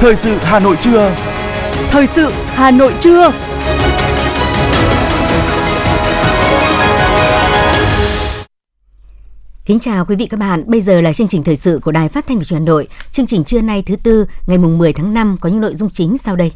Thời 0.00 0.16
sự 0.16 0.36
Hà 0.42 0.58
Nội 0.58 0.76
trưa. 0.80 1.14
Thời 1.90 2.06
sự 2.06 2.30
Hà 2.46 2.70
Nội 2.70 2.94
trưa. 3.00 3.32
Kính 9.64 9.80
chào 9.80 10.04
quý 10.04 10.16
vị 10.16 10.26
các 10.26 10.40
bạn, 10.40 10.62
bây 10.66 10.80
giờ 10.80 11.00
là 11.00 11.12
chương 11.12 11.28
trình 11.28 11.42
thời 11.44 11.56
sự 11.56 11.80
của 11.84 11.92
Đài 11.92 12.08
Phát 12.08 12.26
thanh 12.26 12.38
và 12.38 12.44
Truyền 12.44 12.58
hình 12.60 12.66
Hà 12.66 12.72
Nội. 12.72 12.88
Chương 13.12 13.26
trình 13.26 13.44
trưa 13.44 13.60
nay 13.60 13.82
thứ 13.86 13.96
tư, 13.96 14.26
ngày 14.46 14.58
mùng 14.58 14.78
10 14.78 14.92
tháng 14.92 15.14
5 15.14 15.36
có 15.40 15.48
những 15.48 15.60
nội 15.60 15.74
dung 15.74 15.90
chính 15.90 16.18
sau 16.18 16.36
đây. 16.36 16.52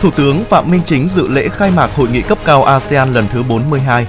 Thủ 0.00 0.10
tướng 0.10 0.44
Phạm 0.44 0.70
Minh 0.70 0.82
Chính 0.84 1.08
dự 1.08 1.28
lễ 1.28 1.48
khai 1.48 1.70
mạc 1.70 1.90
hội 1.96 2.08
nghị 2.12 2.22
cấp 2.22 2.38
cao 2.44 2.64
ASEAN 2.64 3.12
lần 3.12 3.26
thứ 3.32 3.42
42. 3.42 4.06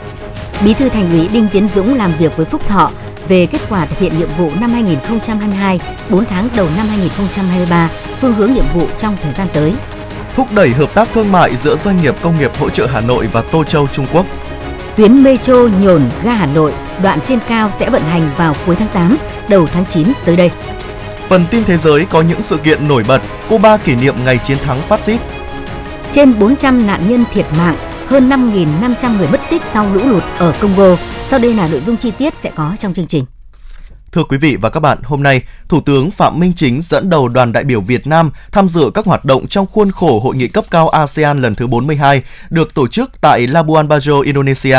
Bí 0.65 0.73
thư 0.73 0.89
Thành 0.89 1.11
ủy 1.11 1.27
Đinh 1.27 1.47
Tiến 1.53 1.69
Dũng 1.69 1.95
làm 1.95 2.11
việc 2.19 2.37
với 2.37 2.45
Phúc 2.45 2.67
Thọ 2.67 2.91
về 3.31 3.45
kết 3.45 3.61
quả 3.69 3.85
thực 3.85 3.99
hiện 3.99 4.17
nhiệm 4.17 4.29
vụ 4.37 4.51
năm 4.59 4.71
2022, 4.71 5.79
4 6.09 6.25
tháng 6.25 6.49
đầu 6.55 6.67
năm 6.77 6.87
2023, 6.87 7.89
phương 8.21 8.33
hướng 8.33 8.53
nhiệm 8.53 8.65
vụ 8.73 8.87
trong 8.97 9.17
thời 9.21 9.33
gian 9.33 9.47
tới. 9.53 9.73
Thúc 10.35 10.47
đẩy 10.51 10.69
hợp 10.69 10.93
tác 10.93 11.07
thương 11.13 11.31
mại 11.31 11.55
giữa 11.55 11.75
doanh 11.75 12.01
nghiệp 12.01 12.15
công 12.21 12.39
nghiệp 12.39 12.51
hỗ 12.59 12.69
trợ 12.69 12.85
Hà 12.85 13.01
Nội 13.01 13.27
và 13.27 13.43
Tô 13.51 13.63
Châu 13.63 13.87
Trung 13.87 14.05
Quốc. 14.13 14.25
Tuyến 14.95 15.23
metro 15.23 15.53
nhổn 15.81 16.01
ga 16.23 16.33
Hà 16.33 16.45
Nội 16.45 16.73
đoạn 17.03 17.19
trên 17.21 17.39
cao 17.47 17.71
sẽ 17.71 17.89
vận 17.89 18.01
hành 18.01 18.29
vào 18.37 18.55
cuối 18.65 18.75
tháng 18.75 18.87
8, 18.93 19.17
đầu 19.49 19.67
tháng 19.73 19.85
9 19.85 20.07
tới 20.25 20.35
đây. 20.35 20.51
Phần 21.27 21.45
tin 21.51 21.63
thế 21.63 21.77
giới 21.77 22.05
có 22.05 22.21
những 22.21 22.43
sự 22.43 22.57
kiện 22.57 22.87
nổi 22.87 23.03
bật, 23.07 23.21
Cuba 23.49 23.77
kỷ 23.77 23.95
niệm 23.95 24.15
ngày 24.25 24.37
chiến 24.37 24.57
thắng 24.57 24.81
phát 24.81 25.03
xít. 25.03 25.19
Trên 26.11 26.39
400 26.39 26.87
nạn 26.87 27.09
nhân 27.09 27.23
thiệt 27.33 27.45
mạng, 27.57 27.75
hơn 28.11 28.29
5.500 28.29 29.17
người 29.17 29.27
mất 29.27 29.39
tích 29.49 29.61
sau 29.65 29.93
lũ 29.93 30.01
lụt 30.07 30.23
ở 30.37 30.53
Congo. 30.61 30.95
Sau 31.29 31.39
đây 31.39 31.53
là 31.53 31.67
nội 31.67 31.79
dung 31.79 31.97
chi 31.97 32.11
tiết 32.11 32.35
sẽ 32.37 32.51
có 32.55 32.75
trong 32.79 32.93
chương 32.93 33.07
trình. 33.07 33.25
Thưa 34.11 34.23
quý 34.23 34.37
vị 34.37 34.57
và 34.61 34.69
các 34.69 34.79
bạn, 34.79 34.97
hôm 35.03 35.23
nay, 35.23 35.41
Thủ 35.69 35.81
tướng 35.81 36.11
Phạm 36.11 36.39
Minh 36.39 36.53
Chính 36.55 36.81
dẫn 36.81 37.09
đầu 37.09 37.27
đoàn 37.27 37.51
đại 37.51 37.63
biểu 37.63 37.81
Việt 37.81 38.07
Nam 38.07 38.31
tham 38.51 38.69
dự 38.69 38.91
các 38.93 39.05
hoạt 39.05 39.25
động 39.25 39.47
trong 39.47 39.65
khuôn 39.67 39.91
khổ 39.91 40.19
Hội 40.19 40.35
nghị 40.35 40.47
cấp 40.47 40.65
cao 40.71 40.89
ASEAN 40.89 41.41
lần 41.41 41.55
thứ 41.55 41.67
42 41.67 42.23
được 42.49 42.73
tổ 42.73 42.87
chức 42.87 43.21
tại 43.21 43.47
Labuan 43.47 43.87
Bajo, 43.87 44.21
Indonesia. 44.21 44.77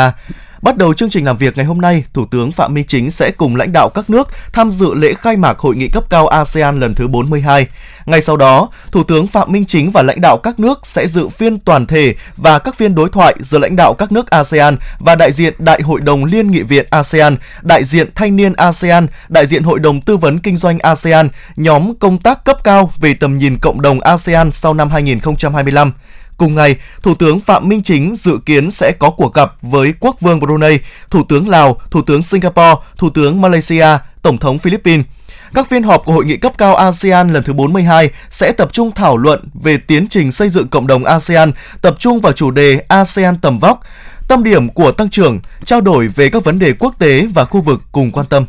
Bắt 0.63 0.77
đầu 0.77 0.93
chương 0.93 1.09
trình 1.09 1.25
làm 1.25 1.37
việc 1.37 1.57
ngày 1.57 1.65
hôm 1.65 1.81
nay, 1.81 2.03
Thủ 2.13 2.25
tướng 2.25 2.51
Phạm 2.51 2.73
Minh 2.73 2.85
Chính 2.87 3.11
sẽ 3.11 3.31
cùng 3.31 3.55
lãnh 3.55 3.71
đạo 3.73 3.89
các 3.93 4.09
nước 4.09 4.27
tham 4.53 4.71
dự 4.71 4.93
lễ 4.93 5.13
khai 5.13 5.37
mạc 5.37 5.59
Hội 5.59 5.75
nghị 5.75 5.87
cấp 5.87 6.03
cao 6.09 6.27
ASEAN 6.27 6.79
lần 6.79 6.95
thứ 6.95 7.07
42. 7.07 7.67
Ngay 8.05 8.21
sau 8.21 8.37
đó, 8.37 8.69
Thủ 8.91 9.03
tướng 9.03 9.27
Phạm 9.27 9.51
Minh 9.51 9.65
Chính 9.65 9.91
và 9.91 10.01
lãnh 10.01 10.21
đạo 10.21 10.37
các 10.37 10.59
nước 10.59 10.87
sẽ 10.87 11.07
dự 11.07 11.29
phiên 11.29 11.59
toàn 11.59 11.85
thể 11.85 12.15
và 12.37 12.59
các 12.59 12.75
phiên 12.75 12.95
đối 12.95 13.09
thoại 13.09 13.35
giữa 13.39 13.59
lãnh 13.59 13.75
đạo 13.75 13.93
các 13.93 14.11
nước 14.11 14.29
ASEAN 14.29 14.77
và 14.99 15.15
đại 15.15 15.31
diện 15.31 15.53
Đại 15.57 15.81
hội 15.81 16.01
đồng 16.01 16.25
Liên 16.25 16.51
nghị 16.51 16.61
viện 16.61 16.85
ASEAN, 16.89 17.37
đại 17.61 17.83
diện 17.85 18.09
Thanh 18.15 18.35
niên 18.35 18.53
ASEAN, 18.53 19.07
đại 19.29 19.47
diện 19.47 19.63
Hội 19.63 19.79
đồng 19.79 20.01
Tư 20.01 20.17
vấn 20.17 20.39
Kinh 20.39 20.57
doanh 20.57 20.79
ASEAN, 20.79 21.29
nhóm 21.55 21.95
công 21.95 22.17
tác 22.17 22.45
cấp 22.45 22.57
cao 22.63 22.91
về 22.97 23.13
tầm 23.13 23.37
nhìn 23.37 23.57
cộng 23.61 23.81
đồng 23.81 23.99
ASEAN 23.99 24.51
sau 24.51 24.73
năm 24.73 24.89
2025. 24.89 25.91
Cùng 26.37 26.55
ngày, 26.55 26.75
Thủ 27.03 27.15
tướng 27.15 27.39
Phạm 27.39 27.69
Minh 27.69 27.83
Chính 27.83 28.15
dự 28.15 28.39
kiến 28.45 28.71
sẽ 28.71 28.91
có 28.99 29.09
cuộc 29.09 29.33
gặp 29.33 29.53
với 29.61 29.93
Quốc 29.99 30.21
vương 30.21 30.39
Brunei, 30.39 30.79
Thủ 31.09 31.23
tướng 31.29 31.49
Lào, 31.49 31.81
Thủ 31.91 32.01
tướng 32.01 32.23
Singapore, 32.23 32.75
Thủ 32.97 33.09
tướng 33.09 33.41
Malaysia, 33.41 33.87
Tổng 34.21 34.37
thống 34.37 34.59
Philippines. 34.59 35.05
Các 35.53 35.69
phiên 35.69 35.83
họp 35.83 36.05
của 36.05 36.13
Hội 36.13 36.25
nghị 36.25 36.37
cấp 36.37 36.53
cao 36.57 36.75
ASEAN 36.75 37.33
lần 37.33 37.43
thứ 37.43 37.53
42 37.53 38.09
sẽ 38.29 38.51
tập 38.51 38.69
trung 38.73 38.91
thảo 38.91 39.17
luận 39.17 39.49
về 39.53 39.77
tiến 39.77 40.07
trình 40.07 40.31
xây 40.31 40.49
dựng 40.49 40.67
cộng 40.67 40.87
đồng 40.87 41.05
ASEAN, 41.05 41.51
tập 41.81 41.95
trung 41.99 42.21
vào 42.21 42.33
chủ 42.33 42.51
đề 42.51 42.83
ASEAN 42.87 43.37
tầm 43.37 43.59
vóc, 43.59 43.79
tâm 44.27 44.43
điểm 44.43 44.69
của 44.69 44.91
tăng 44.91 45.09
trưởng, 45.09 45.39
trao 45.65 45.81
đổi 45.81 46.07
về 46.07 46.29
các 46.29 46.43
vấn 46.43 46.59
đề 46.59 46.73
quốc 46.79 46.95
tế 46.99 47.27
và 47.33 47.45
khu 47.45 47.61
vực 47.61 47.81
cùng 47.91 48.11
quan 48.11 48.25
tâm. 48.25 48.45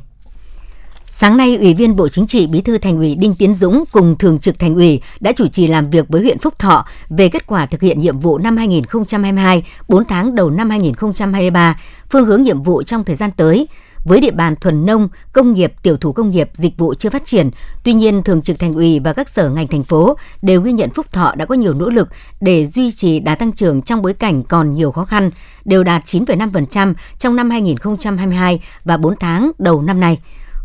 Sáng 1.17 1.37
nay, 1.37 1.57
Ủy 1.57 1.75
viên 1.75 1.97
Bộ 1.97 2.09
Chính 2.09 2.27
trị 2.27 2.47
Bí 2.47 2.61
thư 2.61 2.79
Thành 2.79 2.97
ủy 2.97 3.15
Đinh 3.15 3.35
Tiến 3.35 3.55
Dũng 3.55 3.85
cùng 3.93 4.17
Thường 4.17 4.39
trực 4.39 4.59
Thành 4.59 4.75
ủy 4.75 5.01
đã 5.21 5.33
chủ 5.33 5.47
trì 5.47 5.67
làm 5.67 5.91
việc 5.91 6.09
với 6.09 6.21
huyện 6.21 6.39
Phúc 6.39 6.59
Thọ 6.59 6.87
về 7.09 7.29
kết 7.29 7.47
quả 7.47 7.67
thực 7.67 7.81
hiện 7.81 8.01
nhiệm 8.01 8.19
vụ 8.19 8.39
năm 8.39 8.57
2022, 8.57 9.63
4 9.89 10.05
tháng 10.05 10.35
đầu 10.35 10.51
năm 10.51 10.71
2023, 10.71 11.81
phương 12.11 12.25
hướng 12.25 12.43
nhiệm 12.43 12.63
vụ 12.63 12.83
trong 12.83 13.05
thời 13.05 13.17
gian 13.17 13.31
tới. 13.31 13.69
Với 14.05 14.21
địa 14.21 14.31
bàn 14.31 14.55
thuần 14.61 14.87
nông, 14.87 15.09
công 15.33 15.53
nghiệp, 15.53 15.73
tiểu 15.83 15.97
thủ 15.97 16.13
công 16.13 16.31
nghiệp, 16.31 16.51
dịch 16.53 16.79
vụ 16.79 16.95
chưa 16.95 17.11
phát 17.11 17.25
triển, 17.25 17.51
tuy 17.85 17.93
nhiên 17.93 18.23
Thường 18.23 18.43
trực 18.43 18.59
Thành 18.59 18.75
ủy 18.75 19.01
và 19.01 19.13
các 19.13 19.29
sở 19.29 19.51
ngành 19.51 19.69
thành 19.69 19.85
phố 19.85 20.17
đều 20.43 20.61
ghi 20.61 20.73
nhận 20.73 20.91
Phúc 20.91 21.07
Thọ 21.13 21.35
đã 21.37 21.45
có 21.45 21.55
nhiều 21.55 21.75
nỗ 21.75 21.91
lực 21.91 22.09
để 22.41 22.67
duy 22.67 22.93
trì 22.93 23.21
đá 23.21 23.35
tăng 23.35 23.53
trưởng 23.53 23.83
trong 23.83 24.03
bối 24.03 24.15
cảnh 24.15 24.43
còn 24.43 24.73
nhiều 24.73 24.93
khó 24.93 25.05
khăn, 25.05 25.31
đều 25.65 25.85
đạt 25.85 26.05
9,5% 26.05 26.95
trong 27.19 27.37
năm 27.37 27.51
2022 27.51 28.61
và 28.85 28.97
4 28.97 29.15
tháng 29.21 29.51
đầu 29.59 29.83
năm 29.83 30.01
nay 30.01 30.19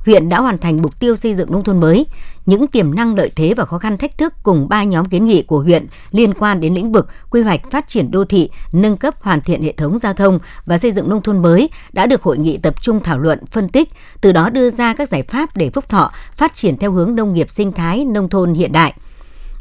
huyện 0.09 0.29
đã 0.29 0.39
hoàn 0.39 0.57
thành 0.57 0.81
mục 0.81 0.99
tiêu 0.99 1.15
xây 1.15 1.35
dựng 1.35 1.51
nông 1.51 1.63
thôn 1.63 1.79
mới. 1.79 2.05
Những 2.45 2.67
tiềm 2.67 2.95
năng 2.95 3.15
lợi 3.15 3.31
thế 3.35 3.53
và 3.53 3.65
khó 3.65 3.77
khăn 3.77 3.97
thách 3.97 4.17
thức 4.17 4.33
cùng 4.43 4.69
ba 4.69 4.83
nhóm 4.83 5.05
kiến 5.05 5.25
nghị 5.25 5.41
của 5.43 5.59
huyện 5.59 5.87
liên 6.11 6.33
quan 6.33 6.61
đến 6.61 6.73
lĩnh 6.73 6.91
vực 6.91 7.07
quy 7.29 7.41
hoạch 7.41 7.71
phát 7.71 7.87
triển 7.87 8.11
đô 8.11 8.25
thị, 8.25 8.49
nâng 8.71 8.97
cấp 8.97 9.15
hoàn 9.21 9.39
thiện 9.39 9.63
hệ 9.63 9.71
thống 9.71 9.99
giao 9.99 10.13
thông 10.13 10.39
và 10.65 10.77
xây 10.77 10.91
dựng 10.91 11.09
nông 11.09 11.21
thôn 11.21 11.41
mới 11.41 11.69
đã 11.93 12.05
được 12.05 12.23
hội 12.23 12.37
nghị 12.37 12.57
tập 12.57 12.81
trung 12.81 13.03
thảo 13.03 13.19
luận, 13.19 13.39
phân 13.51 13.67
tích, 13.67 13.89
từ 14.21 14.31
đó 14.31 14.49
đưa 14.49 14.69
ra 14.69 14.93
các 14.93 15.09
giải 15.09 15.23
pháp 15.23 15.57
để 15.57 15.69
Phúc 15.69 15.89
Thọ 15.89 16.11
phát 16.37 16.55
triển 16.55 16.77
theo 16.77 16.91
hướng 16.91 17.15
nông 17.15 17.33
nghiệp 17.33 17.49
sinh 17.49 17.71
thái, 17.71 18.05
nông 18.05 18.29
thôn 18.29 18.53
hiện 18.53 18.71
đại. 18.71 18.93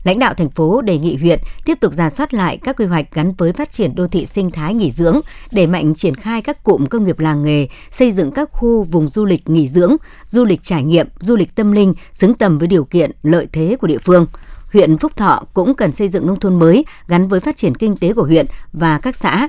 Lãnh 0.05 0.19
đạo 0.19 0.35
thành 0.35 0.51
phố 0.51 0.81
đề 0.81 0.99
nghị 0.99 1.17
huyện 1.17 1.41
tiếp 1.65 1.79
tục 1.81 1.93
ra 1.93 2.11
soát 2.11 2.35
lại 2.35 2.59
các 2.63 2.77
quy 2.77 2.85
hoạch 2.85 3.15
gắn 3.15 3.33
với 3.39 3.53
phát 3.53 3.73
triển 3.73 3.95
đô 3.95 4.07
thị 4.09 4.27
sinh 4.27 4.51
thái 4.51 4.75
nghỉ 4.75 4.91
dưỡng, 4.91 5.21
để 5.51 5.67
mạnh 5.67 5.95
triển 5.95 6.15
khai 6.15 6.43
các 6.43 6.65
cụm 6.65 6.87
công 6.87 7.05
nghiệp 7.05 7.19
làng 7.19 7.43
nghề, 7.43 7.69
xây 7.91 8.13
dựng 8.13 8.31
các 8.31 8.49
khu 8.53 8.83
vùng 8.83 9.09
du 9.09 9.25
lịch 9.25 9.49
nghỉ 9.49 9.69
dưỡng, 9.69 9.97
du 10.27 10.45
lịch 10.45 10.63
trải 10.63 10.83
nghiệm, 10.83 11.09
du 11.21 11.37
lịch 11.37 11.55
tâm 11.55 11.73
linh 11.73 11.95
xứng 12.13 12.35
tầm 12.35 12.59
với 12.59 12.69
điều 12.69 12.85
kiện 12.85 13.11
lợi 13.23 13.47
thế 13.53 13.77
của 13.81 13.87
địa 13.87 13.99
phương. 13.99 14.27
Huyện 14.73 14.99
Phúc 14.99 15.17
Thọ 15.17 15.43
cũng 15.55 15.75
cần 15.75 15.93
xây 15.93 16.09
dựng 16.09 16.27
nông 16.27 16.41
thôn 16.41 16.59
mới 16.59 16.85
gắn 17.09 17.29
với 17.29 17.41
phát 17.41 17.57
triển 17.57 17.75
kinh 17.75 17.97
tế 17.97 18.13
của 18.13 18.25
huyện 18.25 18.47
và 18.73 18.99
các 18.99 19.17
xã, 19.17 19.49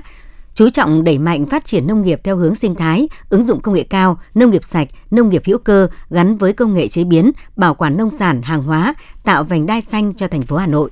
chú 0.54 0.68
trọng 0.68 1.04
đẩy 1.04 1.18
mạnh 1.18 1.46
phát 1.46 1.64
triển 1.64 1.86
nông 1.86 2.02
nghiệp 2.02 2.20
theo 2.24 2.36
hướng 2.36 2.54
sinh 2.54 2.74
thái, 2.74 3.08
ứng 3.28 3.42
dụng 3.42 3.60
công 3.60 3.74
nghệ 3.74 3.82
cao, 3.82 4.20
nông 4.34 4.50
nghiệp 4.50 4.64
sạch, 4.64 4.88
nông 5.10 5.28
nghiệp 5.28 5.42
hữu 5.46 5.58
cơ 5.58 5.88
gắn 6.10 6.36
với 6.36 6.52
công 6.52 6.74
nghệ 6.74 6.88
chế 6.88 7.04
biến, 7.04 7.32
bảo 7.56 7.74
quản 7.74 7.96
nông 7.96 8.10
sản, 8.10 8.42
hàng 8.42 8.62
hóa, 8.62 8.94
tạo 9.24 9.44
vành 9.44 9.66
đai 9.66 9.80
xanh 9.80 10.14
cho 10.14 10.28
thành 10.28 10.42
phố 10.42 10.56
Hà 10.56 10.66
Nội. 10.66 10.90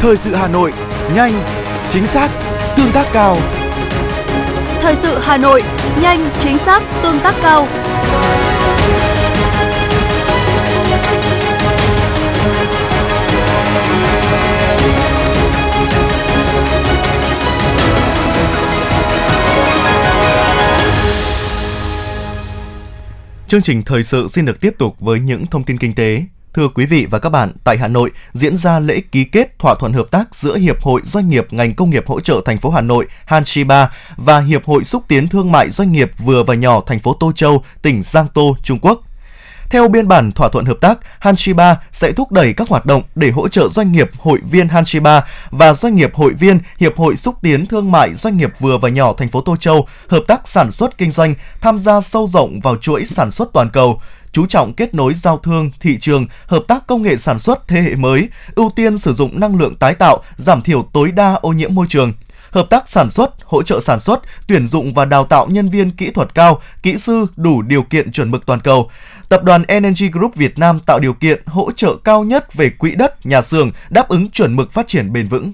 Thời 0.00 0.16
sự 0.16 0.34
Hà 0.34 0.48
Nội, 0.48 0.72
nhanh, 1.14 1.32
chính 1.90 2.06
xác, 2.06 2.30
tương 2.76 2.92
tác 2.92 3.06
cao. 3.12 3.38
Thời 4.80 4.96
sự 4.96 5.18
Hà 5.18 5.36
Nội, 5.36 5.62
nhanh, 6.02 6.30
chính 6.40 6.58
xác, 6.58 6.82
tương 7.02 7.20
tác 7.20 7.34
cao. 7.42 7.66
Chương 23.48 23.62
trình 23.62 23.82
thời 23.82 24.02
sự 24.02 24.28
xin 24.28 24.44
được 24.44 24.60
tiếp 24.60 24.74
tục 24.78 24.96
với 25.00 25.20
những 25.20 25.46
thông 25.46 25.64
tin 25.64 25.78
kinh 25.78 25.94
tế. 25.94 26.24
Thưa 26.54 26.68
quý 26.68 26.86
vị 26.86 27.06
và 27.10 27.18
các 27.18 27.30
bạn, 27.30 27.52
tại 27.64 27.78
Hà 27.78 27.88
Nội 27.88 28.10
diễn 28.32 28.56
ra 28.56 28.78
lễ 28.78 29.00
ký 29.12 29.24
kết 29.24 29.58
thỏa 29.58 29.74
thuận 29.74 29.92
hợp 29.92 30.10
tác 30.10 30.34
giữa 30.34 30.56
Hiệp 30.56 30.82
hội 30.82 31.00
Doanh 31.04 31.30
nghiệp 31.30 31.46
ngành 31.50 31.74
công 31.74 31.90
nghiệp 31.90 32.06
hỗ 32.06 32.20
trợ 32.20 32.40
thành 32.44 32.58
phố 32.58 32.70
Hà 32.70 32.80
Nội 32.80 33.06
Hanshiba 33.24 33.90
và 34.16 34.40
Hiệp 34.40 34.64
hội 34.64 34.84
xúc 34.84 35.04
tiến 35.08 35.28
thương 35.28 35.52
mại 35.52 35.70
doanh 35.70 35.92
nghiệp 35.92 36.10
vừa 36.18 36.42
và 36.42 36.54
nhỏ 36.54 36.80
thành 36.86 37.00
phố 37.00 37.16
Tô 37.20 37.32
Châu, 37.32 37.64
tỉnh 37.82 38.02
Giang 38.02 38.26
Tô, 38.34 38.56
Trung 38.62 38.78
Quốc. 38.78 39.02
Theo 39.70 39.88
biên 39.88 40.08
bản 40.08 40.32
thỏa 40.32 40.48
thuận 40.48 40.64
hợp 40.64 40.76
tác, 40.80 40.98
Hanshiba 41.18 41.76
sẽ 41.92 42.12
thúc 42.12 42.32
đẩy 42.32 42.52
các 42.52 42.68
hoạt 42.68 42.86
động 42.86 43.02
để 43.14 43.30
hỗ 43.30 43.48
trợ 43.48 43.68
doanh 43.68 43.92
nghiệp 43.92 44.10
hội 44.18 44.40
viên 44.50 44.68
Hanshiba 44.68 45.24
và 45.50 45.74
doanh 45.74 45.94
nghiệp 45.94 46.14
hội 46.14 46.32
viên 46.32 46.58
Hiệp 46.78 46.96
hội 46.96 47.16
xúc 47.16 47.34
tiến 47.42 47.66
thương 47.66 47.92
mại 47.92 48.14
doanh 48.14 48.36
nghiệp 48.36 48.52
vừa 48.60 48.78
và 48.78 48.88
nhỏ 48.88 49.12
thành 49.12 49.28
phố 49.28 49.40
Tô 49.40 49.56
Châu 49.56 49.86
hợp 50.08 50.22
tác 50.26 50.48
sản 50.48 50.70
xuất 50.70 50.98
kinh 50.98 51.12
doanh, 51.12 51.34
tham 51.60 51.80
gia 51.80 52.00
sâu 52.00 52.26
rộng 52.26 52.60
vào 52.60 52.76
chuỗi 52.76 53.04
sản 53.04 53.30
xuất 53.30 53.48
toàn 53.52 53.70
cầu, 53.70 54.00
chú 54.32 54.46
trọng 54.46 54.72
kết 54.72 54.94
nối 54.94 55.14
giao 55.14 55.38
thương, 55.38 55.70
thị 55.80 55.98
trường, 56.00 56.26
hợp 56.46 56.62
tác 56.68 56.86
công 56.86 57.02
nghệ 57.02 57.16
sản 57.16 57.38
xuất 57.38 57.68
thế 57.68 57.80
hệ 57.80 57.94
mới, 57.94 58.28
ưu 58.54 58.70
tiên 58.76 58.98
sử 58.98 59.14
dụng 59.14 59.40
năng 59.40 59.56
lượng 59.56 59.76
tái 59.76 59.94
tạo, 59.94 60.22
giảm 60.36 60.62
thiểu 60.62 60.88
tối 60.92 61.12
đa 61.12 61.34
ô 61.34 61.52
nhiễm 61.52 61.74
môi 61.74 61.86
trường 61.88 62.12
hợp 62.50 62.66
tác 62.70 62.88
sản 62.88 63.10
xuất, 63.10 63.30
hỗ 63.44 63.62
trợ 63.62 63.80
sản 63.80 64.00
xuất, 64.00 64.20
tuyển 64.46 64.68
dụng 64.68 64.94
và 64.94 65.04
đào 65.04 65.24
tạo 65.24 65.46
nhân 65.50 65.68
viên 65.68 65.90
kỹ 65.90 66.10
thuật 66.10 66.34
cao, 66.34 66.60
kỹ 66.82 66.98
sư 66.98 67.26
đủ 67.36 67.62
điều 67.62 67.82
kiện 67.82 68.12
chuẩn 68.12 68.30
mực 68.30 68.46
toàn 68.46 68.60
cầu. 68.60 68.90
Tập 69.28 69.44
đoàn 69.44 69.62
Energy 69.68 70.08
Group 70.08 70.34
Việt 70.34 70.58
Nam 70.58 70.80
tạo 70.86 71.00
điều 71.00 71.12
kiện 71.12 71.42
hỗ 71.46 71.72
trợ 71.72 71.96
cao 72.04 72.24
nhất 72.24 72.54
về 72.54 72.70
quỹ 72.70 72.94
đất, 72.94 73.26
nhà 73.26 73.42
xưởng 73.42 73.70
đáp 73.90 74.08
ứng 74.08 74.30
chuẩn 74.30 74.56
mực 74.56 74.72
phát 74.72 74.88
triển 74.88 75.12
bền 75.12 75.28
vững. 75.28 75.52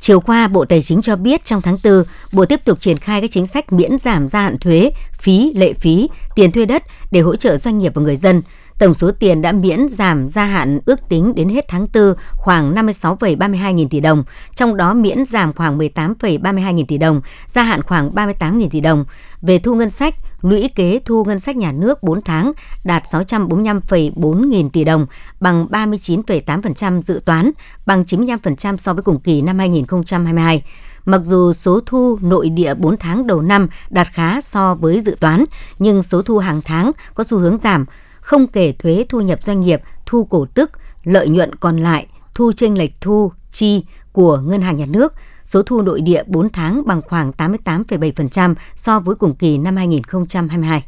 Chiều 0.00 0.20
qua, 0.20 0.48
Bộ 0.48 0.64
Tài 0.64 0.82
chính 0.82 1.02
cho 1.02 1.16
biết 1.16 1.44
trong 1.44 1.62
tháng 1.62 1.76
4, 1.84 2.04
Bộ 2.32 2.44
tiếp 2.44 2.64
tục 2.64 2.80
triển 2.80 2.98
khai 2.98 3.20
các 3.20 3.30
chính 3.30 3.46
sách 3.46 3.72
miễn 3.72 3.98
giảm 3.98 4.28
gia 4.28 4.40
hạn 4.40 4.58
thuế, 4.58 4.90
phí, 5.12 5.52
lệ 5.56 5.72
phí, 5.72 6.08
tiền 6.34 6.52
thuê 6.52 6.66
đất 6.66 6.82
để 7.10 7.20
hỗ 7.20 7.36
trợ 7.36 7.56
doanh 7.56 7.78
nghiệp 7.78 7.92
và 7.94 8.02
người 8.02 8.16
dân. 8.16 8.42
Tổng 8.78 8.94
số 8.94 9.10
tiền 9.12 9.42
đã 9.42 9.52
miễn 9.52 9.88
giảm 9.88 10.28
gia 10.28 10.44
hạn 10.44 10.80
ước 10.84 11.08
tính 11.08 11.34
đến 11.34 11.48
hết 11.48 11.64
tháng 11.68 11.86
4 11.94 12.14
khoảng 12.36 12.74
56,32 12.74 13.72
nghìn 13.72 13.88
tỷ 13.88 14.00
đồng, 14.00 14.24
trong 14.54 14.76
đó 14.76 14.94
miễn 14.94 15.24
giảm 15.24 15.52
khoảng 15.52 15.78
18,32 15.78 16.72
nghìn 16.72 16.86
tỷ 16.86 16.98
đồng, 16.98 17.20
gia 17.48 17.62
hạn 17.62 17.82
khoảng 17.82 18.14
38 18.14 18.58
nghìn 18.58 18.70
tỷ 18.70 18.80
đồng. 18.80 19.04
Về 19.42 19.58
thu 19.58 19.74
ngân 19.74 19.90
sách, 19.90 20.14
lũy 20.42 20.70
kế 20.74 21.00
thu 21.04 21.24
ngân 21.24 21.38
sách 21.38 21.56
nhà 21.56 21.72
nước 21.72 22.02
4 22.02 22.22
tháng 22.22 22.52
đạt 22.84 23.02
645,4 23.04 24.48
nghìn 24.48 24.70
tỷ 24.70 24.84
đồng, 24.84 25.06
bằng 25.40 25.66
39,8% 25.70 27.02
dự 27.02 27.20
toán, 27.24 27.50
bằng 27.86 28.02
95% 28.02 28.76
so 28.76 28.92
với 28.94 29.02
cùng 29.02 29.20
kỳ 29.20 29.42
năm 29.42 29.58
2022. 29.58 30.62
Mặc 31.04 31.20
dù 31.24 31.52
số 31.52 31.80
thu 31.86 32.18
nội 32.20 32.48
địa 32.48 32.74
4 32.74 32.96
tháng 32.96 33.26
đầu 33.26 33.42
năm 33.42 33.68
đạt 33.90 34.08
khá 34.12 34.40
so 34.40 34.74
với 34.74 35.00
dự 35.00 35.16
toán, 35.20 35.44
nhưng 35.78 36.02
số 36.02 36.22
thu 36.22 36.38
hàng 36.38 36.62
tháng 36.64 36.92
có 37.14 37.24
xu 37.24 37.38
hướng 37.38 37.58
giảm, 37.58 37.84
không 38.20 38.46
kể 38.46 38.72
thuế 38.72 39.04
thu 39.08 39.20
nhập 39.20 39.38
doanh 39.42 39.60
nghiệp, 39.60 39.82
thu 40.06 40.24
cổ 40.24 40.46
tức, 40.54 40.70
lợi 41.04 41.28
nhuận 41.28 41.54
còn 41.54 41.76
lại, 41.76 42.06
thu 42.34 42.52
chênh 42.52 42.78
lệch 42.78 43.00
thu, 43.00 43.32
chi 43.50 43.84
của 44.12 44.38
ngân 44.38 44.60
hàng 44.60 44.76
nhà 44.76 44.86
nước, 44.86 45.14
số 45.44 45.62
thu 45.62 45.82
nội 45.82 46.00
địa 46.00 46.22
4 46.26 46.48
tháng 46.48 46.82
bằng 46.86 47.02
khoảng 47.02 47.30
88,7% 47.30 48.54
so 48.76 49.00
với 49.00 49.14
cùng 49.14 49.34
kỳ 49.34 49.58
năm 49.58 49.76
2022. 49.76 50.82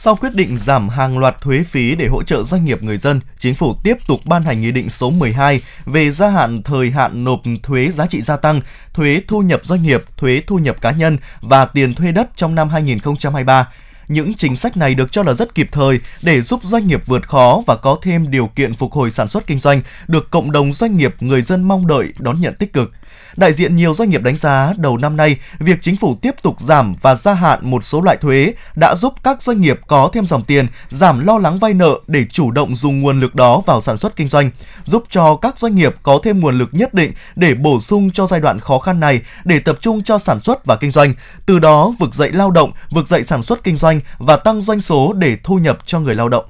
Sau 0.00 0.16
quyết 0.16 0.34
định 0.34 0.58
giảm 0.58 0.88
hàng 0.88 1.18
loạt 1.18 1.40
thuế 1.40 1.62
phí 1.62 1.94
để 1.94 2.06
hỗ 2.06 2.22
trợ 2.22 2.42
doanh 2.42 2.64
nghiệp 2.64 2.82
người 2.82 2.96
dân, 2.96 3.20
chính 3.38 3.54
phủ 3.54 3.74
tiếp 3.84 3.96
tục 4.06 4.20
ban 4.24 4.42
hành 4.42 4.60
nghị 4.60 4.72
định 4.72 4.90
số 4.90 5.10
12 5.10 5.62
về 5.86 6.10
gia 6.10 6.28
hạn 6.28 6.62
thời 6.62 6.90
hạn 6.90 7.24
nộp 7.24 7.40
thuế 7.62 7.90
giá 7.90 8.06
trị 8.06 8.22
gia 8.22 8.36
tăng, 8.36 8.60
thuế 8.94 9.22
thu 9.28 9.42
nhập 9.42 9.60
doanh 9.64 9.82
nghiệp, 9.82 10.04
thuế 10.16 10.42
thu 10.46 10.58
nhập 10.58 10.80
cá 10.80 10.90
nhân 10.90 11.18
và 11.40 11.64
tiền 11.64 11.94
thuê 11.94 12.12
đất 12.12 12.30
trong 12.36 12.54
năm 12.54 12.68
2023. 12.68 13.68
Những 14.08 14.34
chính 14.34 14.56
sách 14.56 14.76
này 14.76 14.94
được 14.94 15.12
cho 15.12 15.22
là 15.22 15.34
rất 15.34 15.54
kịp 15.54 15.68
thời 15.72 16.00
để 16.22 16.40
giúp 16.40 16.60
doanh 16.64 16.86
nghiệp 16.86 17.06
vượt 17.06 17.28
khó 17.28 17.62
và 17.66 17.76
có 17.76 17.98
thêm 18.02 18.30
điều 18.30 18.46
kiện 18.46 18.74
phục 18.74 18.92
hồi 18.92 19.10
sản 19.10 19.28
xuất 19.28 19.46
kinh 19.46 19.58
doanh, 19.58 19.82
được 20.08 20.30
cộng 20.30 20.52
đồng 20.52 20.72
doanh 20.72 20.96
nghiệp 20.96 21.14
người 21.20 21.42
dân 21.42 21.62
mong 21.62 21.86
đợi 21.86 22.12
đón 22.18 22.40
nhận 22.40 22.54
tích 22.54 22.72
cực. 22.72 22.92
Đại 23.36 23.52
diện 23.52 23.76
nhiều 23.76 23.94
doanh 23.94 24.10
nghiệp 24.10 24.22
đánh 24.22 24.36
giá 24.36 24.72
đầu 24.76 24.96
năm 24.96 25.16
nay, 25.16 25.36
việc 25.58 25.78
chính 25.80 25.96
phủ 25.96 26.16
tiếp 26.22 26.34
tục 26.42 26.60
giảm 26.60 26.94
và 27.02 27.14
gia 27.14 27.34
hạn 27.34 27.70
một 27.70 27.84
số 27.84 28.00
loại 28.00 28.16
thuế 28.16 28.54
đã 28.76 28.94
giúp 28.94 29.14
các 29.22 29.42
doanh 29.42 29.60
nghiệp 29.60 29.80
có 29.86 30.10
thêm 30.12 30.26
dòng 30.26 30.44
tiền, 30.44 30.66
giảm 30.88 31.26
lo 31.26 31.38
lắng 31.38 31.58
vay 31.58 31.74
nợ 31.74 32.00
để 32.06 32.24
chủ 32.24 32.50
động 32.50 32.76
dùng 32.76 33.00
nguồn 33.00 33.20
lực 33.20 33.34
đó 33.34 33.62
vào 33.66 33.80
sản 33.80 33.96
xuất 33.96 34.16
kinh 34.16 34.28
doanh, 34.28 34.50
giúp 34.84 35.04
cho 35.10 35.36
các 35.36 35.58
doanh 35.58 35.74
nghiệp 35.74 35.94
có 36.02 36.18
thêm 36.22 36.40
nguồn 36.40 36.58
lực 36.58 36.68
nhất 36.72 36.94
định 36.94 37.12
để 37.36 37.54
bổ 37.54 37.80
sung 37.80 38.10
cho 38.10 38.26
giai 38.26 38.40
đoạn 38.40 38.60
khó 38.60 38.78
khăn 38.78 39.00
này 39.00 39.20
để 39.44 39.58
tập 39.58 39.78
trung 39.80 40.02
cho 40.02 40.18
sản 40.18 40.40
xuất 40.40 40.66
và 40.66 40.76
kinh 40.76 40.90
doanh, 40.90 41.14
từ 41.46 41.58
đó 41.58 41.92
vực 41.98 42.14
dậy 42.14 42.32
lao 42.32 42.50
động, 42.50 42.72
vực 42.90 43.08
dậy 43.08 43.24
sản 43.24 43.42
xuất 43.42 43.64
kinh 43.64 43.76
doanh 43.76 44.00
và 44.18 44.36
tăng 44.36 44.62
doanh 44.62 44.80
số 44.80 45.12
để 45.12 45.36
thu 45.44 45.58
nhập 45.58 45.78
cho 45.86 46.00
người 46.00 46.14
lao 46.14 46.28
động. 46.28 46.44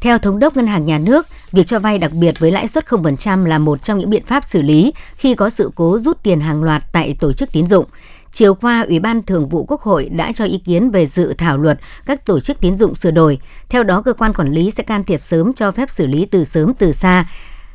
Theo 0.00 0.18
Thống 0.18 0.38
đốc 0.38 0.56
Ngân 0.56 0.66
hàng 0.66 0.84
Nhà 0.84 0.98
nước, 0.98 1.26
việc 1.52 1.66
cho 1.66 1.78
vay 1.78 1.98
đặc 1.98 2.12
biệt 2.12 2.40
với 2.40 2.52
lãi 2.52 2.68
suất 2.68 2.84
0% 2.86 3.46
là 3.46 3.58
một 3.58 3.82
trong 3.82 3.98
những 3.98 4.10
biện 4.10 4.26
pháp 4.26 4.44
xử 4.44 4.62
lý 4.62 4.92
khi 5.16 5.34
có 5.34 5.50
sự 5.50 5.70
cố 5.74 5.98
rút 5.98 6.22
tiền 6.22 6.40
hàng 6.40 6.62
loạt 6.62 6.82
tại 6.92 7.16
tổ 7.20 7.32
chức 7.32 7.52
tín 7.52 7.66
dụng. 7.66 7.84
Chiều 8.32 8.54
qua, 8.54 8.84
Ủy 8.88 9.00
ban 9.00 9.22
Thường 9.22 9.48
vụ 9.48 9.64
Quốc 9.68 9.80
hội 9.80 10.08
đã 10.08 10.32
cho 10.32 10.44
ý 10.44 10.58
kiến 10.58 10.90
về 10.90 11.06
dự 11.06 11.34
thảo 11.38 11.58
luật 11.58 11.80
các 12.06 12.26
tổ 12.26 12.40
chức 12.40 12.60
tín 12.60 12.74
dụng 12.74 12.94
sửa 12.94 13.10
đổi. 13.10 13.38
Theo 13.68 13.82
đó, 13.82 14.02
cơ 14.02 14.12
quan 14.12 14.32
quản 14.32 14.52
lý 14.52 14.70
sẽ 14.70 14.82
can 14.82 15.04
thiệp 15.04 15.22
sớm 15.22 15.52
cho 15.52 15.70
phép 15.70 15.90
xử 15.90 16.06
lý 16.06 16.26
từ 16.26 16.44
sớm 16.44 16.74
từ 16.74 16.92
xa 16.92 17.26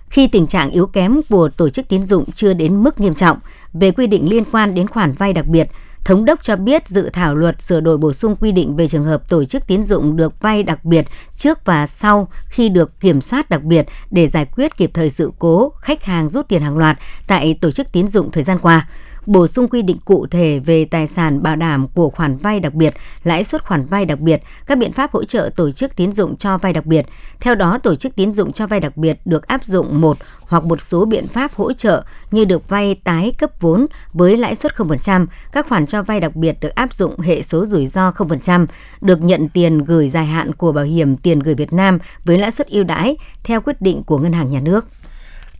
khi 0.10 0.28
tình 0.28 0.48
trạng 0.48 0.72
yếu 0.72 0.88
kém 0.88 1.22
của 1.30 1.50
tổ 1.50 1.70
chức 1.70 1.88
tín 1.88 2.04
dụng 2.04 2.32
chưa 2.32 2.54
đến 2.54 2.84
mức 2.84 3.00
nghiêm 3.00 3.16
trọng 3.16 3.38
về 3.74 3.92
quy 3.92 4.08
định 4.08 4.30
liên 4.30 4.44
quan 4.52 4.76
đến 4.76 4.88
khoản 4.88 5.14
vay 5.14 5.34
đặc 5.34 5.46
biệt, 5.46 5.68
Thống 6.06 6.26
đốc 6.26 6.44
cho 6.44 6.56
biết 6.56 6.88
dự 6.88 7.10
thảo 7.10 7.36
luật 7.36 7.62
sửa 7.62 7.80
đổi 7.80 7.98
bổ 7.98 8.14
sung 8.14 8.36
quy 8.36 8.52
định 8.52 8.76
về 8.76 8.88
trường 8.88 9.06
hợp 9.06 9.30
tổ 9.30 9.46
chức 9.46 9.68
tín 9.68 9.84
dụng 9.84 10.16
được 10.16 10.42
vay 10.42 10.64
đặc 10.64 10.86
biệt 10.86 11.06
trước 11.38 11.66
và 11.66 11.88
sau 11.88 12.28
khi 12.46 12.70
được 12.70 13.00
kiểm 13.00 13.22
soát 13.22 13.50
đặc 13.50 13.64
biệt 13.64 13.86
để 14.12 14.28
giải 14.28 14.46
quyết 14.46 14.78
kịp 14.78 14.92
thời 14.94 15.10
sự 15.10 15.32
cố, 15.40 15.74
khách 15.82 16.04
hàng 16.04 16.30
rút 16.30 16.48
tiền 16.48 16.62
hàng 16.62 16.78
loạt 16.78 16.98
tại 17.28 17.58
tổ 17.62 17.72
chức 17.72 17.92
tín 17.92 18.08
dụng 18.08 18.32
thời 18.32 18.44
gian 18.44 18.60
qua 18.60 18.88
bổ 19.26 19.48
sung 19.48 19.68
quy 19.68 19.82
định 19.82 19.98
cụ 20.06 20.28
thể 20.28 20.60
về 20.60 20.86
tài 20.86 21.08
sản 21.08 21.44
bảo 21.44 21.56
đảm 21.56 21.88
của 21.88 22.10
khoản 22.10 22.38
vay 22.38 22.60
đặc 22.60 22.74
biệt, 22.74 22.94
lãi 23.24 23.44
suất 23.44 23.66
khoản 23.66 23.86
vay 23.86 24.06
đặc 24.06 24.20
biệt, 24.20 24.42
các 24.66 24.78
biện 24.78 24.94
pháp 24.94 25.12
hỗ 25.12 25.24
trợ 25.24 25.50
tổ 25.56 25.72
chức 25.72 25.96
tín 25.96 26.12
dụng 26.12 26.38
cho 26.38 26.58
vay 26.58 26.74
đặc 26.74 26.86
biệt. 26.86 27.06
Theo 27.40 27.56
đó, 27.56 27.78
tổ 27.78 27.96
chức 27.96 28.16
tín 28.16 28.32
dụng 28.32 28.52
cho 28.52 28.68
vay 28.68 28.80
đặc 28.80 28.98
biệt 28.98 29.20
được 29.26 29.48
áp 29.48 29.64
dụng 29.64 30.02
một 30.02 30.18
hoặc 30.42 30.64
một 30.64 30.82
số 30.82 31.06
biện 31.06 31.28
pháp 31.28 31.54
hỗ 31.56 31.74
trợ 31.74 32.04
như 32.32 32.46
được 32.46 32.70
vay 32.70 32.96
tái 33.04 33.32
cấp 33.38 33.52
vốn 33.60 33.88
với 34.14 34.38
lãi 34.38 34.56
suất 34.56 34.76
0%, 34.76 35.26
các 35.52 35.70
khoản 35.70 35.86
cho 35.86 36.04
vay 36.04 36.20
đặc 36.20 36.36
biệt 36.36 36.58
được 36.62 36.76
áp 36.76 36.94
dụng 36.94 37.20
hệ 37.20 37.42
số 37.42 37.66
rủi 37.66 37.88
ro 37.88 38.12
0%, 38.12 38.66
được 39.02 39.22
nhận 39.22 39.50
tiền 39.50 39.78
gửi 39.78 40.10
dài 40.10 40.26
hạn 40.26 40.54
của 40.54 40.72
Bảo 40.72 40.86
hiểm 40.86 41.18
tiền 41.18 41.40
gửi 41.40 41.56
Việt 41.56 41.74
Nam 41.74 42.00
với 42.26 42.40
lãi 42.40 42.52
suất 42.52 42.68
ưu 42.68 42.84
đãi 42.84 43.18
theo 43.44 43.62
quyết 43.62 43.82
định 43.82 44.04
của 44.04 44.18
Ngân 44.18 44.34
hàng 44.34 44.52
Nhà 44.52 44.60
nước. 44.60 44.86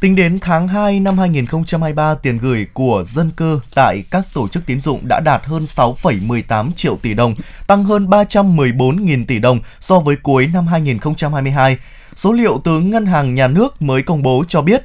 Tính 0.02 0.16
đến 0.16 0.40
tháng 0.40 0.68
2 0.68 1.00
năm 1.00 1.18
2023, 1.18 2.16
tiền 2.16 2.38
gửi 2.38 2.68
của 2.74 3.04
dân 3.08 3.32
cư 3.32 3.60
tại 3.76 4.04
các 4.12 4.24
tổ 4.34 4.48
chức 4.48 4.66
tín 4.66 4.82
dụng 4.82 5.08
đã 5.08 5.20
đạt 5.20 5.46
hơn 5.46 5.64
6,18 5.64 6.72
triệu 6.76 6.98
tỷ 7.02 7.14
đồng, 7.14 7.36
tăng 7.68 7.84
hơn 7.84 8.08
314.000 8.08 9.26
tỷ 9.26 9.40
đồng 9.40 9.60
so 9.80 10.00
với 10.00 10.16
cuối 10.16 10.48
năm 10.54 10.68
2022. 10.68 11.78
Số 12.16 12.34
liệu 12.34 12.62
từ 12.64 12.80
Ngân 12.80 13.06
hàng 13.06 13.36
Nhà 13.36 13.48
nước 13.48 13.82
mới 13.82 14.02
công 14.02 14.24
bố 14.24 14.44
cho 14.48 14.62
biết, 14.62 14.84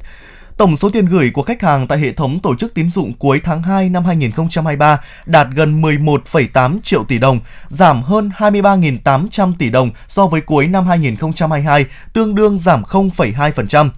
Tổng 0.56 0.76
số 0.76 0.90
tiền 0.90 1.06
gửi 1.06 1.30
của 1.30 1.42
khách 1.42 1.62
hàng 1.62 1.86
tại 1.86 1.98
hệ 1.98 2.12
thống 2.12 2.38
tổ 2.40 2.54
chức 2.54 2.74
tín 2.74 2.90
dụng 2.90 3.12
cuối 3.12 3.40
tháng 3.44 3.62
2 3.62 3.88
năm 3.88 4.04
2023 4.04 5.00
đạt 5.26 5.46
gần 5.54 5.82
11,8 5.82 6.80
triệu 6.82 7.04
tỷ 7.04 7.18
đồng, 7.18 7.40
giảm 7.68 8.02
hơn 8.02 8.30
23.800 8.36 9.52
tỷ 9.58 9.70
đồng 9.70 9.90
so 10.08 10.26
với 10.26 10.40
cuối 10.40 10.66
năm 10.66 10.86
2022, 10.86 11.84
tương 12.12 12.34
đương 12.34 12.58
giảm 12.58 12.82
0,2%. 12.82 13.88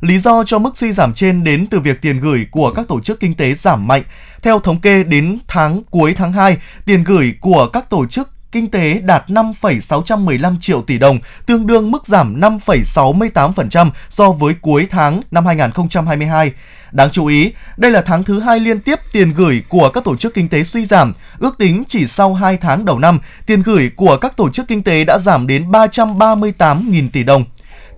Lý 0.00 0.18
do 0.18 0.44
cho 0.44 0.58
mức 0.58 0.76
suy 0.76 0.92
giảm 0.92 1.14
trên 1.14 1.44
đến 1.44 1.66
từ 1.66 1.80
việc 1.80 2.02
tiền 2.02 2.20
gửi 2.20 2.46
của 2.50 2.72
các 2.72 2.88
tổ 2.88 3.00
chức 3.00 3.20
kinh 3.20 3.34
tế 3.34 3.54
giảm 3.54 3.86
mạnh. 3.86 4.02
Theo 4.42 4.60
thống 4.60 4.80
kê 4.80 5.04
đến 5.04 5.38
tháng 5.48 5.82
cuối 5.90 6.14
tháng 6.16 6.32
2, 6.32 6.56
tiền 6.84 7.04
gửi 7.04 7.34
của 7.40 7.66
các 7.72 7.90
tổ 7.90 8.06
chức 8.06 8.30
kinh 8.52 8.70
tế 8.70 9.00
đạt 9.04 9.30
5,615 9.30 10.60
triệu 10.60 10.82
tỷ 10.82 10.98
đồng, 10.98 11.18
tương 11.46 11.66
đương 11.66 11.90
mức 11.90 12.06
giảm 12.06 12.40
5,68% 12.40 13.90
so 14.08 14.30
với 14.30 14.54
cuối 14.60 14.86
tháng 14.90 15.20
năm 15.30 15.46
2022. 15.46 16.52
Đáng 16.92 17.10
chú 17.10 17.26
ý, 17.26 17.52
đây 17.76 17.90
là 17.90 18.02
tháng 18.02 18.22
thứ 18.22 18.40
hai 18.40 18.60
liên 18.60 18.80
tiếp 18.80 18.98
tiền 19.12 19.32
gửi 19.34 19.62
của 19.68 19.90
các 19.94 20.04
tổ 20.04 20.16
chức 20.16 20.34
kinh 20.34 20.48
tế 20.48 20.64
suy 20.64 20.84
giảm. 20.84 21.12
Ước 21.38 21.58
tính 21.58 21.82
chỉ 21.88 22.06
sau 22.06 22.34
2 22.34 22.56
tháng 22.56 22.84
đầu 22.84 22.98
năm, 22.98 23.18
tiền 23.46 23.62
gửi 23.62 23.90
của 23.96 24.16
các 24.16 24.36
tổ 24.36 24.50
chức 24.50 24.68
kinh 24.68 24.82
tế 24.82 25.04
đã 25.04 25.18
giảm 25.18 25.46
đến 25.46 25.70
338.000 25.70 27.08
tỷ 27.12 27.22
đồng. 27.24 27.44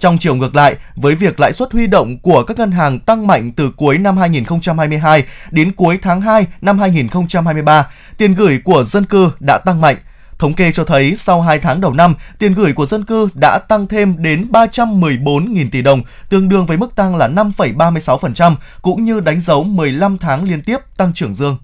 Trong 0.03 0.19
chiều 0.19 0.35
ngược 0.35 0.55
lại, 0.55 0.77
với 0.97 1.15
việc 1.15 1.41
lãi 1.41 1.53
suất 1.53 1.73
huy 1.73 1.87
động 1.87 2.19
của 2.19 2.43
các 2.43 2.59
ngân 2.59 2.71
hàng 2.71 3.01
tăng 3.01 3.27
mạnh 3.27 3.53
từ 3.57 3.71
cuối 3.77 3.99
năm 3.99 4.17
2022 4.17 5.25
đến 5.51 5.73
cuối 5.73 5.99
tháng 6.03 6.21
2 6.21 6.47
năm 6.61 6.79
2023, 6.79 7.87
tiền 8.17 8.35
gửi 8.35 8.61
của 8.65 8.85
dân 8.85 9.05
cư 9.05 9.31
đã 9.41 9.59
tăng 9.59 9.81
mạnh. 9.81 9.97
Thống 10.39 10.55
kê 10.55 10.73
cho 10.73 10.85
thấy 10.85 11.17
sau 11.17 11.43
2 11.43 11.59
tháng 11.59 11.81
đầu 11.81 11.93
năm, 11.93 12.15
tiền 12.39 12.55
gửi 12.55 12.73
của 12.73 12.87
dân 12.87 13.05
cư 13.05 13.29
đã 13.35 13.59
tăng 13.59 13.87
thêm 13.87 14.23
đến 14.23 14.47
314.000 14.51 15.71
tỷ 15.71 15.83
đồng, 15.83 16.03
tương 16.29 16.49
đương 16.49 16.67
với 16.67 16.77
mức 16.77 16.95
tăng 16.95 17.17
là 17.17 17.29
5,36%, 17.29 18.55
cũng 18.83 19.05
như 19.05 19.21
đánh 19.21 19.41
dấu 19.41 19.65
15 19.65 20.19
tháng 20.19 20.45
liên 20.45 20.63
tiếp 20.63 20.79
tăng 20.97 21.13
trưởng 21.13 21.35
dương. 21.35 21.57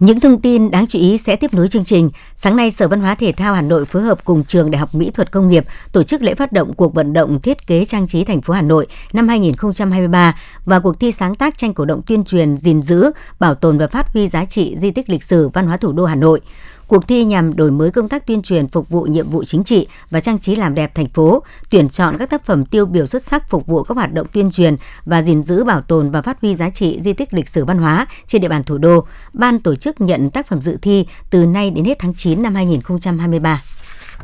Những 0.00 0.20
thông 0.20 0.40
tin 0.40 0.70
đáng 0.70 0.86
chú 0.86 0.98
ý 0.98 1.18
sẽ 1.18 1.36
tiếp 1.36 1.54
nối 1.54 1.68
chương 1.68 1.84
trình. 1.84 2.10
Sáng 2.34 2.56
nay, 2.56 2.70
Sở 2.70 2.88
Văn 2.88 3.00
hóa 3.00 3.14
Thể 3.14 3.32
thao 3.32 3.54
Hà 3.54 3.62
Nội 3.62 3.84
phối 3.84 4.02
hợp 4.02 4.24
cùng 4.24 4.44
Trường 4.44 4.70
Đại 4.70 4.78
học 4.78 4.94
Mỹ 4.94 5.10
thuật 5.10 5.32
Công 5.32 5.48
nghiệp 5.48 5.64
tổ 5.92 6.02
chức 6.02 6.22
lễ 6.22 6.34
phát 6.34 6.52
động 6.52 6.74
cuộc 6.74 6.94
vận 6.94 7.12
động 7.12 7.40
thiết 7.40 7.66
kế 7.66 7.84
trang 7.84 8.06
trí 8.08 8.24
thành 8.24 8.40
phố 8.40 8.54
Hà 8.54 8.62
Nội 8.62 8.86
năm 9.12 9.28
2023 9.28 10.34
và 10.64 10.78
cuộc 10.78 11.00
thi 11.00 11.12
sáng 11.12 11.34
tác 11.34 11.58
tranh 11.58 11.74
cổ 11.74 11.84
động 11.84 12.02
tuyên 12.06 12.24
truyền 12.24 12.56
gìn 12.56 12.82
giữ, 12.82 13.10
bảo 13.40 13.54
tồn 13.54 13.78
và 13.78 13.86
phát 13.86 14.12
huy 14.12 14.28
giá 14.28 14.44
trị 14.44 14.76
di 14.78 14.90
tích 14.90 15.10
lịch 15.10 15.22
sử 15.22 15.48
văn 15.48 15.66
hóa 15.66 15.76
thủ 15.76 15.92
đô 15.92 16.04
Hà 16.04 16.14
Nội. 16.14 16.40
Cuộc 16.88 17.08
thi 17.08 17.24
nhằm 17.24 17.56
đổi 17.56 17.70
mới 17.70 17.90
công 17.90 18.08
tác 18.08 18.26
tuyên 18.26 18.42
truyền 18.42 18.68
phục 18.68 18.88
vụ 18.88 19.02
nhiệm 19.02 19.30
vụ 19.30 19.44
chính 19.44 19.64
trị 19.64 19.86
và 20.10 20.20
trang 20.20 20.38
trí 20.38 20.56
làm 20.56 20.74
đẹp 20.74 20.94
thành 20.94 21.08
phố, 21.08 21.42
tuyển 21.70 21.88
chọn 21.88 22.16
các 22.18 22.30
tác 22.30 22.44
phẩm 22.44 22.64
tiêu 22.64 22.86
biểu 22.86 23.06
xuất 23.06 23.22
sắc 23.22 23.48
phục 23.48 23.66
vụ 23.66 23.82
các 23.82 23.94
hoạt 23.94 24.12
động 24.12 24.26
tuyên 24.32 24.50
truyền 24.50 24.76
và 25.04 25.22
gìn 25.22 25.42
giữ 25.42 25.64
bảo 25.64 25.80
tồn 25.80 26.10
và 26.10 26.22
phát 26.22 26.40
huy 26.40 26.54
giá 26.54 26.70
trị 26.70 26.98
di 27.00 27.12
tích 27.12 27.34
lịch 27.34 27.48
sử 27.48 27.64
văn 27.64 27.78
hóa 27.78 28.06
trên 28.26 28.42
địa 28.42 28.48
bàn 28.48 28.64
thủ 28.64 28.78
đô. 28.78 29.04
Ban 29.32 29.58
tổ 29.58 29.74
chức 29.74 30.00
nhận 30.00 30.30
tác 30.30 30.46
phẩm 30.46 30.60
dự 30.60 30.78
thi 30.82 31.06
từ 31.30 31.46
nay 31.46 31.70
đến 31.70 31.84
hết 31.84 31.98
tháng 31.98 32.14
9 32.14 32.42
năm 32.42 32.54
2023. 32.54 33.62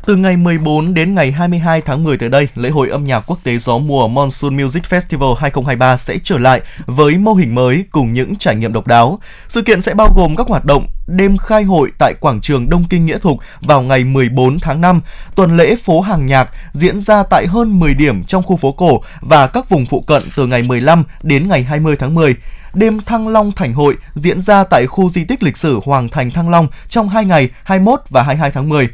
Từ 0.05 0.15
ngày 0.15 0.37
14 0.37 0.93
đến 0.93 1.15
ngày 1.15 1.31
22 1.31 1.81
tháng 1.81 2.03
10 2.03 2.17
tới 2.17 2.29
đây, 2.29 2.47
lễ 2.55 2.69
hội 2.69 2.89
âm 2.89 3.03
nhạc 3.03 3.19
quốc 3.19 3.39
tế 3.43 3.57
gió 3.57 3.77
mùa 3.77 4.07
Monsoon 4.07 4.57
Music 4.57 4.83
Festival 4.83 5.33
2023 5.33 5.97
sẽ 5.97 6.17
trở 6.23 6.37
lại 6.37 6.61
với 6.85 7.17
mô 7.17 7.33
hình 7.33 7.55
mới 7.55 7.85
cùng 7.91 8.13
những 8.13 8.35
trải 8.35 8.55
nghiệm 8.55 8.73
độc 8.73 8.87
đáo. 8.87 9.19
Sự 9.47 9.61
kiện 9.61 9.81
sẽ 9.81 9.93
bao 9.93 10.13
gồm 10.15 10.35
các 10.35 10.47
hoạt 10.47 10.65
động 10.65 10.87
đêm 11.07 11.37
khai 11.37 11.63
hội 11.63 11.91
tại 11.99 12.13
quảng 12.19 12.41
trường 12.41 12.69
Đông 12.69 12.85
Kinh 12.89 13.05
Nghĩa 13.05 13.17
Thục 13.17 13.37
vào 13.61 13.81
ngày 13.81 14.03
14 14.03 14.59
tháng 14.59 14.81
5, 14.81 15.01
tuần 15.35 15.57
lễ 15.57 15.75
phố 15.75 16.01
hàng 16.01 16.25
nhạc 16.25 16.49
diễn 16.73 16.99
ra 16.99 17.23
tại 17.23 17.47
hơn 17.47 17.79
10 17.79 17.93
điểm 17.93 18.23
trong 18.23 18.43
khu 18.43 18.57
phố 18.57 18.71
cổ 18.71 19.01
và 19.21 19.47
các 19.47 19.69
vùng 19.69 19.85
phụ 19.85 20.01
cận 20.01 20.23
từ 20.35 20.47
ngày 20.47 20.63
15 20.63 21.03
đến 21.23 21.47
ngày 21.47 21.63
20 21.63 21.95
tháng 21.95 22.15
10 22.15 22.35
đêm 22.73 23.01
Thăng 23.01 23.27
Long 23.27 23.51
Thành 23.51 23.73
Hội 23.73 23.97
diễn 24.15 24.41
ra 24.41 24.63
tại 24.63 24.87
khu 24.87 25.09
di 25.09 25.23
tích 25.23 25.43
lịch 25.43 25.57
sử 25.57 25.79
Hoàng 25.83 26.09
Thành 26.09 26.31
Thăng 26.31 26.49
Long 26.49 26.67
trong 26.87 27.09
2 27.09 27.25
ngày 27.25 27.49
21 27.63 28.01
và 28.09 28.23
22 28.23 28.51
tháng 28.51 28.69
10. 28.69 28.89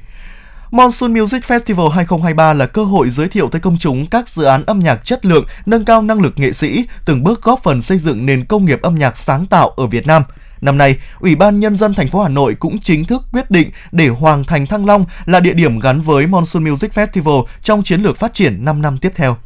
Monsoon 0.72 1.14
Music 1.14 1.44
Festival 1.44 1.90
2023 1.90 2.54
là 2.54 2.66
cơ 2.66 2.84
hội 2.84 3.10
giới 3.10 3.28
thiệu 3.28 3.50
tới 3.50 3.62
công 3.62 3.78
chúng 3.78 4.06
các 4.06 4.30
dự 4.30 4.44
án 4.44 4.66
âm 4.66 4.80
nhạc 4.80 5.06
chất 5.06 5.26
lượng, 5.26 5.46
nâng 5.66 5.86
cao 5.86 6.02
năng 6.02 6.22
lực 6.22 6.34
nghệ 6.40 6.54
sĩ, 6.54 6.86
từng 7.06 7.24
bước 7.24 7.42
góp 7.42 7.64
phần 7.64 7.82
xây 7.82 7.98
dựng 7.98 8.26
nền 8.26 8.46
công 8.46 8.66
nghiệp 8.66 8.82
âm 8.82 8.96
nhạc 8.96 9.18
sáng 9.18 9.46
tạo 9.46 9.70
ở 9.70 9.88
Việt 9.88 10.08
Nam. 10.08 10.24
Năm 10.62 10.78
nay, 10.78 10.98
Ủy 11.20 11.36
ban 11.36 11.60
Nhân 11.60 11.76
dân 11.76 11.94
thành 11.94 12.08
phố 12.08 12.22
Hà 12.22 12.30
Nội 12.30 12.56
cũng 12.60 12.80
chính 12.80 13.06
thức 13.06 13.24
quyết 13.32 13.52
định 13.52 13.70
để 13.92 14.08
Hoàng 14.08 14.44
Thành 14.44 14.68
Thăng 14.68 14.86
Long 14.86 15.06
là 15.26 15.40
địa 15.40 15.54
điểm 15.54 15.80
gắn 15.80 16.02
với 16.02 16.28
Monsoon 16.28 16.64
Music 16.64 16.92
Festival 16.92 17.44
trong 17.64 17.84
chiến 17.84 18.02
lược 18.02 18.18
phát 18.18 18.34
triển 18.34 18.66
5 18.66 18.82
năm 18.82 18.98
tiếp 18.98 19.12
theo. 19.16 19.38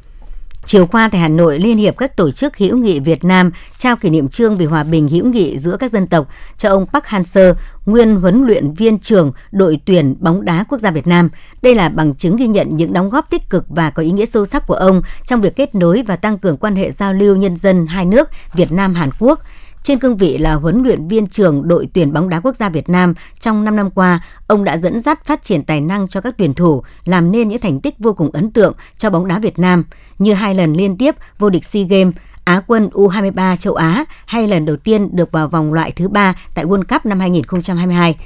Chiều 0.66 0.86
qua 0.86 1.10
tại 1.12 1.22
Hà 1.22 1.28
Nội, 1.28 1.60
Liên 1.60 1.78
hiệp 1.78 1.98
các 1.98 2.18
tổ 2.18 2.32
chức 2.32 2.58
hữu 2.58 2.78
nghị 2.78 3.00
Việt 3.00 3.24
Nam 3.24 3.52
trao 3.78 3.96
kỷ 3.96 4.10
niệm 4.10 4.28
trương 4.28 4.58
vì 4.58 4.66
hòa 4.66 4.84
bình 4.84 5.08
hữu 5.08 5.26
nghị 5.26 5.58
giữa 5.58 5.78
các 5.78 5.92
dân 5.92 6.08
tộc 6.08 6.28
cho 6.58 6.70
ông 6.70 6.86
Park 6.86 7.06
Hanser, 7.06 7.56
nguyên 7.86 8.16
huấn 8.16 8.44
luyện 8.44 8.74
viên 8.74 9.00
trưởng 9.00 9.32
đội 9.52 9.80
tuyển 9.86 10.16
bóng 10.20 10.46
đá 10.46 10.66
quốc 10.70 10.80
gia 10.80 10.92
Việt 10.92 11.08
Nam. 11.08 11.30
Đây 11.62 11.76
là 11.76 11.90
bằng 11.90 12.16
chứng 12.16 12.36
ghi 12.36 12.48
nhận 12.48 12.76
những 12.76 12.94
đóng 12.94 13.10
góp 13.10 13.30
tích 13.30 13.50
cực 13.50 13.66
và 13.70 13.90
có 13.90 14.04
ý 14.04 14.12
nghĩa 14.12 14.26
sâu 14.26 14.46
sắc 14.46 14.68
của 14.68 14.74
ông 14.74 15.02
trong 15.28 15.42
việc 15.42 15.56
kết 15.56 15.76
nối 15.76 16.04
và 16.08 16.16
tăng 16.16 16.38
cường 16.38 16.58
quan 16.58 16.76
hệ 16.76 16.92
giao 16.92 17.14
lưu 17.14 17.36
nhân 17.36 17.58
dân 17.58 17.86
hai 17.86 18.06
nước 18.06 18.30
Việt 18.54 18.72
Nam 18.72 18.96
Hàn 18.96 19.10
Quốc. 19.20 19.40
Trên 19.84 20.00
cương 20.00 20.18
vị 20.18 20.38
là 20.38 20.54
huấn 20.54 20.84
luyện 20.84 21.08
viên 21.08 21.28
trưởng 21.28 21.68
đội 21.68 21.88
tuyển 21.94 22.14
bóng 22.14 22.30
đá 22.30 22.40
quốc 22.40 22.56
gia 22.56 22.70
Việt 22.70 22.90
Nam, 22.90 23.14
trong 23.40 23.64
5 23.64 23.76
năm 23.76 23.90
qua, 23.90 24.24
ông 24.48 24.64
đã 24.64 24.78
dẫn 24.78 25.02
dắt 25.02 25.26
phát 25.26 25.44
triển 25.44 25.64
tài 25.64 25.82
năng 25.82 26.08
cho 26.08 26.22
các 26.22 26.36
tuyển 26.38 26.54
thủ, 26.54 26.84
làm 27.06 27.32
nên 27.32 27.48
những 27.48 27.62
thành 27.62 27.80
tích 27.80 27.96
vô 28.00 28.14
cùng 28.14 28.32
ấn 28.32 28.52
tượng 28.52 28.74
cho 28.98 29.10
bóng 29.10 29.28
đá 29.28 29.40
Việt 29.40 29.60
Nam, 29.60 29.84
như 30.20 30.34
hai 30.34 30.56
lần 30.56 30.74
liên 30.74 30.98
tiếp 30.98 31.16
vô 31.40 31.50
địch 31.50 31.66
SEA 31.66 31.84
Games, 31.90 32.16
Á 32.44 32.62
quân 32.68 32.90
U23 32.94 33.56
châu 33.56 33.74
Á 33.74 34.06
hay 34.26 34.48
lần 34.48 34.66
đầu 34.66 34.78
tiên 34.78 35.16
được 35.16 35.32
vào 35.32 35.48
vòng 35.48 35.74
loại 35.74 35.92
thứ 35.92 36.08
ba 36.08 36.36
tại 36.56 36.66
World 36.66 36.84
Cup 36.84 37.06
năm 37.06 37.20
2022. 37.20 38.18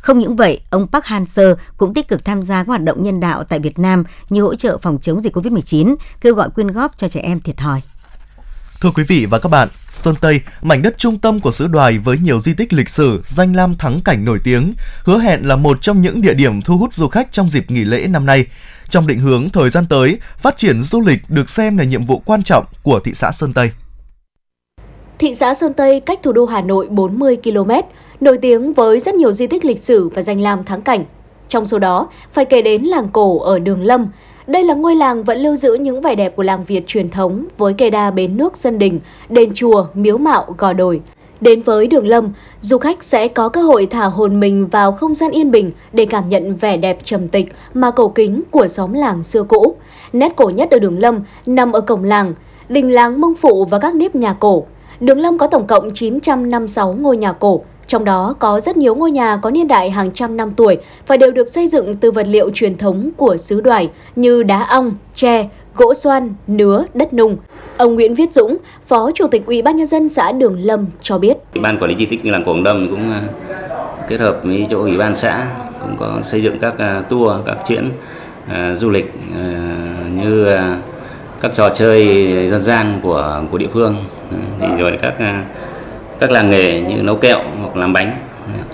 Không 0.00 0.18
những 0.18 0.36
vậy, 0.36 0.60
ông 0.70 0.86
Park 0.88 1.04
Han-seo 1.04 1.54
cũng 1.76 1.94
tích 1.94 2.08
cực 2.08 2.24
tham 2.24 2.42
gia 2.42 2.62
các 2.62 2.68
hoạt 2.68 2.82
động 2.82 3.02
nhân 3.02 3.20
đạo 3.20 3.44
tại 3.44 3.58
Việt 3.58 3.78
Nam 3.78 4.04
như 4.30 4.42
hỗ 4.42 4.54
trợ 4.54 4.78
phòng 4.78 4.98
chống 5.00 5.20
dịch 5.20 5.36
COVID-19, 5.36 5.96
kêu 6.20 6.34
gọi 6.34 6.50
quyên 6.50 6.68
góp 6.68 6.96
cho 6.96 7.08
trẻ 7.08 7.20
em 7.20 7.40
thiệt 7.40 7.56
thòi. 7.56 7.82
Thưa 8.80 8.90
quý 8.94 9.04
vị 9.08 9.26
và 9.26 9.38
các 9.38 9.48
bạn, 9.48 9.68
Sơn 9.90 10.14
Tây, 10.20 10.40
mảnh 10.62 10.82
đất 10.82 10.98
trung 10.98 11.18
tâm 11.18 11.40
của 11.40 11.52
xứ 11.52 11.66
Đoài 11.66 11.98
với 11.98 12.18
nhiều 12.18 12.40
di 12.40 12.54
tích 12.54 12.72
lịch 12.72 12.88
sử, 12.88 13.20
danh 13.24 13.56
lam 13.56 13.76
thắng 13.76 14.00
cảnh 14.04 14.24
nổi 14.24 14.38
tiếng, 14.44 14.72
hứa 15.04 15.18
hẹn 15.18 15.48
là 15.48 15.56
một 15.56 15.82
trong 15.82 16.02
những 16.02 16.22
địa 16.22 16.34
điểm 16.34 16.62
thu 16.62 16.78
hút 16.78 16.94
du 16.94 17.08
khách 17.08 17.32
trong 17.32 17.50
dịp 17.50 17.70
nghỉ 17.70 17.84
lễ 17.84 18.06
năm 18.06 18.26
nay. 18.26 18.46
Trong 18.88 19.06
định 19.06 19.20
hướng 19.20 19.50
thời 19.50 19.70
gian 19.70 19.86
tới, 19.86 20.18
phát 20.38 20.56
triển 20.56 20.82
du 20.82 21.00
lịch 21.00 21.18
được 21.28 21.50
xem 21.50 21.76
là 21.76 21.84
nhiệm 21.84 22.04
vụ 22.04 22.22
quan 22.24 22.42
trọng 22.42 22.64
của 22.82 23.00
thị 23.00 23.14
xã 23.14 23.32
Sơn 23.32 23.52
Tây. 23.52 23.70
Thị 25.18 25.34
xã 25.34 25.54
Sơn 25.54 25.72
Tây 25.74 26.00
cách 26.00 26.20
thủ 26.22 26.32
đô 26.32 26.44
Hà 26.46 26.60
Nội 26.60 26.86
40 26.90 27.36
km, 27.44 27.70
nổi 28.20 28.38
tiếng 28.42 28.72
với 28.72 29.00
rất 29.00 29.14
nhiều 29.14 29.32
di 29.32 29.46
tích 29.46 29.64
lịch 29.64 29.84
sử 29.84 30.08
và 30.08 30.22
danh 30.22 30.40
lam 30.40 30.64
thắng 30.64 30.82
cảnh. 30.82 31.04
Trong 31.48 31.66
số 31.66 31.78
đó, 31.78 32.08
phải 32.32 32.44
kể 32.44 32.62
đến 32.62 32.82
làng 32.82 33.08
cổ 33.12 33.38
ở 33.38 33.58
Đường 33.58 33.82
Lâm, 33.82 34.06
đây 34.46 34.64
là 34.64 34.74
ngôi 34.74 34.94
làng 34.94 35.24
vẫn 35.24 35.38
lưu 35.38 35.56
giữ 35.56 35.74
những 35.74 36.00
vẻ 36.00 36.14
đẹp 36.14 36.36
của 36.36 36.42
làng 36.42 36.64
Việt 36.64 36.86
truyền 36.86 37.10
thống 37.10 37.44
với 37.58 37.74
cây 37.78 37.90
đa 37.90 38.10
bến 38.10 38.36
nước 38.36 38.56
dân 38.56 38.78
đình, 38.78 39.00
đền 39.28 39.54
chùa, 39.54 39.86
miếu 39.94 40.18
mạo, 40.18 40.44
gò 40.58 40.72
đồi. 40.72 41.00
Đến 41.40 41.62
với 41.62 41.86
Đường 41.86 42.06
Lâm, 42.06 42.32
du 42.60 42.78
khách 42.78 43.04
sẽ 43.04 43.28
có 43.28 43.48
cơ 43.48 43.62
hội 43.62 43.86
thả 43.86 44.04
hồn 44.04 44.40
mình 44.40 44.66
vào 44.66 44.92
không 44.92 45.14
gian 45.14 45.30
yên 45.30 45.50
bình 45.50 45.70
để 45.92 46.06
cảm 46.06 46.28
nhận 46.28 46.56
vẻ 46.56 46.76
đẹp 46.76 46.98
trầm 47.04 47.28
tịch 47.28 47.52
mà 47.74 47.90
cổ 47.90 48.08
kính 48.08 48.42
của 48.50 48.68
xóm 48.68 48.92
làng 48.92 49.22
xưa 49.22 49.42
cũ. 49.42 49.76
Nét 50.12 50.32
cổ 50.36 50.48
nhất 50.48 50.70
ở 50.70 50.78
Đường 50.78 50.98
Lâm 50.98 51.20
nằm 51.46 51.72
ở 51.72 51.80
cổng 51.80 52.04
làng, 52.04 52.34
đình 52.68 52.90
làng 52.90 53.20
mông 53.20 53.34
phụ 53.34 53.64
và 53.64 53.78
các 53.78 53.94
nếp 53.94 54.14
nhà 54.14 54.32
cổ. 54.40 54.66
Đường 55.00 55.20
Lâm 55.20 55.38
có 55.38 55.46
tổng 55.46 55.66
cộng 55.66 55.90
956 55.94 56.92
ngôi 56.92 57.16
nhà 57.16 57.32
cổ, 57.32 57.62
trong 57.86 58.04
đó 58.04 58.34
có 58.38 58.60
rất 58.60 58.76
nhiều 58.76 58.94
ngôi 58.94 59.10
nhà 59.10 59.36
có 59.42 59.50
niên 59.50 59.68
đại 59.68 59.90
hàng 59.90 60.10
trăm 60.10 60.36
năm 60.36 60.52
tuổi 60.56 60.78
và 61.06 61.16
đều 61.16 61.30
được 61.30 61.48
xây 61.48 61.68
dựng 61.68 61.96
từ 61.96 62.10
vật 62.10 62.26
liệu 62.26 62.50
truyền 62.50 62.78
thống 62.78 63.10
của 63.16 63.36
xứ 63.36 63.60
đoài 63.60 63.90
như 64.16 64.42
đá 64.42 64.62
ong, 64.62 64.92
tre, 65.14 65.48
gỗ 65.74 65.94
xoan, 65.94 66.34
nứa, 66.46 66.84
đất 66.94 67.14
nung. 67.14 67.36
Ông 67.76 67.94
Nguyễn 67.94 68.14
Viết 68.14 68.32
Dũng, 68.32 68.56
Phó 68.86 69.10
Chủ 69.14 69.26
tịch 69.26 69.46
Ủy 69.46 69.62
ban 69.62 69.76
nhân 69.76 69.86
dân 69.86 70.08
xã 70.08 70.32
Đường 70.32 70.58
Lâm 70.60 70.86
cho 71.00 71.18
biết. 71.18 71.36
Ban 71.54 71.78
quản 71.78 71.90
lý 71.90 71.96
di 71.96 72.06
tích 72.06 72.24
như 72.24 72.30
làng 72.30 72.44
Quảng 72.44 72.62
Đông 72.62 72.88
cũng 72.90 73.12
ờ, 73.12 73.20
kết 74.08 74.20
hợp 74.20 74.40
với 74.44 74.66
chỗ 74.70 74.80
Ủy 74.80 74.98
ban 74.98 75.14
xã 75.14 75.46
cũng 75.80 75.96
có 75.96 76.22
xây 76.22 76.42
dựng 76.42 76.58
các 76.58 76.74
ờ, 76.78 77.02
tour, 77.08 77.32
các 77.46 77.56
chuyến 77.68 77.90
uh, 78.46 78.78
du 78.78 78.90
lịch 78.90 79.12
uh, 79.30 80.24
như 80.24 80.54
uh, 80.54 80.60
các 81.40 81.52
trò 81.54 81.68
chơi 81.68 82.26
dân 82.50 82.62
gian 82.62 83.00
của 83.02 83.42
của 83.50 83.58
địa 83.58 83.68
phương 83.72 83.96
thì 84.60 84.66
rồi 84.78 84.98
các 85.02 85.14
các 86.20 86.30
làng 86.30 86.50
nghề 86.50 86.80
như 86.80 87.02
nấu 87.02 87.16
kẹo 87.16 87.38
hoặc 87.60 87.76
làm 87.76 87.92
bánh 87.92 88.18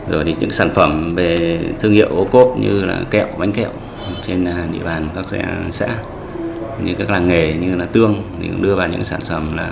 rồi 0.09 0.25
thì 0.25 0.35
những 0.41 0.51
sản 0.51 0.71
phẩm 0.75 1.11
về 1.15 1.59
thương 1.81 1.93
hiệu 1.93 2.09
ô 2.17 2.25
cốp 2.25 2.59
như 2.59 2.85
là 2.85 3.01
kẹo 3.11 3.27
bánh 3.39 3.53
kẹo 3.53 3.71
trên 4.27 4.45
à, 4.45 4.65
địa 4.73 4.85
bàn 4.85 5.09
các 5.15 5.25
xã 5.71 5.89
như 6.85 6.95
các 6.99 7.11
làng 7.11 7.29
nghề 7.29 7.53
như 7.53 7.75
là 7.75 7.85
tương 7.85 8.23
thì 8.41 8.49
cũng 8.49 8.63
đưa 8.63 8.75
vào 8.75 8.89
những 8.89 9.05
sản 9.05 9.21
phẩm 9.21 9.57
là 9.57 9.71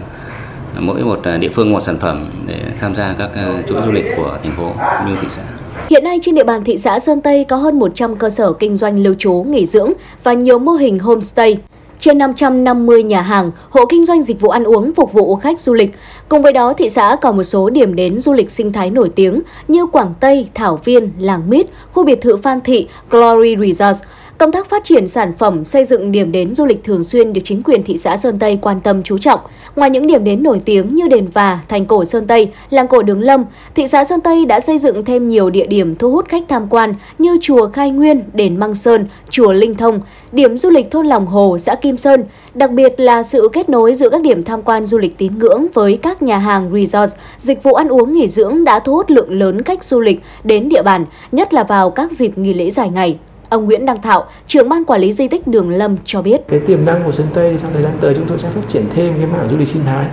mỗi 0.79 1.03
một 1.03 1.21
à, 1.25 1.37
địa 1.37 1.49
phương 1.49 1.73
một 1.73 1.81
sản 1.81 1.99
phẩm 1.99 2.31
để 2.47 2.61
tham 2.81 2.95
gia 2.95 3.15
các 3.19 3.31
à, 3.35 3.63
chuỗi 3.69 3.83
du 3.83 3.93
lịch 3.93 4.05
của 4.17 4.39
thành 4.43 4.53
phố 4.57 4.73
như 5.07 5.17
thị 5.23 5.29
xã. 5.31 5.43
Hiện 5.91 6.05
nay 6.05 6.19
trên 6.23 6.35
địa 6.35 6.45
bàn 6.45 6.65
thị 6.65 6.79
xã 6.79 7.01
Sơn 7.01 7.21
Tây 7.21 7.45
có 7.45 7.57
hơn 7.57 7.79
100 7.79 8.17
cơ 8.17 8.31
sở 8.31 8.53
kinh 8.53 8.77
doanh 8.77 9.03
lưu 9.03 9.15
trú, 9.19 9.45
nghỉ 9.49 9.67
dưỡng 9.67 9.93
và 10.23 10.33
nhiều 10.33 10.59
mô 10.59 10.73
hình 10.73 10.99
homestay 10.99 11.59
trên 12.01 12.19
550 12.19 13.03
nhà 13.03 13.23
hàng, 13.23 13.51
hộ 13.71 13.87
kinh 13.87 14.05
doanh 14.05 14.23
dịch 14.23 14.41
vụ 14.41 14.49
ăn 14.49 14.65
uống 14.65 14.95
phục 14.95 15.13
vụ 15.13 15.37
khách 15.37 15.61
du 15.61 15.75
lịch. 15.75 15.95
Cùng 16.29 16.43
với 16.43 16.53
đó, 16.53 16.73
thị 16.73 16.89
xã 16.89 17.17
còn 17.21 17.37
một 17.37 17.43
số 17.43 17.71
điểm 17.71 17.97
đến 17.97 18.21
du 18.21 18.33
lịch 18.33 18.51
sinh 18.51 18.73
thái 18.73 18.91
nổi 18.91 19.11
tiếng 19.15 19.41
như 19.69 19.87
Quảng 19.87 20.15
Tây, 20.21 20.49
Thảo 20.55 20.81
Viên, 20.85 21.11
Làng 21.19 21.51
Mít, 21.51 21.67
khu 21.93 22.05
biệt 22.05 22.21
thự 22.21 22.37
Phan 22.37 22.61
Thị, 22.61 22.89
Glory 23.11 23.57
Resorts, 23.57 24.03
Công 24.41 24.53
tác 24.53 24.69
phát 24.71 24.85
triển 24.85 25.09
sản 25.09 25.33
phẩm, 25.39 25.65
xây 25.65 25.85
dựng 25.85 26.13
điểm 26.13 26.33
đến 26.33 26.55
du 26.55 26.67
lịch 26.67 26.85
thường 26.85 27.05
xuyên 27.05 27.33
được 27.33 27.41
chính 27.45 27.63
quyền 27.63 27.83
thị 27.83 27.97
xã 27.97 28.17
Sơn 28.17 28.39
Tây 28.39 28.59
quan 28.63 28.81
tâm 28.81 29.03
chú 29.03 29.19
trọng. 29.19 29.41
Ngoài 29.77 29.91
những 29.91 30.07
điểm 30.07 30.25
đến 30.25 30.43
nổi 30.43 30.61
tiếng 30.65 30.95
như 30.95 31.09
đền 31.09 31.29
Và, 31.33 31.61
thành 31.69 31.87
cổ 31.87 32.05
Sơn 32.05 32.27
Tây, 32.27 32.53
làng 32.71 32.89
cổ 32.89 33.03
Đường 33.03 33.21
Lâm, 33.21 33.45
thị 33.75 33.87
xã 33.87 34.05
Sơn 34.05 34.21
Tây 34.21 34.45
đã 34.45 34.61
xây 34.61 34.79
dựng 34.79 35.05
thêm 35.05 35.29
nhiều 35.29 35.51
địa 35.51 35.67
điểm 35.67 35.97
thu 35.97 36.11
hút 36.11 36.29
khách 36.29 36.43
tham 36.49 36.67
quan 36.71 36.95
như 37.19 37.39
chùa 37.43 37.69
Khai 37.69 37.91
Nguyên, 37.91 38.23
đền 38.33 38.57
Măng 38.57 38.75
Sơn, 38.75 39.07
chùa 39.31 39.53
Linh 39.53 39.75
Thông, 39.75 40.01
điểm 40.33 40.59
du 40.59 40.71
lịch 40.71 40.91
thôn 40.91 41.07
Lòng 41.07 41.27
Hồ, 41.27 41.59
xã 41.59 41.75
Kim 41.75 41.97
Sơn. 41.97 42.25
Đặc 42.55 42.71
biệt 42.71 43.01
là 43.01 43.23
sự 43.23 43.49
kết 43.53 43.69
nối 43.69 43.95
giữa 43.95 44.09
các 44.09 44.23
điểm 44.23 44.45
tham 44.45 44.63
quan 44.63 44.87
du 44.87 44.99
lịch 44.99 45.19
tín 45.19 45.39
ngưỡng 45.39 45.67
với 45.75 45.99
các 46.03 46.23
nhà 46.23 46.39
hàng 46.39 46.71
resort, 46.75 47.15
dịch 47.39 47.63
vụ 47.63 47.75
ăn 47.75 47.89
uống 47.89 48.13
nghỉ 48.15 48.29
dưỡng 48.29 48.65
đã 48.65 48.79
thu 48.79 48.95
hút 48.95 49.11
lượng 49.11 49.39
lớn 49.39 49.63
khách 49.63 49.85
du 49.85 50.01
lịch 50.01 50.21
đến 50.45 50.69
địa 50.69 50.83
bàn, 50.83 51.05
nhất 51.33 51.55
là 51.55 51.65
vào 51.65 51.91
các 51.91 52.13
dịp 52.13 52.39
nghỉ 52.39 52.55
lễ 52.55 52.71
dài 52.71 52.91
ngày. 52.91 53.19
Ông 53.51 53.65
Nguyễn 53.65 53.87
Đăng 53.87 54.03
Thảo, 54.03 54.25
trưởng 54.47 54.69
ban 54.69 54.85
quản 54.85 55.01
lý 55.01 55.13
di 55.13 55.29
tích 55.29 55.47
Đường 55.47 55.71
Lâm 55.71 55.97
cho 56.05 56.23
biết. 56.23 56.41
Cái 56.49 56.61
tiềm 56.61 56.85
năng 56.85 57.05
của 57.05 57.13
Sơn 57.13 57.27
Tây 57.35 57.57
trong 57.63 57.73
thời 57.73 57.83
gian 57.83 57.93
tới 58.01 58.15
chúng 58.15 58.27
tôi 58.27 58.39
sẽ 58.39 58.49
phát 58.55 58.69
triển 58.69 58.85
thêm 58.95 59.15
cái 59.19 59.27
mảng 59.27 59.49
du 59.51 59.57
lịch 59.57 59.69
sinh 59.69 59.85
thái. 59.87 60.07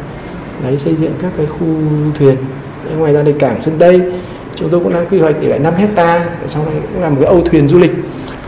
Đấy, 0.64 0.78
xây 0.78 0.96
dựng 0.96 1.12
các 1.22 1.32
cái 1.38 1.46
khu 1.46 1.68
thuyền. 2.20 2.36
Đấy, 2.86 2.96
ngoài 2.98 3.14
ra 3.14 3.24
thì 3.26 3.34
cảng 3.40 3.62
Sơn 3.62 3.74
Tây 3.80 4.02
chúng 4.60 4.70
tôi 4.70 4.80
cũng 4.80 4.94
đang 4.94 5.06
quy 5.12 5.20
hoạch 5.20 5.36
để 5.42 5.48
lại 5.48 5.60
5 5.60 5.74
hecta 5.76 6.26
sau 6.48 6.66
này 6.66 6.82
cũng 6.94 7.02
là 7.02 7.10
một 7.10 7.16
cái 7.20 7.26
âu 7.26 7.42
thuyền 7.42 7.68
du 7.68 7.80
lịch 7.80 7.92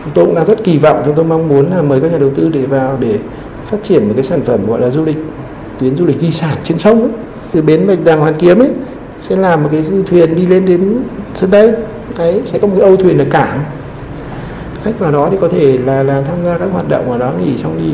chúng 0.04 0.12
tôi 0.14 0.26
cũng 0.26 0.34
đang 0.34 0.44
rất 0.44 0.64
kỳ 0.64 0.78
vọng 0.78 1.02
chúng 1.04 1.14
tôi 1.14 1.24
mong 1.24 1.48
muốn 1.48 1.70
là 1.70 1.82
mời 1.82 2.00
các 2.00 2.12
nhà 2.12 2.18
đầu 2.18 2.30
tư 2.34 2.50
để 2.52 2.66
vào 2.66 2.98
để 3.00 3.18
phát 3.66 3.76
triển 3.82 4.08
một 4.08 4.12
cái 4.16 4.24
sản 4.24 4.40
phẩm 4.40 4.66
gọi 4.66 4.80
là 4.80 4.90
du 4.90 5.04
lịch 5.04 5.16
tuyến 5.80 5.96
du 5.96 6.06
lịch 6.06 6.20
di 6.20 6.30
sản 6.30 6.56
trên 6.64 6.78
sông 6.78 7.00
ấy. 7.00 7.10
từ 7.52 7.62
bến 7.62 7.86
bạch 7.86 7.98
đằng 8.04 8.20
hoàn 8.20 8.34
kiếm 8.34 8.58
ấy 8.58 8.70
sẽ 9.20 9.36
làm 9.36 9.62
một 9.62 9.68
cái 9.72 9.82
du 9.82 10.02
thuyền 10.02 10.36
đi 10.36 10.46
lên 10.46 10.66
đến 10.66 11.02
sân 11.34 11.50
tây 11.50 11.72
đấy 12.18 12.42
sẽ 12.44 12.58
có 12.58 12.68
một 12.68 12.74
cái 12.78 12.88
âu 12.88 12.96
thuyền 12.96 13.18
ở 13.18 13.24
cảng 13.30 13.60
khách 14.84 14.98
vào 14.98 15.12
đó 15.12 15.28
thì 15.30 15.36
có 15.40 15.48
thể 15.48 15.78
là 15.78 16.02
là 16.02 16.22
tham 16.28 16.36
gia 16.44 16.58
các 16.58 16.68
hoạt 16.72 16.88
động 16.88 17.10
ở 17.10 17.18
đó, 17.18 17.32
nghỉ 17.40 17.56
xong 17.56 17.78
đi 17.78 17.92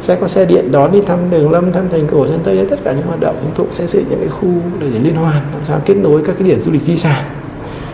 sẽ 0.00 0.16
có 0.20 0.28
xe 0.28 0.44
điện 0.44 0.72
đón 0.72 0.92
đi 0.92 1.00
thăm 1.00 1.18
đường 1.30 1.50
lâm, 1.50 1.72
thăm 1.72 1.88
thành 1.92 2.06
cổ 2.10 2.26
sơn 2.26 2.40
tây, 2.44 2.66
tất 2.70 2.78
cả 2.84 2.92
những 2.92 3.06
hoạt 3.06 3.20
động 3.20 3.36
chúng 3.42 3.52
tôi 3.54 3.66
sẽ 3.72 3.86
xây 3.86 4.04
những 4.10 4.18
cái 4.20 4.28
khu 4.28 4.48
để 4.80 4.98
liên 5.02 5.14
hoan, 5.14 5.34
làm 5.34 5.64
sao 5.64 5.80
kết 5.84 5.94
nối 5.94 6.22
các 6.26 6.36
cái 6.38 6.48
điểm 6.48 6.60
du 6.60 6.72
lịch 6.72 6.82
di 6.82 6.96
sản, 6.96 7.24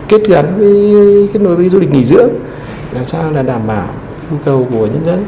kết 0.07 0.21
gắn 0.27 0.45
với, 0.57 1.29
kết 1.33 1.39
nối 1.41 1.55
với 1.55 1.69
du 1.69 1.79
lịch 1.79 1.91
nghỉ 1.91 2.05
dưỡng, 2.05 2.29
làm 2.91 3.05
sao 3.05 3.31
là 3.31 3.43
đảm 3.43 3.61
bảo 3.67 3.87
nhu 4.31 4.37
cầu 4.45 4.67
của 4.71 4.85
nhân 4.85 5.01
dân, 5.05 5.25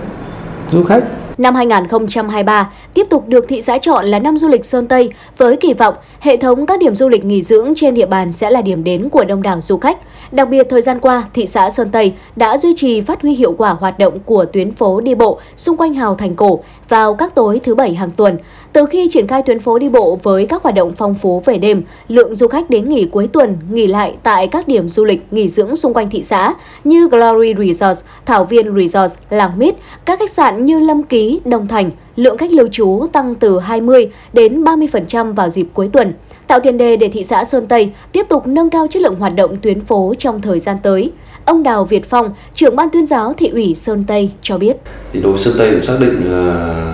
du 0.72 0.84
khách 0.84 1.04
Năm 1.40 1.56
2023 1.56 2.72
tiếp 2.94 3.08
tục 3.10 3.28
được 3.28 3.46
thị 3.48 3.62
xã 3.62 3.78
chọn 3.78 4.06
là 4.06 4.20
năm 4.20 4.38
du 4.38 4.48
lịch 4.48 4.66
Sơn 4.66 4.88
Tây 4.88 5.12
với 5.38 5.58
kỳ 5.58 5.74
vọng 5.74 5.96
hệ 6.20 6.38
thống 6.38 6.66
các 6.66 6.80
điểm 6.80 6.96
du 6.96 7.10
lịch 7.10 7.26
nghỉ 7.26 7.42
dưỡng 7.42 7.74
trên 7.76 7.94
địa 7.94 8.06
bàn 8.06 8.32
sẽ 8.32 8.50
là 8.50 8.62
điểm 8.62 8.84
đến 8.84 9.10
của 9.10 9.26
đông 9.26 9.42
đảo 9.42 9.62
du 9.62 9.78
khách. 9.78 9.98
Đặc 10.32 10.50
biệt 10.50 10.68
thời 10.70 10.82
gian 10.82 11.00
qua, 11.00 11.24
thị 11.34 11.48
xã 11.48 11.70
Sơn 11.70 11.90
Tây 11.92 12.14
đã 12.36 12.58
duy 12.58 12.74
trì 12.78 13.02
phát 13.02 13.22
huy 13.22 13.36
hiệu 13.36 13.56
quả 13.58 13.70
hoạt 13.70 14.00
động 14.00 14.20
của 14.26 14.46
tuyến 14.46 14.72
phố 14.72 15.02
đi 15.02 15.16
bộ 15.16 15.40
xung 15.56 15.78
quanh 15.78 15.94
hào 15.94 16.16
thành 16.16 16.36
cổ 16.36 16.60
vào 16.90 17.16
các 17.16 17.36
tối 17.36 17.60
thứ 17.64 17.76
bảy 17.76 17.94
hàng 17.94 18.12
tuần. 18.12 18.38
Từ 18.74 18.86
khi 18.86 19.08
triển 19.12 19.28
khai 19.28 19.44
tuyến 19.44 19.60
phố 19.60 19.80
đi 19.80 19.90
bộ 19.90 20.20
với 20.24 20.46
các 20.46 20.64
hoạt 20.64 20.76
động 20.76 20.94
phong 20.98 21.16
phú 21.16 21.44
về 21.46 21.58
đêm, 21.58 21.84
lượng 22.08 22.36
du 22.36 22.48
khách 22.48 22.70
đến 22.70 22.90
nghỉ 22.90 23.06
cuối 23.06 23.28
tuần 23.28 23.58
nghỉ 23.72 23.88
lại 23.88 24.16
tại 24.24 24.48
các 24.48 24.68
điểm 24.68 24.90
du 24.90 25.06
lịch 25.06 25.26
nghỉ 25.32 25.48
dưỡng 25.48 25.76
xung 25.76 25.94
quanh 25.94 26.10
thị 26.10 26.24
xã 26.24 26.54
như 26.84 27.08
Glory 27.08 27.54
Resorts, 27.58 28.04
Thảo 28.26 28.46
Viên 28.46 28.76
Resorts, 28.76 29.18
Làng 29.30 29.60
Mít, 29.60 29.76
các 30.06 30.20
khách 30.20 30.32
sạn 30.32 30.66
như 30.66 30.80
Lâm 30.80 31.04
Ký, 31.04 31.40
Đông 31.46 31.68
Thành, 31.68 31.92
lượng 32.16 32.38
khách 32.38 32.52
lưu 32.52 32.68
trú 32.72 33.06
tăng 33.12 33.36
từ 33.36 33.60
20 33.60 34.10
đến 34.34 34.64
30% 34.64 35.34
vào 35.34 35.50
dịp 35.50 35.68
cuối 35.74 35.90
tuần, 35.94 36.14
tạo 36.48 36.60
tiền 36.60 36.78
đề 36.78 36.98
để 36.98 37.10
thị 37.10 37.24
xã 37.24 37.46
Sơn 37.46 37.68
Tây 37.68 37.92
tiếp 38.12 38.26
tục 38.30 38.48
nâng 38.48 38.70
cao 38.70 38.88
chất 38.90 39.02
lượng 39.02 39.16
hoạt 39.16 39.36
động 39.36 39.58
tuyến 39.62 39.82
phố 39.82 40.14
trong 40.20 40.42
thời 40.42 40.60
gian 40.60 40.78
tới. 40.84 41.12
Ông 41.46 41.64
Đào 41.64 41.86
Việt 41.86 42.10
Phong, 42.10 42.34
trưởng 42.56 42.76
ban 42.76 42.90
tuyên 42.90 43.08
giáo 43.08 43.34
thị 43.34 43.48
ủy 43.48 43.76
Sơn 43.76 44.04
Tây 44.08 44.32
cho 44.42 44.58
biết. 44.58 44.78
Thì 45.14 45.22
đối 45.22 45.32
với 45.32 45.42
Sơn 45.42 45.54
Tây 45.58 45.72
cũng 45.72 45.82
xác 45.82 45.98
định 46.00 46.22
là 46.32 46.94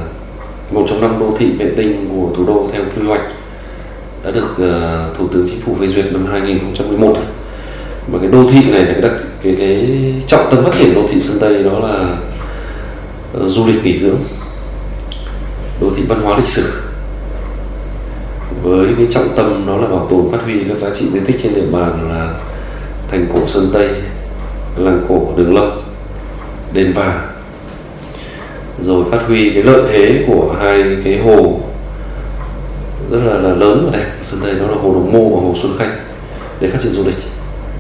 một 0.72 0.86
trong 0.90 1.02
năm 1.02 1.20
đô 1.20 1.36
thị 1.40 1.52
vệ 1.52 1.72
tinh 1.78 2.10
của 2.10 2.36
thủ 2.38 2.46
đô 2.46 2.70
theo 2.74 2.82
quy 2.96 3.08
hoạch 3.08 3.22
đã 4.24 4.32
được 4.32 4.52
uh, 4.52 5.18
Thủ 5.18 5.28
tướng 5.28 5.48
Chính 5.50 5.62
phủ 5.62 5.76
phê 5.80 5.88
duyệt 5.88 6.06
năm 6.14 6.28
2011. 6.32 7.18
Và 8.12 8.20
cái 8.20 8.32
đô 8.32 8.50
thị 8.52 8.72
này 8.72 8.86
cái, 8.86 9.02
đặc, 9.02 9.12
cái, 9.44 9.56
cái 9.60 10.14
trọng 10.28 10.48
tâm 10.52 10.64
phát 10.64 10.72
triển 10.78 10.96
đô 10.96 11.02
thị 11.12 11.22
Sơn 11.22 11.38
Tây 11.42 11.64
đó 11.64 11.80
là 11.80 12.18
uh, 13.38 13.52
du 13.52 13.68
lịch 13.68 13.84
nghỉ 13.84 14.00
dưỡng, 14.00 14.20
đô 15.82 15.90
thị 15.96 16.04
văn 16.08 16.22
hóa 16.22 16.38
lịch 16.38 16.48
sử 16.48 16.82
với 18.64 18.88
cái 18.98 19.08
trọng 19.12 19.28
tâm 19.36 19.64
đó 19.68 19.78
là 19.78 19.88
bảo 19.88 20.08
tồn 20.10 20.32
phát 20.32 20.44
huy 20.44 20.64
các 20.68 20.78
giá 20.78 20.90
trị 20.96 21.06
di 21.10 21.20
tích 21.20 21.40
trên 21.44 21.56
địa 21.56 21.66
bàn 21.72 22.10
là 22.10 22.34
thành 23.12 23.26
cổ 23.34 23.48
Sơn 23.48 23.70
Tây, 23.74 23.90
làng 24.78 25.06
cổ 25.10 25.34
Đường 25.38 25.56
Lâm, 25.56 25.72
đền 26.74 26.94
vàng 26.94 27.35
rồi 28.84 29.06
phát 29.12 29.22
huy 29.28 29.50
cái 29.50 29.64
lợi 29.64 29.82
thế 29.92 30.24
của 30.28 30.56
hai 30.60 30.84
cái 31.04 31.18
hồ 31.18 31.60
rất 33.12 33.20
là, 33.26 33.34
là 33.34 33.56
lớn 33.56 33.90
ở 33.92 33.98
đây 33.98 34.08
Sơn 34.24 34.40
Tây 34.44 34.54
đó 34.60 34.68
là 34.68 34.76
hồ 34.82 34.94
Đồng 34.94 35.14
Mô 35.14 35.36
và 35.36 35.42
hồ 35.42 35.54
Xuân 35.56 35.72
Khanh 35.78 35.92
để 36.60 36.70
phát 36.70 36.80
triển 36.82 36.92
du 36.92 37.04
lịch. 37.06 37.16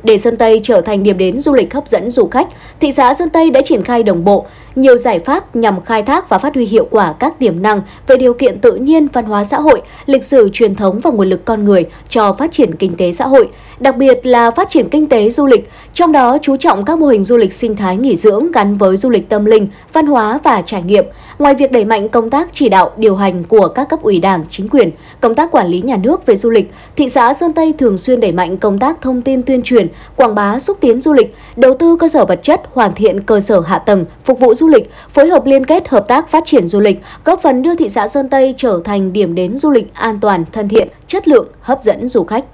Để 0.03 0.17
Sơn 0.17 0.37
Tây 0.37 0.59
trở 0.63 0.81
thành 0.81 1.03
điểm 1.03 1.17
đến 1.17 1.39
du 1.39 1.53
lịch 1.53 1.73
hấp 1.73 1.87
dẫn 1.87 2.11
du 2.11 2.27
khách, 2.27 2.47
thị 2.79 2.91
xã 2.91 3.13
Sơn 3.13 3.29
Tây 3.29 3.49
đã 3.49 3.61
triển 3.65 3.83
khai 3.83 4.03
đồng 4.03 4.25
bộ 4.25 4.45
nhiều 4.75 4.97
giải 4.97 5.19
pháp 5.19 5.55
nhằm 5.55 5.81
khai 5.81 6.03
thác 6.03 6.29
và 6.29 6.37
phát 6.37 6.55
huy 6.55 6.65
hiệu 6.65 6.87
quả 6.91 7.13
các 7.19 7.39
tiềm 7.39 7.61
năng 7.61 7.81
về 8.07 8.17
điều 8.17 8.33
kiện 8.33 8.59
tự 8.59 8.75
nhiên, 8.75 9.07
văn 9.13 9.25
hóa 9.25 9.43
xã 9.43 9.59
hội, 9.59 9.81
lịch 10.05 10.23
sử 10.23 10.49
truyền 10.53 10.75
thống 10.75 10.99
và 10.99 11.11
nguồn 11.11 11.29
lực 11.29 11.45
con 11.45 11.65
người 11.65 11.85
cho 12.09 12.33
phát 12.33 12.51
triển 12.51 12.75
kinh 12.75 12.95
tế 12.97 13.11
xã 13.11 13.27
hội, 13.27 13.49
đặc 13.79 13.97
biệt 13.97 14.25
là 14.25 14.51
phát 14.51 14.69
triển 14.69 14.89
kinh 14.89 15.07
tế 15.07 15.29
du 15.29 15.45
lịch, 15.45 15.69
trong 15.93 16.11
đó 16.11 16.37
chú 16.41 16.55
trọng 16.55 16.85
các 16.85 16.99
mô 16.99 17.07
hình 17.07 17.23
du 17.23 17.37
lịch 17.37 17.53
sinh 17.53 17.75
thái 17.75 17.97
nghỉ 17.97 18.15
dưỡng 18.15 18.51
gắn 18.51 18.77
với 18.77 18.97
du 18.97 19.09
lịch 19.09 19.29
tâm 19.29 19.45
linh, 19.45 19.67
văn 19.93 20.05
hóa 20.05 20.39
và 20.43 20.61
trải 20.65 20.83
nghiệm. 20.83 21.05
Ngoài 21.39 21.55
việc 21.55 21.71
đẩy 21.71 21.85
mạnh 21.85 22.09
công 22.09 22.29
tác 22.29 22.49
chỉ 22.53 22.69
đạo, 22.69 22.91
điều 22.97 23.15
hành 23.15 23.43
của 23.43 23.67
các 23.67 23.89
cấp 23.89 24.01
ủy 24.01 24.19
đảng, 24.19 24.43
chính 24.49 24.69
quyền, 24.69 24.91
công 25.21 25.35
tác 25.35 25.51
quản 25.51 25.67
lý 25.67 25.81
nhà 25.81 25.97
nước 25.97 26.25
về 26.25 26.35
du 26.35 26.49
lịch, 26.49 26.73
thị 26.95 27.09
xã 27.09 27.33
Sơn 27.33 27.53
Tây 27.53 27.73
thường 27.77 27.97
xuyên 27.97 28.19
đẩy 28.19 28.31
mạnh 28.31 28.57
công 28.57 28.79
tác 28.79 29.01
thông 29.01 29.21
tin 29.21 29.43
tuyên 29.43 29.61
truyền, 29.61 29.87
quảng 30.15 30.35
bá 30.35 30.59
xúc 30.59 30.77
tiến 30.81 31.01
du 31.01 31.13
lịch, 31.13 31.35
đầu 31.55 31.73
tư 31.73 31.95
cơ 31.95 32.07
sở 32.07 32.25
vật 32.25 32.39
chất, 32.43 32.61
hoàn 32.73 32.93
thiện 32.93 33.21
cơ 33.21 33.39
sở 33.39 33.59
hạ 33.59 33.79
tầng, 33.79 34.05
phục 34.23 34.39
vụ 34.39 34.53
du 34.53 34.64
lịch, 34.67 34.91
phối 35.09 35.27
hợp 35.27 35.45
liên 35.45 35.65
kết 35.65 35.87
hợp 35.89 36.07
tác 36.07 36.29
phát 36.29 36.43
triển 36.45 36.67
du 36.67 36.79
lịch, 36.79 37.01
góp 37.25 37.41
phần 37.41 37.61
đưa 37.61 37.75
thị 37.75 37.89
xã 37.89 38.07
Sơn 38.07 38.29
Tây 38.29 38.53
trở 38.57 38.79
thành 38.85 39.13
điểm 39.13 39.35
đến 39.35 39.57
du 39.57 39.71
lịch 39.71 39.93
an 39.93 40.19
toàn, 40.19 40.45
thân 40.51 40.69
thiện, 40.69 40.87
chất 41.07 41.27
lượng, 41.27 41.47
hấp 41.61 41.81
dẫn 41.81 42.09
du 42.09 42.23
khách. 42.23 42.45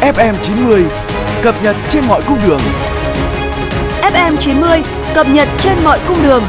FM 0.00 0.34
90 0.42 0.84
cập 1.42 1.54
nhật 1.62 1.76
trên 1.88 2.04
mọi 2.08 2.22
cung 2.28 2.38
đường. 2.46 2.60
FM 4.02 4.36
90 4.36 4.82
cập 5.14 5.26
nhật 5.28 5.48
trên 5.58 5.84
mọi 5.84 5.98
cung 6.08 6.22
đường. 6.22 6.42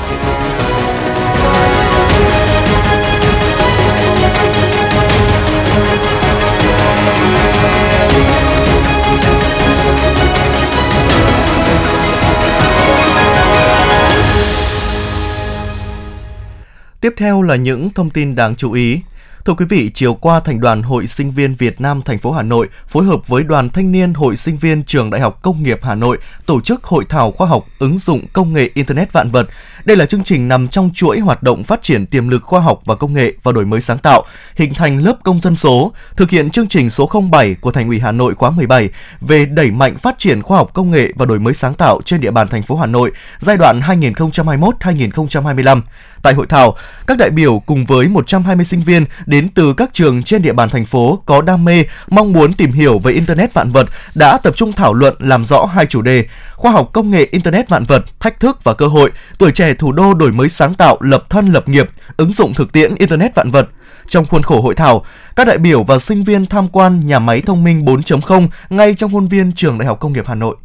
Tiếp 17.05 17.13
theo 17.17 17.41
là 17.41 17.55
những 17.55 17.89
thông 17.89 18.09
tin 18.09 18.35
đáng 18.35 18.55
chú 18.55 18.71
ý. 18.71 18.99
Thưa 19.45 19.53
quý 19.53 19.65
vị, 19.69 19.91
chiều 19.93 20.13
qua 20.13 20.39
Thành 20.39 20.59
đoàn 20.59 20.83
Hội 20.83 21.07
Sinh 21.07 21.31
viên 21.31 21.55
Việt 21.55 21.81
Nam 21.81 22.01
thành 22.01 22.19
phố 22.19 22.31
Hà 22.31 22.43
Nội 22.43 22.67
phối 22.87 23.05
hợp 23.05 23.27
với 23.27 23.43
Đoàn 23.43 23.69
Thanh 23.69 23.91
niên 23.91 24.13
Hội 24.13 24.35
Sinh 24.35 24.57
viên 24.57 24.83
Trường 24.83 25.09
Đại 25.09 25.21
học 25.21 25.39
Công 25.41 25.63
nghiệp 25.63 25.79
Hà 25.83 25.95
Nội 25.95 26.17
tổ 26.45 26.61
chức 26.61 26.83
hội 26.83 27.05
thảo 27.09 27.31
khoa 27.31 27.47
học 27.47 27.65
ứng 27.79 27.97
dụng 27.97 28.21
công 28.33 28.53
nghệ 28.53 28.69
Internet 28.73 29.13
vạn 29.13 29.31
vật. 29.31 29.47
Đây 29.85 29.97
là 29.97 30.05
chương 30.05 30.23
trình 30.23 30.47
nằm 30.47 30.67
trong 30.67 30.89
chuỗi 30.93 31.19
hoạt 31.19 31.43
động 31.43 31.63
phát 31.63 31.81
triển 31.81 32.05
tiềm 32.05 32.29
lực 32.29 32.43
khoa 32.43 32.59
học 32.59 32.79
và 32.85 32.95
công 32.95 33.13
nghệ 33.13 33.33
và 33.43 33.51
đổi 33.51 33.65
mới 33.65 33.81
sáng 33.81 33.97
tạo, 33.97 34.23
hình 34.55 34.73
thành 34.73 35.03
lớp 35.03 35.15
công 35.23 35.41
dân 35.41 35.55
số, 35.55 35.93
thực 36.15 36.29
hiện 36.29 36.49
chương 36.49 36.67
trình 36.67 36.89
số 36.89 37.11
07 37.31 37.55
của 37.61 37.71
Thành 37.71 37.87
ủy 37.87 37.99
Hà 37.99 38.11
Nội 38.11 38.35
khóa 38.35 38.49
17 38.49 38.89
về 39.21 39.45
đẩy 39.45 39.71
mạnh 39.71 39.97
phát 39.97 40.15
triển 40.17 40.41
khoa 40.41 40.57
học 40.57 40.73
công 40.73 40.91
nghệ 40.91 41.11
và 41.15 41.25
đổi 41.25 41.39
mới 41.39 41.53
sáng 41.53 41.73
tạo 41.73 42.01
trên 42.05 42.21
địa 42.21 42.31
bàn 42.31 42.47
thành 42.47 42.63
phố 42.63 42.75
Hà 42.75 42.85
Nội 42.85 43.11
giai 43.39 43.57
đoạn 43.57 43.79
2021-2025. 43.79 45.81
Tại 46.21 46.33
hội 46.33 46.47
thảo, 46.47 46.75
các 47.07 47.17
đại 47.17 47.29
biểu 47.29 47.61
cùng 47.65 47.85
với 47.85 48.07
120 48.07 48.65
sinh 48.65 48.83
viên 48.83 49.05
đến 49.25 49.34
đến 49.35 49.49
từ 49.49 49.73
các 49.73 49.89
trường 49.93 50.23
trên 50.23 50.41
địa 50.41 50.53
bàn 50.53 50.69
thành 50.69 50.85
phố 50.85 51.21
có 51.25 51.41
đam 51.41 51.65
mê, 51.65 51.83
mong 52.07 52.33
muốn 52.33 52.53
tìm 52.53 52.71
hiểu 52.71 52.99
về 52.99 53.13
Internet 53.13 53.53
vạn 53.53 53.71
vật 53.71 53.85
đã 54.13 54.37
tập 54.37 54.55
trung 54.55 54.73
thảo 54.73 54.93
luận 54.93 55.15
làm 55.19 55.45
rõ 55.45 55.65
hai 55.65 55.85
chủ 55.85 56.01
đề 56.01 56.25
khoa 56.53 56.71
học 56.71 56.89
công 56.93 57.11
nghệ 57.11 57.27
Internet 57.31 57.69
vạn 57.69 57.83
vật, 57.83 58.05
thách 58.19 58.39
thức 58.39 58.63
và 58.63 58.73
cơ 58.73 58.87
hội, 58.87 59.11
tuổi 59.37 59.51
trẻ 59.51 59.73
thủ 59.73 59.91
đô 59.91 60.13
đổi 60.13 60.31
mới 60.31 60.49
sáng 60.49 60.73
tạo, 60.73 60.97
lập 60.99 61.23
thân 61.29 61.47
lập 61.47 61.69
nghiệp, 61.69 61.89
ứng 62.17 62.31
dụng 62.31 62.53
thực 62.53 62.73
tiễn 62.73 62.95
Internet 62.95 63.35
vạn 63.35 63.51
vật. 63.51 63.69
Trong 64.07 64.25
khuôn 64.25 64.43
khổ 64.43 64.61
hội 64.61 64.75
thảo, 64.75 65.05
các 65.35 65.47
đại 65.47 65.57
biểu 65.57 65.83
và 65.83 65.99
sinh 65.99 66.23
viên 66.23 66.45
tham 66.45 66.67
quan 66.67 66.99
nhà 66.99 67.19
máy 67.19 67.41
thông 67.41 67.63
minh 67.63 67.85
4.0 67.85 68.47
ngay 68.69 68.93
trong 68.93 69.11
khuôn 69.11 69.27
viên 69.27 69.51
Trường 69.51 69.77
Đại 69.77 69.87
học 69.87 69.99
Công 69.99 70.13
nghiệp 70.13 70.27
Hà 70.27 70.35
Nội. 70.35 70.55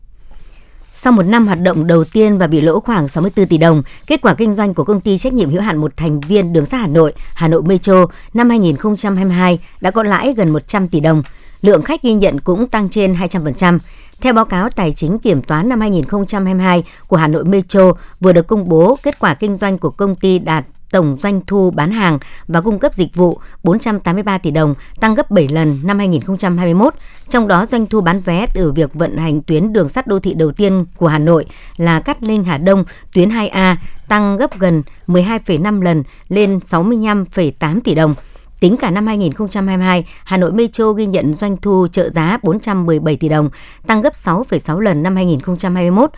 Sau 0.92 1.12
một 1.12 1.22
năm 1.22 1.46
hoạt 1.46 1.60
động 1.60 1.86
đầu 1.86 2.04
tiên 2.04 2.38
và 2.38 2.46
bị 2.46 2.60
lỗ 2.60 2.80
khoảng 2.80 3.08
64 3.08 3.46
tỷ 3.46 3.58
đồng, 3.58 3.82
kết 4.06 4.20
quả 4.20 4.34
kinh 4.34 4.54
doanh 4.54 4.74
của 4.74 4.84
công 4.84 5.00
ty 5.00 5.18
trách 5.18 5.32
nhiệm 5.32 5.50
hữu 5.50 5.60
hạn 5.60 5.76
một 5.76 5.96
thành 5.96 6.20
viên 6.20 6.52
đường 6.52 6.66
sắt 6.66 6.80
Hà 6.80 6.86
Nội, 6.86 7.12
Hà 7.34 7.48
Nội 7.48 7.62
Metro 7.62 8.06
năm 8.34 8.50
2022 8.50 9.58
đã 9.80 9.90
có 9.90 10.02
lãi 10.02 10.34
gần 10.36 10.50
100 10.50 10.88
tỷ 10.88 11.00
đồng. 11.00 11.22
Lượng 11.62 11.82
khách 11.82 12.02
ghi 12.02 12.14
nhận 12.14 12.40
cũng 12.40 12.68
tăng 12.68 12.88
trên 12.88 13.14
200%. 13.14 13.78
Theo 14.20 14.32
báo 14.32 14.44
cáo 14.44 14.70
tài 14.70 14.92
chính 14.92 15.18
kiểm 15.18 15.42
toán 15.42 15.68
năm 15.68 15.80
2022 15.80 16.82
của 17.06 17.16
Hà 17.16 17.26
Nội 17.26 17.44
Metro 17.44 17.92
vừa 18.20 18.32
được 18.32 18.46
công 18.46 18.68
bố, 18.68 18.98
kết 19.02 19.18
quả 19.18 19.34
kinh 19.34 19.56
doanh 19.56 19.78
của 19.78 19.90
công 19.90 20.14
ty 20.14 20.38
đạt 20.38 20.64
tổng 20.90 21.16
doanh 21.22 21.40
thu 21.46 21.70
bán 21.70 21.90
hàng 21.90 22.18
và 22.48 22.60
cung 22.60 22.78
cấp 22.78 22.94
dịch 22.94 23.14
vụ 23.14 23.40
483 23.64 24.38
tỷ 24.38 24.50
đồng, 24.50 24.74
tăng 25.00 25.14
gấp 25.14 25.30
7 25.30 25.48
lần 25.48 25.80
năm 25.84 25.98
2021. 25.98 26.94
Trong 27.28 27.48
đó 27.48 27.66
doanh 27.66 27.86
thu 27.86 28.00
bán 28.00 28.20
vé 28.20 28.46
từ 28.54 28.72
việc 28.72 28.94
vận 28.94 29.16
hành 29.16 29.42
tuyến 29.42 29.72
đường 29.72 29.88
sắt 29.88 30.06
đô 30.06 30.18
thị 30.18 30.34
đầu 30.34 30.52
tiên 30.52 30.84
của 30.96 31.08
Hà 31.08 31.18
Nội 31.18 31.46
là 31.76 32.00
Cát 32.00 32.22
Linh 32.22 32.44
Hà 32.44 32.58
Đông, 32.58 32.84
tuyến 33.14 33.28
2A 33.28 33.76
tăng 34.08 34.36
gấp 34.36 34.58
gần 34.58 34.82
12,5 35.06 35.82
lần 35.82 36.02
lên 36.28 36.58
65,8 36.58 37.80
tỷ 37.80 37.94
đồng. 37.94 38.14
Tính 38.60 38.76
cả 38.76 38.90
năm 38.90 39.06
2022, 39.06 40.04
Hà 40.24 40.36
Nội 40.36 40.52
Metro 40.52 40.92
ghi 40.92 41.06
nhận 41.06 41.34
doanh 41.34 41.56
thu 41.56 41.86
trợ 41.92 42.10
giá 42.10 42.38
417 42.42 43.16
tỷ 43.16 43.28
đồng, 43.28 43.50
tăng 43.86 44.00
gấp 44.00 44.12
6,6 44.12 44.80
lần 44.80 45.02
năm 45.02 45.16
2021. 45.16 46.10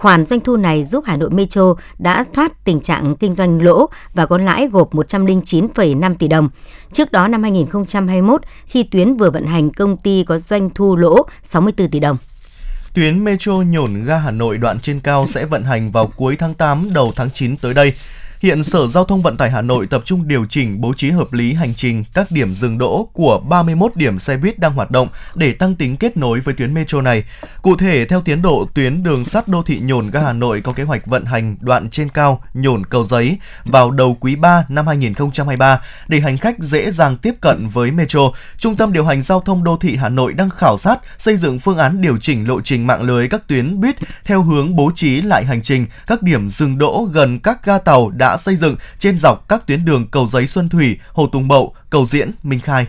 Khoản 0.00 0.26
doanh 0.26 0.40
thu 0.40 0.56
này 0.56 0.84
giúp 0.84 1.04
Hà 1.06 1.16
Nội 1.16 1.30
Metro 1.30 1.74
đã 1.98 2.24
thoát 2.34 2.64
tình 2.64 2.80
trạng 2.80 3.16
kinh 3.16 3.34
doanh 3.34 3.62
lỗ 3.62 3.88
và 4.14 4.26
có 4.26 4.38
lãi 4.38 4.68
gộp 4.68 4.94
109,5 4.94 6.14
tỷ 6.14 6.28
đồng. 6.28 6.48
Trước 6.92 7.12
đó 7.12 7.28
năm 7.28 7.42
2021, 7.42 8.42
khi 8.66 8.82
tuyến 8.82 9.16
vừa 9.16 9.30
vận 9.30 9.46
hành, 9.46 9.70
công 9.70 9.96
ty 9.96 10.24
có 10.24 10.38
doanh 10.38 10.70
thu 10.70 10.96
lỗ 10.96 11.26
64 11.42 11.90
tỷ 11.90 12.00
đồng. 12.00 12.16
Tuyến 12.94 13.24
Metro 13.24 13.52
nhổn 13.52 14.04
ga 14.04 14.18
Hà 14.18 14.30
Nội 14.30 14.58
đoạn 14.58 14.80
trên 14.80 15.00
cao 15.00 15.26
sẽ 15.26 15.44
vận 15.44 15.64
hành 15.64 15.90
vào 15.90 16.06
cuối 16.16 16.36
tháng 16.36 16.54
8 16.54 16.92
đầu 16.92 17.12
tháng 17.16 17.30
9 17.30 17.56
tới 17.56 17.74
đây. 17.74 17.94
Hiện 18.40 18.64
Sở 18.64 18.86
Giao 18.86 19.04
thông 19.04 19.22
Vận 19.22 19.36
tải 19.36 19.50
Hà 19.50 19.60
Nội 19.60 19.86
tập 19.86 20.02
trung 20.04 20.28
điều 20.28 20.44
chỉnh 20.44 20.80
bố 20.80 20.92
trí 20.96 21.10
hợp 21.10 21.32
lý 21.32 21.54
hành 21.54 21.74
trình 21.74 22.04
các 22.14 22.30
điểm 22.30 22.54
dừng 22.54 22.78
đỗ 22.78 23.08
của 23.12 23.40
31 23.48 23.96
điểm 23.96 24.18
xe 24.18 24.36
buýt 24.36 24.58
đang 24.58 24.72
hoạt 24.72 24.90
động 24.90 25.08
để 25.34 25.52
tăng 25.52 25.74
tính 25.74 25.96
kết 25.96 26.16
nối 26.16 26.40
với 26.40 26.54
tuyến 26.54 26.74
metro 26.74 27.00
này. 27.00 27.24
Cụ 27.62 27.76
thể, 27.76 28.04
theo 28.04 28.20
tiến 28.20 28.42
độ, 28.42 28.68
tuyến 28.74 29.02
đường 29.02 29.24
sắt 29.24 29.48
đô 29.48 29.62
thị 29.62 29.80
Nhổn 29.82 30.10
ga 30.10 30.20
Hà 30.20 30.32
Nội 30.32 30.60
có 30.60 30.72
kế 30.72 30.82
hoạch 30.82 31.06
vận 31.06 31.24
hành 31.24 31.56
đoạn 31.60 31.90
trên 31.90 32.08
cao 32.08 32.44
Nhổn 32.54 32.86
Cầu 32.86 33.04
Giấy 33.04 33.38
vào 33.64 33.90
đầu 33.90 34.16
quý 34.20 34.36
3 34.36 34.64
năm 34.68 34.86
2023 34.86 35.82
để 36.08 36.20
hành 36.20 36.38
khách 36.38 36.58
dễ 36.58 36.90
dàng 36.90 37.16
tiếp 37.16 37.34
cận 37.40 37.68
với 37.72 37.90
metro. 37.90 38.20
Trung 38.58 38.76
tâm 38.76 38.92
điều 38.92 39.04
hành 39.04 39.22
giao 39.22 39.40
thông 39.40 39.64
đô 39.64 39.76
thị 39.76 39.96
Hà 39.96 40.08
Nội 40.08 40.32
đang 40.32 40.50
khảo 40.50 40.78
sát 40.78 41.00
xây 41.18 41.36
dựng 41.36 41.60
phương 41.60 41.78
án 41.78 42.00
điều 42.00 42.18
chỉnh 42.18 42.48
lộ 42.48 42.60
trình 42.60 42.86
mạng 42.86 43.02
lưới 43.02 43.28
các 43.28 43.46
tuyến 43.46 43.80
buýt 43.80 43.96
theo 44.24 44.42
hướng 44.42 44.76
bố 44.76 44.90
trí 44.94 45.20
lại 45.22 45.44
hành 45.44 45.62
trình 45.62 45.86
các 46.06 46.22
điểm 46.22 46.50
dừng 46.50 46.78
đỗ 46.78 47.08
gần 47.12 47.38
các 47.38 47.64
ga 47.64 47.78
tàu 47.78 48.10
đã 48.10 48.29
xây 48.36 48.56
dựng 48.56 48.76
trên 48.98 49.18
dọc 49.18 49.48
các 49.48 49.66
tuyến 49.66 49.84
đường 49.84 50.06
Cầu 50.10 50.26
Giấy 50.26 50.46
Xuân 50.46 50.68
Thủy, 50.68 50.98
Hồ 51.12 51.26
Tùng 51.26 51.48
Mậu, 51.48 51.74
Cầu 51.90 52.06
Diễn, 52.06 52.30
Minh 52.42 52.60
Khai. 52.60 52.86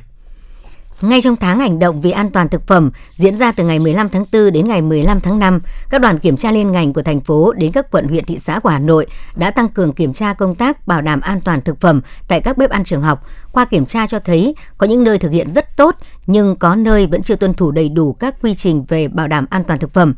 Ngay 1.01 1.21
trong 1.21 1.35
tháng 1.35 1.59
hành 1.59 1.79
động 1.79 2.01
vì 2.01 2.11
an 2.11 2.29
toàn 2.29 2.49
thực 2.49 2.67
phẩm 2.67 2.91
diễn 3.15 3.35
ra 3.35 3.51
từ 3.51 3.63
ngày 3.63 3.79
15 3.79 4.09
tháng 4.09 4.25
4 4.33 4.51
đến 4.51 4.67
ngày 4.67 4.81
15 4.81 5.19
tháng 5.19 5.39
5, 5.39 5.59
các 5.89 6.01
đoàn 6.01 6.19
kiểm 6.19 6.37
tra 6.37 6.51
liên 6.51 6.71
ngành 6.71 6.93
của 6.93 7.01
thành 7.01 7.21
phố 7.21 7.53
đến 7.53 7.71
các 7.71 7.91
quận 7.91 8.07
huyện 8.07 8.25
thị 8.25 8.39
xã 8.39 8.59
của 8.59 8.69
Hà 8.69 8.79
Nội 8.79 9.07
đã 9.35 9.51
tăng 9.51 9.69
cường 9.69 9.93
kiểm 9.93 10.13
tra 10.13 10.33
công 10.33 10.55
tác 10.55 10.87
bảo 10.87 11.01
đảm 11.01 11.21
an 11.21 11.41
toàn 11.41 11.61
thực 11.61 11.81
phẩm 11.81 12.01
tại 12.27 12.41
các 12.41 12.57
bếp 12.57 12.69
ăn 12.69 12.83
trường 12.83 13.01
học. 13.01 13.25
Qua 13.51 13.65
kiểm 13.65 13.85
tra 13.85 14.07
cho 14.07 14.19
thấy 14.19 14.55
có 14.77 14.87
những 14.87 15.03
nơi 15.03 15.17
thực 15.17 15.31
hiện 15.31 15.51
rất 15.51 15.77
tốt 15.77 15.95
nhưng 16.27 16.55
có 16.55 16.75
nơi 16.75 17.07
vẫn 17.07 17.21
chưa 17.21 17.35
tuân 17.35 17.53
thủ 17.53 17.71
đầy 17.71 17.89
đủ 17.89 18.13
các 18.13 18.35
quy 18.41 18.53
trình 18.55 18.85
về 18.87 19.07
bảo 19.07 19.27
đảm 19.27 19.45
an 19.49 19.63
toàn 19.63 19.79
thực 19.79 19.93
phẩm. 19.93 20.13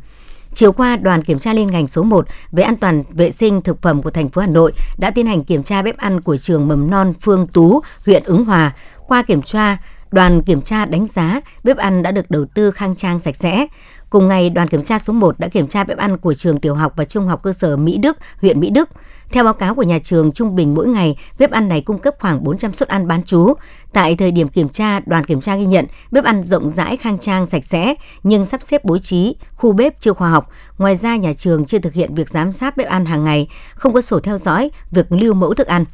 Chiều 0.54 0.72
qua, 0.72 0.96
đoàn 0.96 1.22
kiểm 1.22 1.38
tra 1.38 1.52
liên 1.52 1.70
ngành 1.70 1.88
số 1.88 2.02
1 2.02 2.26
về 2.52 2.62
an 2.62 2.76
toàn 2.76 3.02
vệ 3.10 3.30
sinh 3.30 3.62
thực 3.62 3.82
phẩm 3.82 4.02
của 4.02 4.10
thành 4.10 4.28
phố 4.28 4.40
Hà 4.40 4.48
Nội 4.48 4.72
đã 4.98 5.10
tiến 5.10 5.26
hành 5.26 5.44
kiểm 5.44 5.62
tra 5.62 5.82
bếp 5.82 5.96
ăn 5.96 6.20
của 6.20 6.36
trường 6.36 6.68
mầm 6.68 6.90
non 6.90 7.12
Phương 7.20 7.46
Tú, 7.46 7.80
huyện 8.06 8.22
Ứng 8.24 8.44
Hòa. 8.44 8.72
Qua 9.06 9.22
kiểm 9.22 9.42
tra, 9.42 9.78
đoàn 10.12 10.42
kiểm 10.42 10.62
tra 10.62 10.84
đánh 10.84 11.06
giá 11.06 11.40
bếp 11.64 11.76
ăn 11.76 12.02
đã 12.02 12.10
được 12.10 12.30
đầu 12.30 12.44
tư 12.54 12.70
khang 12.70 12.96
trang 12.96 13.18
sạch 13.18 13.36
sẽ. 13.36 13.66
Cùng 14.10 14.28
ngày, 14.28 14.50
đoàn 14.50 14.68
kiểm 14.68 14.82
tra 14.82 14.98
số 14.98 15.12
1 15.12 15.38
đã 15.38 15.48
kiểm 15.48 15.68
tra 15.68 15.84
bếp 15.84 15.98
ăn 15.98 16.18
của 16.18 16.34
trường 16.34 16.60
tiểu 16.60 16.74
học 16.74 16.92
và 16.96 17.04
trung 17.04 17.26
học 17.26 17.42
cơ 17.42 17.52
sở 17.52 17.76
Mỹ 17.76 17.98
Đức, 17.98 18.18
huyện 18.40 18.60
Mỹ 18.60 18.70
Đức. 18.70 18.88
Theo 19.32 19.44
báo 19.44 19.54
cáo 19.54 19.74
của 19.74 19.82
nhà 19.82 19.98
trường, 19.98 20.32
trung 20.32 20.54
bình 20.54 20.74
mỗi 20.74 20.88
ngày, 20.88 21.16
bếp 21.38 21.50
ăn 21.50 21.68
này 21.68 21.80
cung 21.80 21.98
cấp 21.98 22.14
khoảng 22.20 22.44
400 22.44 22.72
suất 22.72 22.88
ăn 22.88 23.08
bán 23.08 23.22
chú. 23.22 23.54
Tại 23.92 24.16
thời 24.16 24.30
điểm 24.30 24.48
kiểm 24.48 24.68
tra, 24.68 25.00
đoàn 25.06 25.24
kiểm 25.24 25.40
tra 25.40 25.56
ghi 25.56 25.66
nhận 25.66 25.86
bếp 26.10 26.24
ăn 26.24 26.42
rộng 26.42 26.70
rãi, 26.70 26.96
khang 26.96 27.18
trang, 27.18 27.46
sạch 27.46 27.64
sẽ, 27.64 27.94
nhưng 28.22 28.46
sắp 28.46 28.62
xếp 28.62 28.84
bố 28.84 28.98
trí, 28.98 29.36
khu 29.56 29.72
bếp 29.72 30.00
chưa 30.00 30.12
khoa 30.12 30.30
học. 30.30 30.48
Ngoài 30.78 30.96
ra, 30.96 31.16
nhà 31.16 31.32
trường 31.32 31.64
chưa 31.64 31.78
thực 31.78 31.92
hiện 31.92 32.14
việc 32.14 32.28
giám 32.28 32.52
sát 32.52 32.76
bếp 32.76 32.88
ăn 32.88 33.04
hàng 33.04 33.24
ngày, 33.24 33.48
không 33.74 33.92
có 33.92 34.00
sổ 34.00 34.20
theo 34.20 34.38
dõi 34.38 34.70
việc 34.90 35.12
lưu 35.12 35.34
mẫu 35.34 35.54
thức 35.54 35.66
ăn. 35.66 35.84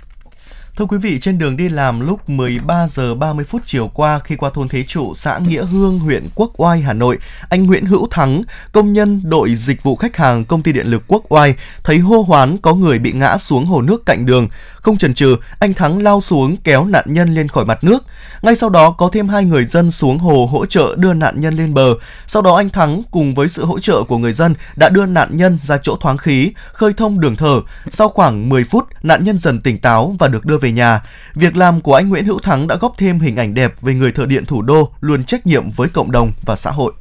Thưa 0.81 0.87
quý 0.87 0.99
vị, 0.99 1.19
trên 1.21 1.39
đường 1.39 1.57
đi 1.57 1.69
làm 1.69 2.01
lúc 2.01 2.29
13 2.29 2.87
giờ 2.89 3.15
30 3.15 3.45
phút 3.45 3.63
chiều 3.67 3.91
qua 3.95 4.19
khi 4.19 4.37
qua 4.37 4.51
thôn 4.55 4.69
Thế 4.69 4.83
Trụ, 4.83 5.15
xã 5.15 5.39
Nghĩa 5.39 5.65
Hương, 5.65 5.99
huyện 5.99 6.29
Quốc 6.35 6.53
Oai, 6.57 6.81
Hà 6.81 6.93
Nội, 6.93 7.19
anh 7.49 7.67
Nguyễn 7.67 7.85
Hữu 7.87 8.09
Thắng, 8.11 8.43
công 8.73 8.93
nhân 8.93 9.21
đội 9.25 9.55
dịch 9.55 9.83
vụ 9.83 9.97
khách 9.97 10.17
hàng 10.17 10.45
công 10.45 10.63
ty 10.63 10.73
điện 10.73 10.87
lực 10.87 11.03
Quốc 11.07 11.23
Oai, 11.29 11.55
thấy 11.85 11.99
hô 11.99 12.23
hoán 12.23 12.59
có 12.59 12.75
người 12.75 12.99
bị 12.99 13.13
ngã 13.13 13.39
xuống 13.39 13.67
hồ 13.67 13.83
nước 13.83 14.07
cạnh 14.07 14.27
đường. 14.27 14.49
Không 14.75 14.97
chần 14.97 15.15
chừ, 15.15 15.37
anh 15.59 15.75
Thắng 15.75 16.03
lao 16.03 16.21
xuống 16.21 16.57
kéo 16.57 16.85
nạn 16.85 17.05
nhân 17.09 17.35
lên 17.35 17.49
khỏi 17.49 17.65
mặt 17.65 17.85
nước. 17.85 18.05
Ngay 18.43 18.57
sau 18.57 18.71
đó 18.71 18.91
có 18.91 19.09
thêm 19.13 19.29
hai 19.29 19.45
người 19.45 19.65
dân 19.65 19.91
xuống 19.91 20.19
hồ 20.19 20.49
hỗ 20.53 20.67
trợ 20.67 20.95
đưa 20.99 21.15
nạn 21.15 21.41
nhân 21.41 21.55
lên 21.55 21.75
bờ. 21.75 21.95
Sau 22.27 22.43
đó 22.43 22.57
anh 22.57 22.71
Thắng 22.71 23.03
cùng 23.11 23.35
với 23.35 23.49
sự 23.49 23.65
hỗ 23.65 23.81
trợ 23.81 24.03
của 24.03 24.19
người 24.19 24.33
dân 24.33 24.55
đã 24.77 24.89
đưa 24.89 25.07
nạn 25.07 25.37
nhân 25.37 25.59
ra 25.59 25.79
chỗ 25.83 25.97
thoáng 25.97 26.19
khí, 26.19 26.53
khơi 26.73 26.93
thông 26.93 27.21
đường 27.21 27.37
thở. 27.37 27.61
Sau 27.91 28.09
khoảng 28.09 28.49
10 28.49 28.65
phút, 28.65 28.85
nạn 29.03 29.25
nhân 29.25 29.39
dần 29.39 29.61
tỉnh 29.61 29.81
táo 29.81 30.17
và 30.19 30.29
được 30.29 30.45
đưa 30.45 30.59
về 30.59 30.70
nhà. 30.73 31.03
Việc 31.35 31.57
làm 31.57 31.81
của 31.81 31.95
anh 31.95 32.09
Nguyễn 32.09 32.25
Hữu 32.25 32.39
Thắng 32.39 32.67
đã 32.67 32.77
góp 32.77 32.95
thêm 32.99 33.21
hình 33.21 33.37
ảnh 33.37 33.55
đẹp 33.55 33.75
về 33.83 33.95
người 33.95 34.13
thợ 34.13 34.27
điện 34.27 34.47
thủ 34.47 34.63
đô 34.63 34.91
luôn 35.01 35.25
trách 35.25 35.47
nhiệm 35.47 35.71
với 35.71 35.89
cộng 35.89 36.11
đồng 36.11 36.33
và 36.43 36.57
xã 36.57 36.71
hội. 36.71 36.93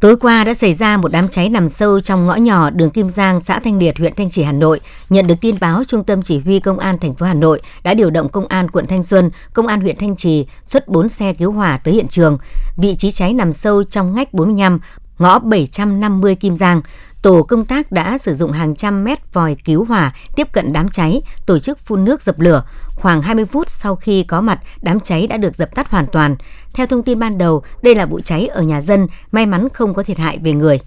Tối 0.00 0.16
qua 0.16 0.44
đã 0.44 0.54
xảy 0.54 0.74
ra 0.74 0.96
một 0.96 1.12
đám 1.12 1.28
cháy 1.28 1.48
nằm 1.48 1.68
sâu 1.68 2.00
trong 2.00 2.26
ngõ 2.26 2.34
nhỏ 2.34 2.70
đường 2.70 2.90
Kim 2.90 3.10
Giang, 3.10 3.40
xã 3.40 3.58
Thanh 3.58 3.78
Liệt, 3.78 3.98
huyện 3.98 4.14
Thanh 4.16 4.30
Trì, 4.30 4.42
Hà 4.42 4.52
Nội. 4.52 4.80
Nhận 5.08 5.26
được 5.26 5.34
tin 5.40 5.56
báo, 5.60 5.84
Trung 5.84 6.04
tâm 6.04 6.22
Chỉ 6.22 6.38
huy 6.38 6.60
Công 6.60 6.78
an 6.78 6.98
thành 6.98 7.14
phố 7.14 7.26
Hà 7.26 7.34
Nội 7.34 7.60
đã 7.82 7.94
điều 7.94 8.10
động 8.10 8.28
Công 8.28 8.46
an 8.46 8.70
quận 8.70 8.84
Thanh 8.88 9.02
Xuân, 9.02 9.30
Công 9.52 9.66
an 9.66 9.80
huyện 9.80 9.96
Thanh 9.96 10.16
Trì 10.16 10.46
xuất 10.64 10.88
4 10.88 11.08
xe 11.08 11.32
cứu 11.32 11.52
hỏa 11.52 11.78
tới 11.78 11.94
hiện 11.94 12.08
trường. 12.08 12.38
Vị 12.76 12.96
trí 12.98 13.10
cháy 13.10 13.34
nằm 13.34 13.52
sâu 13.52 13.84
trong 13.84 14.14
ngách 14.14 14.32
45, 14.32 14.78
ngõ 15.18 15.38
750 15.38 16.34
Kim 16.34 16.56
Giang. 16.56 16.82
Tổ 17.26 17.42
công 17.42 17.64
tác 17.64 17.92
đã 17.92 18.18
sử 18.18 18.34
dụng 18.34 18.52
hàng 18.52 18.74
trăm 18.76 19.04
mét 19.04 19.32
vòi 19.32 19.56
cứu 19.64 19.84
hỏa 19.84 20.12
tiếp 20.36 20.52
cận 20.52 20.72
đám 20.72 20.88
cháy, 20.88 21.22
tổ 21.46 21.58
chức 21.58 21.78
phun 21.78 22.04
nước 22.04 22.22
dập 22.22 22.40
lửa. 22.40 22.64
Khoảng 22.94 23.22
20 23.22 23.44
phút 23.44 23.70
sau 23.70 23.96
khi 23.96 24.22
có 24.22 24.40
mặt, 24.40 24.58
đám 24.82 25.00
cháy 25.00 25.26
đã 25.26 25.36
được 25.36 25.54
dập 25.54 25.74
tắt 25.74 25.90
hoàn 25.90 26.06
toàn. 26.12 26.36
Theo 26.74 26.86
thông 26.86 27.02
tin 27.02 27.18
ban 27.18 27.38
đầu, 27.38 27.62
đây 27.82 27.94
là 27.94 28.06
vụ 28.06 28.20
cháy 28.20 28.46
ở 28.46 28.62
nhà 28.62 28.80
dân, 28.80 29.06
may 29.32 29.46
mắn 29.46 29.68
không 29.74 29.94
có 29.94 30.02
thiệt 30.02 30.18
hại 30.18 30.38
về 30.38 30.52
người. 30.52 30.80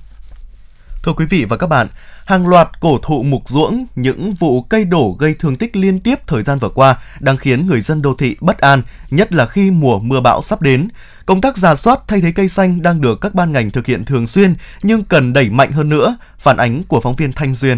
Thưa 1.03 1.13
quý 1.13 1.25
vị 1.29 1.45
và 1.49 1.57
các 1.57 1.67
bạn, 1.67 1.87
hàng 2.25 2.47
loạt 2.47 2.67
cổ 2.79 2.97
thụ 3.01 3.23
mục 3.23 3.41
ruỗng, 3.45 3.85
những 3.95 4.33
vụ 4.33 4.61
cây 4.61 4.85
đổ 4.85 5.15
gây 5.19 5.33
thương 5.39 5.55
tích 5.55 5.75
liên 5.75 5.99
tiếp 5.99 6.15
thời 6.27 6.43
gian 6.43 6.59
vừa 6.59 6.69
qua 6.69 6.97
đang 7.19 7.37
khiến 7.37 7.67
người 7.67 7.81
dân 7.81 8.01
đô 8.01 8.13
thị 8.13 8.35
bất 8.39 8.57
an, 8.57 8.81
nhất 9.09 9.33
là 9.33 9.45
khi 9.45 9.71
mùa 9.71 9.99
mưa 9.99 10.21
bão 10.21 10.41
sắp 10.41 10.61
đến. 10.61 10.87
Công 11.25 11.41
tác 11.41 11.57
giả 11.57 11.75
soát 11.75 11.99
thay 12.07 12.21
thế 12.21 12.31
cây 12.35 12.47
xanh 12.47 12.81
đang 12.81 13.01
được 13.01 13.21
các 13.21 13.35
ban 13.35 13.51
ngành 13.51 13.71
thực 13.71 13.85
hiện 13.85 14.05
thường 14.05 14.27
xuyên 14.27 14.55
nhưng 14.83 15.03
cần 15.03 15.33
đẩy 15.33 15.49
mạnh 15.49 15.71
hơn 15.71 15.89
nữa, 15.89 16.17
phản 16.37 16.57
ánh 16.57 16.83
của 16.87 16.99
phóng 16.99 17.15
viên 17.15 17.33
Thanh 17.33 17.55
Duyên. 17.55 17.77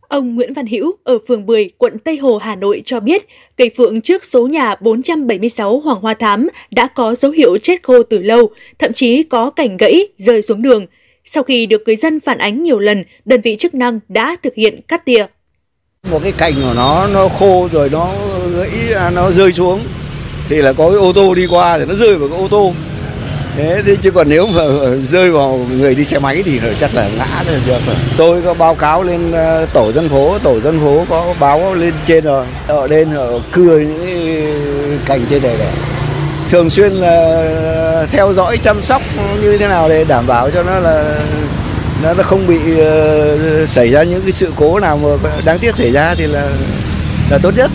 Ông 0.00 0.34
Nguyễn 0.34 0.54
Văn 0.54 0.66
Hữu 0.66 0.92
ở 1.04 1.18
phường 1.28 1.46
10, 1.46 1.70
quận 1.78 1.98
Tây 1.98 2.16
Hồ, 2.16 2.38
Hà 2.38 2.56
Nội 2.56 2.82
cho 2.84 3.00
biết, 3.00 3.26
cây 3.56 3.70
phượng 3.76 4.00
trước 4.00 4.24
số 4.24 4.46
nhà 4.46 4.74
476 4.80 5.80
Hoàng 5.80 6.00
Hoa 6.00 6.14
Thám 6.14 6.48
đã 6.70 6.88
có 6.94 7.14
dấu 7.14 7.32
hiệu 7.32 7.58
chết 7.62 7.82
khô 7.82 8.02
từ 8.02 8.18
lâu, 8.22 8.50
thậm 8.78 8.92
chí 8.92 9.22
có 9.22 9.50
cành 9.50 9.76
gãy 9.76 10.08
rơi 10.16 10.42
xuống 10.42 10.62
đường. 10.62 10.86
Sau 11.26 11.42
khi 11.42 11.66
được 11.66 11.82
người 11.86 11.96
dân 11.96 12.20
phản 12.20 12.38
ánh 12.38 12.62
nhiều 12.62 12.78
lần, 12.78 13.04
đơn 13.24 13.40
vị 13.40 13.56
chức 13.58 13.74
năng 13.74 14.00
đã 14.08 14.36
thực 14.42 14.54
hiện 14.54 14.80
cắt 14.88 15.04
tỉa. 15.04 15.24
Một 16.10 16.20
cái 16.22 16.32
cành 16.32 16.54
của 16.54 16.72
nó 16.76 17.08
nó 17.12 17.28
khô 17.28 17.68
rồi 17.72 17.90
nó 17.90 18.12
gãy 18.56 18.70
à, 18.94 19.10
nó 19.10 19.30
rơi 19.30 19.52
xuống 19.52 19.80
thì 20.48 20.56
là 20.56 20.72
có 20.72 20.90
cái 20.90 20.98
ô 20.98 21.12
tô 21.12 21.34
đi 21.34 21.46
qua 21.46 21.78
thì 21.78 21.84
nó 21.84 21.94
rơi 21.94 22.16
vào 22.16 22.28
cái 22.28 22.38
ô 22.38 22.48
tô. 22.48 22.72
Thế 23.56 23.82
thì 23.86 23.96
chứ 24.02 24.10
còn 24.10 24.28
nếu 24.28 24.46
mà 24.46 24.62
rơi 25.04 25.30
vào 25.30 25.66
người 25.70 25.94
đi 25.94 26.04
xe 26.04 26.18
máy 26.18 26.42
thì 26.44 26.60
chắc 26.78 26.94
là 26.94 27.08
ngã 27.18 27.44
rồi 27.46 27.60
được 27.66 27.80
rồi. 27.86 27.96
Tôi 28.16 28.42
có 28.42 28.54
báo 28.54 28.74
cáo 28.74 29.02
lên 29.02 29.32
à, 29.32 29.66
tổ 29.66 29.92
dân 29.92 30.08
phố, 30.08 30.38
tổ 30.38 30.60
dân 30.60 30.80
phố 30.80 31.06
có 31.08 31.34
báo 31.40 31.74
lên 31.74 31.92
trên 32.04 32.24
rồi. 32.24 32.46
Họ 32.66 32.86
lên 32.86 33.08
họ 33.08 33.26
cưa 33.52 33.78
những 33.78 34.98
cành 35.06 35.20
trên 35.30 35.42
này 35.42 35.56
này 35.58 35.72
thường 36.48 36.70
xuyên 36.70 36.92
là 36.92 38.06
theo 38.10 38.32
dõi 38.32 38.56
chăm 38.56 38.82
sóc 38.82 39.02
như 39.42 39.56
thế 39.58 39.68
nào 39.68 39.88
để 39.88 40.04
đảm 40.08 40.26
bảo 40.26 40.50
cho 40.50 40.62
nó 40.62 40.78
là 40.78 41.20
nó 42.02 42.14
không 42.22 42.46
bị 42.46 42.78
ờ, 42.78 43.66
xảy 43.66 43.90
ra 43.90 44.02
những 44.02 44.22
cái 44.22 44.32
sự 44.32 44.52
cố 44.56 44.80
nào 44.80 44.98
mà 45.02 45.08
đáng 45.44 45.58
tiếc 45.60 45.74
xảy 45.74 45.92
ra 45.92 46.14
thì 46.14 46.26
là 46.26 46.50
là 47.30 47.38
tốt 47.42 47.50
nhất. 47.56 47.70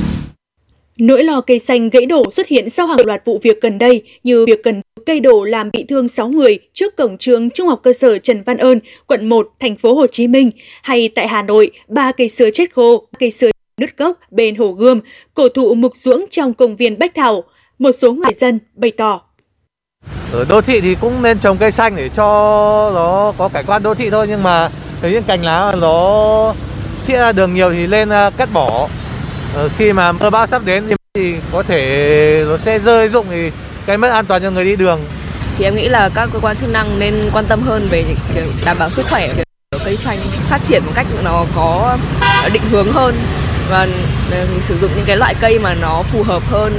Nỗi 0.97 1.23
lo 1.23 1.41
cây 1.41 1.59
xanh 1.59 1.89
gãy 1.89 2.05
đổ 2.05 2.31
xuất 2.31 2.47
hiện 2.47 2.69
sau 2.69 2.87
hàng 2.87 3.05
loạt 3.05 3.25
vụ 3.25 3.39
việc 3.43 3.61
gần 3.61 3.77
đây 3.77 4.03
như 4.23 4.45
việc 4.45 4.63
cần 4.63 4.81
cây 5.05 5.19
đổ 5.19 5.43
làm 5.43 5.69
bị 5.73 5.85
thương 5.89 6.07
6 6.07 6.29
người 6.29 6.59
trước 6.73 6.95
cổng 6.95 7.17
trường 7.17 7.49
Trung 7.49 7.67
học 7.67 7.79
cơ 7.83 7.93
sở 7.93 8.17
Trần 8.17 8.43
Văn 8.43 8.57
Ơn, 8.57 8.79
quận 9.07 9.29
1, 9.29 9.49
thành 9.59 9.75
phố 9.75 9.93
Hồ 9.93 10.07
Chí 10.07 10.27
Minh, 10.27 10.51
hay 10.83 11.09
tại 11.15 11.27
Hà 11.27 11.41
Nội, 11.41 11.71
ba 11.87 12.11
cây 12.11 12.29
sưa 12.29 12.49
chết 12.51 12.73
khô, 12.73 13.07
cây 13.19 13.31
sưa 13.31 13.49
nứt 13.77 13.97
gốc 13.97 14.19
bên 14.31 14.55
hồ 14.55 14.71
Gươm, 14.71 14.99
cổ 15.33 15.49
thụ 15.49 15.75
mục 15.75 15.93
ruỗng 15.95 16.25
trong 16.31 16.53
công 16.53 16.75
viên 16.75 16.99
Bách 16.99 17.15
Thảo. 17.15 17.43
Một 17.79 17.91
số 17.99 18.13
người 18.13 18.33
dân 18.33 18.59
bày 18.75 18.91
tỏ. 18.97 19.21
Ở 20.33 20.45
đô 20.49 20.61
thị 20.61 20.81
thì 20.81 20.95
cũng 20.95 21.21
nên 21.21 21.39
trồng 21.39 21.57
cây 21.57 21.71
xanh 21.71 21.95
để 21.95 22.09
cho 22.09 22.25
nó 22.95 23.33
có 23.37 23.49
cảnh 23.49 23.65
quan 23.67 23.83
đô 23.83 23.95
thị 23.95 24.09
thôi 24.09 24.27
nhưng 24.29 24.43
mà 24.43 24.69
thấy 25.01 25.11
những 25.11 25.23
cành 25.23 25.43
lá 25.43 25.75
nó 25.81 26.53
xịa 27.03 27.17
ra 27.17 27.31
đường 27.31 27.53
nhiều 27.53 27.73
thì 27.73 27.87
lên 27.87 28.09
à, 28.09 28.29
cắt 28.29 28.49
bỏ. 28.53 28.87
Ờ, 29.55 29.69
khi 29.77 29.93
mà 29.93 30.11
mưa 30.11 30.29
bão 30.29 30.45
sắp 30.45 30.61
đến 30.65 30.83
thì 31.13 31.35
có 31.51 31.63
thể 31.63 32.45
nó 32.47 32.57
sẽ 32.57 32.79
rơi 32.79 33.09
rụng 33.09 33.25
thì 33.29 33.51
gây 33.85 33.97
mất 33.97 34.09
an 34.09 34.25
toàn 34.25 34.41
cho 34.41 34.51
người 34.51 34.65
đi 34.65 34.75
đường. 34.75 34.99
Thì 35.57 35.65
em 35.65 35.75
nghĩ 35.75 35.87
là 35.87 36.09
các 36.15 36.29
cơ 36.33 36.39
quan 36.39 36.55
chức 36.55 36.69
năng 36.69 36.99
nên 36.99 37.29
quan 37.33 37.45
tâm 37.45 37.61
hơn 37.61 37.87
về 37.91 38.05
đảm 38.65 38.77
bảo 38.79 38.89
sức 38.89 39.05
khỏe 39.09 39.29
của 39.71 39.79
cây 39.85 39.97
xanh 39.97 40.19
phát 40.49 40.59
triển 40.63 40.83
một 40.85 40.91
cách 40.95 41.07
nó 41.23 41.45
có 41.55 41.97
định 42.53 42.63
hướng 42.71 42.91
hơn 42.91 43.15
và 43.69 43.87
ờ, 44.31 44.47
sử 44.59 44.77
dụng 44.77 44.91
những 44.95 45.05
cái 45.05 45.17
loại 45.17 45.35
cây 45.41 45.59
mà 45.59 45.75
nó 45.81 46.03
phù 46.03 46.23
hợp 46.23 46.43
hơn 46.49 46.73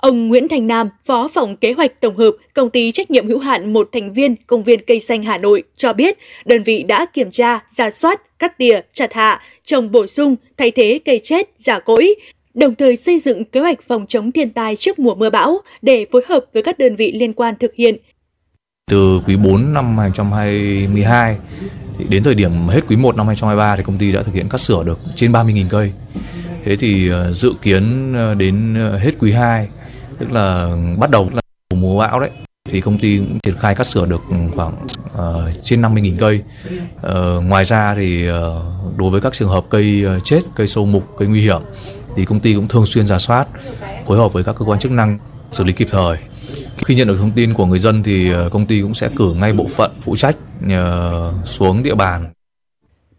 Ông 0.00 0.28
Nguyễn 0.28 0.48
Thành 0.48 0.66
Nam, 0.66 0.88
Phó 1.04 1.28
phòng 1.34 1.56
kế 1.56 1.72
hoạch 1.72 2.00
tổng 2.00 2.16
hợp, 2.16 2.30
công 2.54 2.70
ty 2.70 2.92
trách 2.92 3.10
nhiệm 3.10 3.28
hữu 3.28 3.38
hạn 3.38 3.72
một 3.72 3.88
thành 3.92 4.12
viên 4.12 4.36
công 4.46 4.64
viên 4.64 4.80
cây 4.86 5.00
xanh 5.00 5.22
Hà 5.22 5.38
Nội 5.38 5.62
cho 5.76 5.92
biết, 5.92 6.18
đơn 6.44 6.62
vị 6.62 6.82
đã 6.82 7.06
kiểm 7.12 7.30
tra, 7.30 7.58
ra 7.76 7.90
soát, 7.90 8.38
cắt 8.38 8.58
tỉa, 8.58 8.80
chặt 8.92 9.12
hạ, 9.12 9.40
trồng 9.64 9.90
bổ 9.90 10.06
sung, 10.06 10.36
thay 10.56 10.70
thế 10.70 11.00
cây 11.04 11.20
chết, 11.24 11.50
giả 11.56 11.78
cỗi, 11.78 12.14
đồng 12.54 12.74
thời 12.74 12.96
xây 12.96 13.20
dựng 13.20 13.44
kế 13.44 13.60
hoạch 13.60 13.78
phòng 13.88 14.06
chống 14.08 14.32
thiên 14.32 14.52
tai 14.52 14.76
trước 14.76 14.98
mùa 14.98 15.14
mưa 15.14 15.30
bão 15.30 15.58
để 15.82 16.06
phối 16.12 16.22
hợp 16.28 16.44
với 16.54 16.62
các 16.62 16.78
đơn 16.78 16.96
vị 16.96 17.12
liên 17.12 17.32
quan 17.32 17.54
thực 17.60 17.74
hiện. 17.74 17.96
Từ 18.90 19.20
quý 19.26 19.36
4 19.36 19.74
năm 19.74 19.98
2022 19.98 21.36
đến 22.08 22.22
thời 22.22 22.34
điểm 22.34 22.68
hết 22.68 22.80
quý 22.88 22.96
1 22.96 23.16
năm 23.16 23.26
2023 23.26 23.76
thì 23.76 23.82
công 23.82 23.98
ty 23.98 24.12
đã 24.12 24.22
thực 24.22 24.34
hiện 24.34 24.48
cắt 24.48 24.58
sửa 24.58 24.84
được 24.84 24.98
trên 25.16 25.32
30.000 25.32 25.64
cây. 25.70 25.92
Thế 26.64 26.76
thì 26.76 27.08
ờ, 27.08 27.32
dự 27.32 27.52
kiến 27.62 28.12
ờ, 28.16 28.34
đến 28.34 28.74
ờ, 28.74 28.98
hết 28.98 29.12
quý 29.18 29.32
2 29.32 29.68
tức 30.20 30.32
là 30.32 30.76
bắt 30.98 31.10
đầu 31.10 31.30
là 31.34 31.40
mùa 31.74 31.98
bão 31.98 32.20
đấy 32.20 32.30
thì 32.70 32.80
công 32.80 32.98
ty 32.98 33.18
cũng 33.18 33.38
triển 33.40 33.56
khai 33.56 33.74
cắt 33.74 33.86
sửa 33.86 34.06
được 34.06 34.20
khoảng 34.56 34.86
uh, 35.12 35.64
trên 35.64 35.82
50.000 35.82 36.16
cây. 36.18 36.40
Uh, 36.96 37.44
ngoài 37.44 37.64
ra 37.64 37.94
thì 37.94 38.30
uh, 38.30 38.34
đối 38.96 39.10
với 39.10 39.20
các 39.20 39.32
trường 39.32 39.48
hợp 39.48 39.64
cây 39.70 40.04
uh, 40.16 40.24
chết, 40.24 40.40
cây 40.54 40.66
sâu 40.66 40.86
mục, 40.86 41.04
cây 41.18 41.28
nguy 41.28 41.40
hiểm 41.40 41.62
thì 42.16 42.24
công 42.24 42.40
ty 42.40 42.54
cũng 42.54 42.68
thường 42.68 42.86
xuyên 42.86 43.06
giả 43.06 43.18
soát, 43.18 43.48
phối 44.06 44.18
hợp 44.18 44.32
với 44.32 44.44
các 44.44 44.56
cơ 44.58 44.64
quan 44.64 44.78
chức 44.78 44.92
năng 44.92 45.18
xử 45.52 45.64
lý 45.64 45.72
kịp 45.72 45.88
thời. 45.90 46.18
Khi 46.84 46.94
nhận 46.94 47.08
được 47.08 47.16
thông 47.18 47.30
tin 47.30 47.54
của 47.54 47.66
người 47.66 47.78
dân 47.78 48.02
thì 48.02 48.32
công 48.50 48.66
ty 48.66 48.82
cũng 48.82 48.94
sẽ 48.94 49.08
cử 49.16 49.34
ngay 49.34 49.52
bộ 49.52 49.66
phận 49.76 49.90
phụ 50.00 50.16
trách 50.16 50.36
uh, 50.66 51.46
xuống 51.46 51.82
địa 51.82 51.94
bàn 51.94 52.32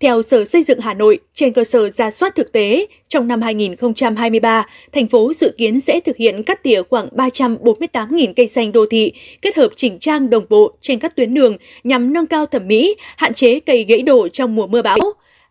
theo 0.02 0.22
Sở 0.22 0.46
Xây 0.46 0.64
dựng 0.64 0.80
Hà 0.80 0.94
Nội, 0.94 1.20
trên 1.34 1.54
cơ 1.54 1.64
sở 1.64 1.90
ra 1.90 2.12
soát 2.12 2.36
thực 2.36 2.52
tế, 2.52 2.86
trong 3.08 3.28
năm 3.28 3.42
2023, 3.42 4.68
thành 4.92 5.08
phố 5.08 5.34
dự 5.34 5.54
kiến 5.58 5.80
sẽ 5.80 6.00
thực 6.00 6.18
hiện 6.18 6.44
cắt 6.44 6.64
tỉa 6.64 6.82
khoảng 6.90 7.08
348.000 7.08 8.34
cây 8.36 8.48
xanh 8.48 8.72
đô 8.72 8.86
thị, 8.86 9.12
kết 9.42 9.58
hợp 9.58 9.70
chỉnh 9.76 10.00
trang 10.00 10.30
đồng 10.30 10.46
bộ 10.50 10.72
trên 10.82 11.00
các 11.00 11.16
tuyến 11.16 11.34
đường 11.34 11.58
nhằm 11.84 12.14
nâng 12.14 12.28
cao 12.28 12.46
thẩm 12.46 12.68
mỹ, 12.68 12.96
hạn 13.18 13.34
chế 13.34 13.60
cây 13.60 13.84
gãy 13.84 14.02
đổ 14.02 14.28
trong 14.28 14.56
mùa 14.56 14.68
mưa 14.68 14.82
bão. 14.82 14.98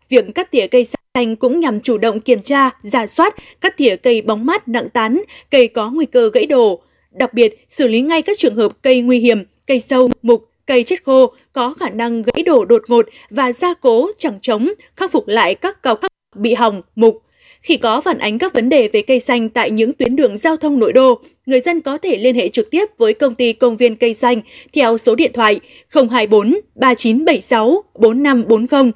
Việc 0.09 0.25
cắt 0.35 0.51
tỉa 0.51 0.67
cây 0.67 0.85
xanh 1.15 1.35
cũng 1.35 1.59
nhằm 1.59 1.79
chủ 1.79 1.97
động 1.97 2.19
kiểm 2.19 2.41
tra, 2.41 2.69
giả 2.81 3.07
soát, 3.07 3.35
cắt 3.61 3.77
tỉa 3.77 3.95
cây 3.95 4.21
bóng 4.21 4.45
mát 4.45 4.67
nặng 4.67 4.89
tán, 4.89 5.21
cây 5.51 5.67
có 5.67 5.89
nguy 5.89 6.05
cơ 6.05 6.29
gãy 6.33 6.45
đổ. 6.45 6.81
Đặc 7.11 7.33
biệt, 7.33 7.65
xử 7.69 7.87
lý 7.87 8.01
ngay 8.01 8.21
các 8.21 8.37
trường 8.37 8.55
hợp 8.55 8.71
cây 8.81 9.01
nguy 9.01 9.19
hiểm, 9.19 9.43
cây 9.67 9.79
sâu, 9.81 10.09
mục, 10.21 10.47
cây 10.65 10.83
chết 10.83 11.03
khô 11.03 11.33
có 11.53 11.73
khả 11.79 11.89
năng 11.89 12.21
gãy 12.21 12.43
đổ 12.45 12.65
đột 12.65 12.83
ngột 12.87 13.05
và 13.29 13.51
gia 13.51 13.73
cố 13.73 14.11
chẳng 14.17 14.39
chống, 14.41 14.69
khắc 14.95 15.11
phục 15.11 15.27
lại 15.27 15.55
các 15.55 15.83
cao 15.83 15.95
khắc 15.95 16.11
bị 16.35 16.53
hỏng, 16.53 16.81
mục. 16.95 17.21
Khi 17.61 17.77
có 17.77 18.01
phản 18.01 18.17
ánh 18.17 18.39
các 18.39 18.53
vấn 18.53 18.69
đề 18.69 18.89
về 18.93 19.01
cây 19.01 19.19
xanh 19.19 19.49
tại 19.49 19.71
những 19.71 19.93
tuyến 19.93 20.15
đường 20.15 20.37
giao 20.37 20.57
thông 20.57 20.79
nội 20.79 20.93
đô, 20.93 21.19
người 21.45 21.61
dân 21.61 21.81
có 21.81 21.97
thể 21.97 22.17
liên 22.17 22.35
hệ 22.35 22.49
trực 22.49 22.71
tiếp 22.71 22.85
với 22.97 23.13
công 23.13 23.35
ty 23.35 23.53
công 23.53 23.77
viên 23.77 23.95
cây 23.95 24.13
xanh 24.13 24.41
theo 24.73 24.97
số 24.97 25.15
điện 25.15 25.31
thoại 25.33 25.59
024 25.93 26.57
3976 26.75 27.83
4540. 27.99 28.91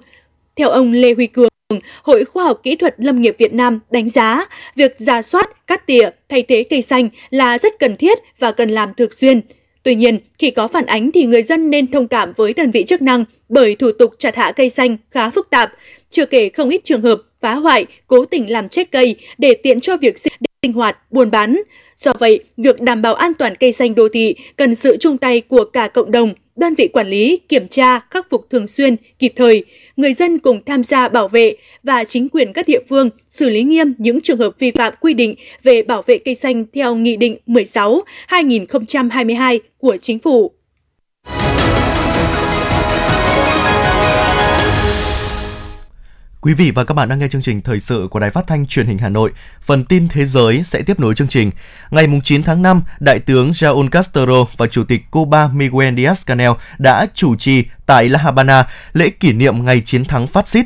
Theo 0.55 0.69
ông 0.69 0.91
Lê 0.91 1.13
Huy 1.13 1.27
Cường, 1.27 1.49
Hội 2.03 2.25
Khoa 2.25 2.43
học 2.43 2.59
Kỹ 2.63 2.75
thuật 2.75 2.95
Lâm 2.97 3.21
nghiệp 3.21 3.35
Việt 3.37 3.53
Nam 3.53 3.79
đánh 3.91 4.09
giá 4.09 4.45
việc 4.75 4.99
ra 4.99 5.21
soát, 5.21 5.67
cắt 5.67 5.87
tỉa, 5.87 6.09
thay 6.29 6.43
thế 6.43 6.63
cây 6.69 6.81
xanh 6.81 7.09
là 7.29 7.59
rất 7.59 7.79
cần 7.79 7.97
thiết 7.97 8.17
và 8.39 8.51
cần 8.51 8.69
làm 8.69 8.93
thường 8.93 9.11
xuyên. 9.11 9.41
Tuy 9.85 9.95
nhiên, 9.95 10.19
khi 10.39 10.51
có 10.51 10.67
phản 10.67 10.85
ánh 10.85 11.11
thì 11.11 11.25
người 11.25 11.43
dân 11.43 11.69
nên 11.69 11.91
thông 11.91 12.07
cảm 12.07 12.33
với 12.37 12.53
đơn 12.53 12.71
vị 12.71 12.83
chức 12.87 13.01
năng 13.01 13.25
bởi 13.49 13.75
thủ 13.75 13.91
tục 13.99 14.13
chặt 14.19 14.35
hạ 14.35 14.51
cây 14.51 14.69
xanh 14.69 14.97
khá 15.09 15.29
phức 15.29 15.49
tạp, 15.49 15.73
chưa 16.09 16.25
kể 16.25 16.49
không 16.49 16.69
ít 16.69 16.81
trường 16.83 17.01
hợp 17.01 17.21
phá 17.41 17.53
hoại, 17.53 17.85
cố 18.07 18.25
tình 18.25 18.49
làm 18.51 18.69
chết 18.69 18.91
cây 18.91 19.15
để 19.37 19.53
tiện 19.53 19.79
cho 19.79 19.97
việc 19.97 20.17
sinh 20.17 20.73
hoạt, 20.73 20.97
buôn 21.11 21.31
bán. 21.31 21.61
Do 21.97 22.13
vậy, 22.19 22.39
việc 22.57 22.81
đảm 22.81 23.01
bảo 23.01 23.13
an 23.13 23.33
toàn 23.33 23.55
cây 23.55 23.73
xanh 23.73 23.95
đô 23.95 24.09
thị 24.09 24.35
cần 24.55 24.75
sự 24.75 24.97
chung 24.99 25.17
tay 25.17 25.41
của 25.41 25.65
cả 25.65 25.87
cộng 25.87 26.11
đồng, 26.11 26.33
đơn 26.55 26.73
vị 26.73 26.87
quản 26.87 27.07
lý, 27.07 27.39
kiểm 27.49 27.67
tra, 27.67 27.99
khắc 27.99 28.29
phục 28.29 28.49
thường 28.49 28.67
xuyên, 28.67 28.95
kịp 29.19 29.33
thời, 29.35 29.65
người 29.95 30.13
dân 30.13 30.39
cùng 30.39 30.61
tham 30.65 30.83
gia 30.83 31.09
bảo 31.09 31.27
vệ 31.27 31.55
và 31.83 32.03
chính 32.03 32.29
quyền 32.29 32.53
các 32.53 32.67
địa 32.67 32.79
phương 32.89 33.09
xử 33.29 33.49
lý 33.49 33.63
nghiêm 33.63 33.93
những 33.97 34.21
trường 34.21 34.39
hợp 34.39 34.59
vi 34.59 34.71
phạm 34.71 34.93
quy 35.01 35.13
định 35.13 35.35
về 35.63 35.83
bảo 35.83 36.01
vệ 36.01 36.17
cây 36.17 36.35
xanh 36.35 36.65
theo 36.73 36.95
Nghị 36.95 37.17
định 37.17 37.37
16-2022 37.47 39.59
của 39.77 39.97
Chính 40.01 40.19
phủ. 40.19 40.51
Quý 46.45 46.53
vị 46.53 46.71
và 46.71 46.83
các 46.83 46.93
bạn 46.93 47.09
đang 47.09 47.19
nghe 47.19 47.27
chương 47.27 47.41
trình 47.41 47.61
thời 47.61 47.79
sự 47.79 48.07
của 48.11 48.19
Đài 48.19 48.31
Phát 48.31 48.47
thanh 48.47 48.65
Truyền 48.65 48.87
hình 48.87 48.97
Hà 48.97 49.09
Nội. 49.09 49.31
Phần 49.61 49.85
tin 49.85 50.07
thế 50.07 50.25
giới 50.25 50.63
sẽ 50.63 50.81
tiếp 50.81 50.99
nối 50.99 51.15
chương 51.15 51.27
trình. 51.27 51.51
Ngày 51.91 52.07
9 52.23 52.43
tháng 52.43 52.61
5, 52.61 52.81
Đại 52.99 53.19
tướng 53.19 53.53
Raúl 53.53 53.87
Castro 53.87 54.45
và 54.57 54.67
Chủ 54.67 54.83
tịch 54.83 55.11
Cuba 55.11 55.47
Miguel 55.47 55.93
Díaz-Canel 55.93 56.55
đã 56.77 57.05
chủ 57.13 57.35
trì 57.35 57.63
tại 57.85 58.09
La 58.09 58.19
Habana 58.19 58.67
lễ 58.93 59.09
kỷ 59.09 59.33
niệm 59.33 59.65
ngày 59.65 59.81
chiến 59.85 60.05
thắng 60.05 60.27
phát 60.27 60.47
xít. 60.47 60.65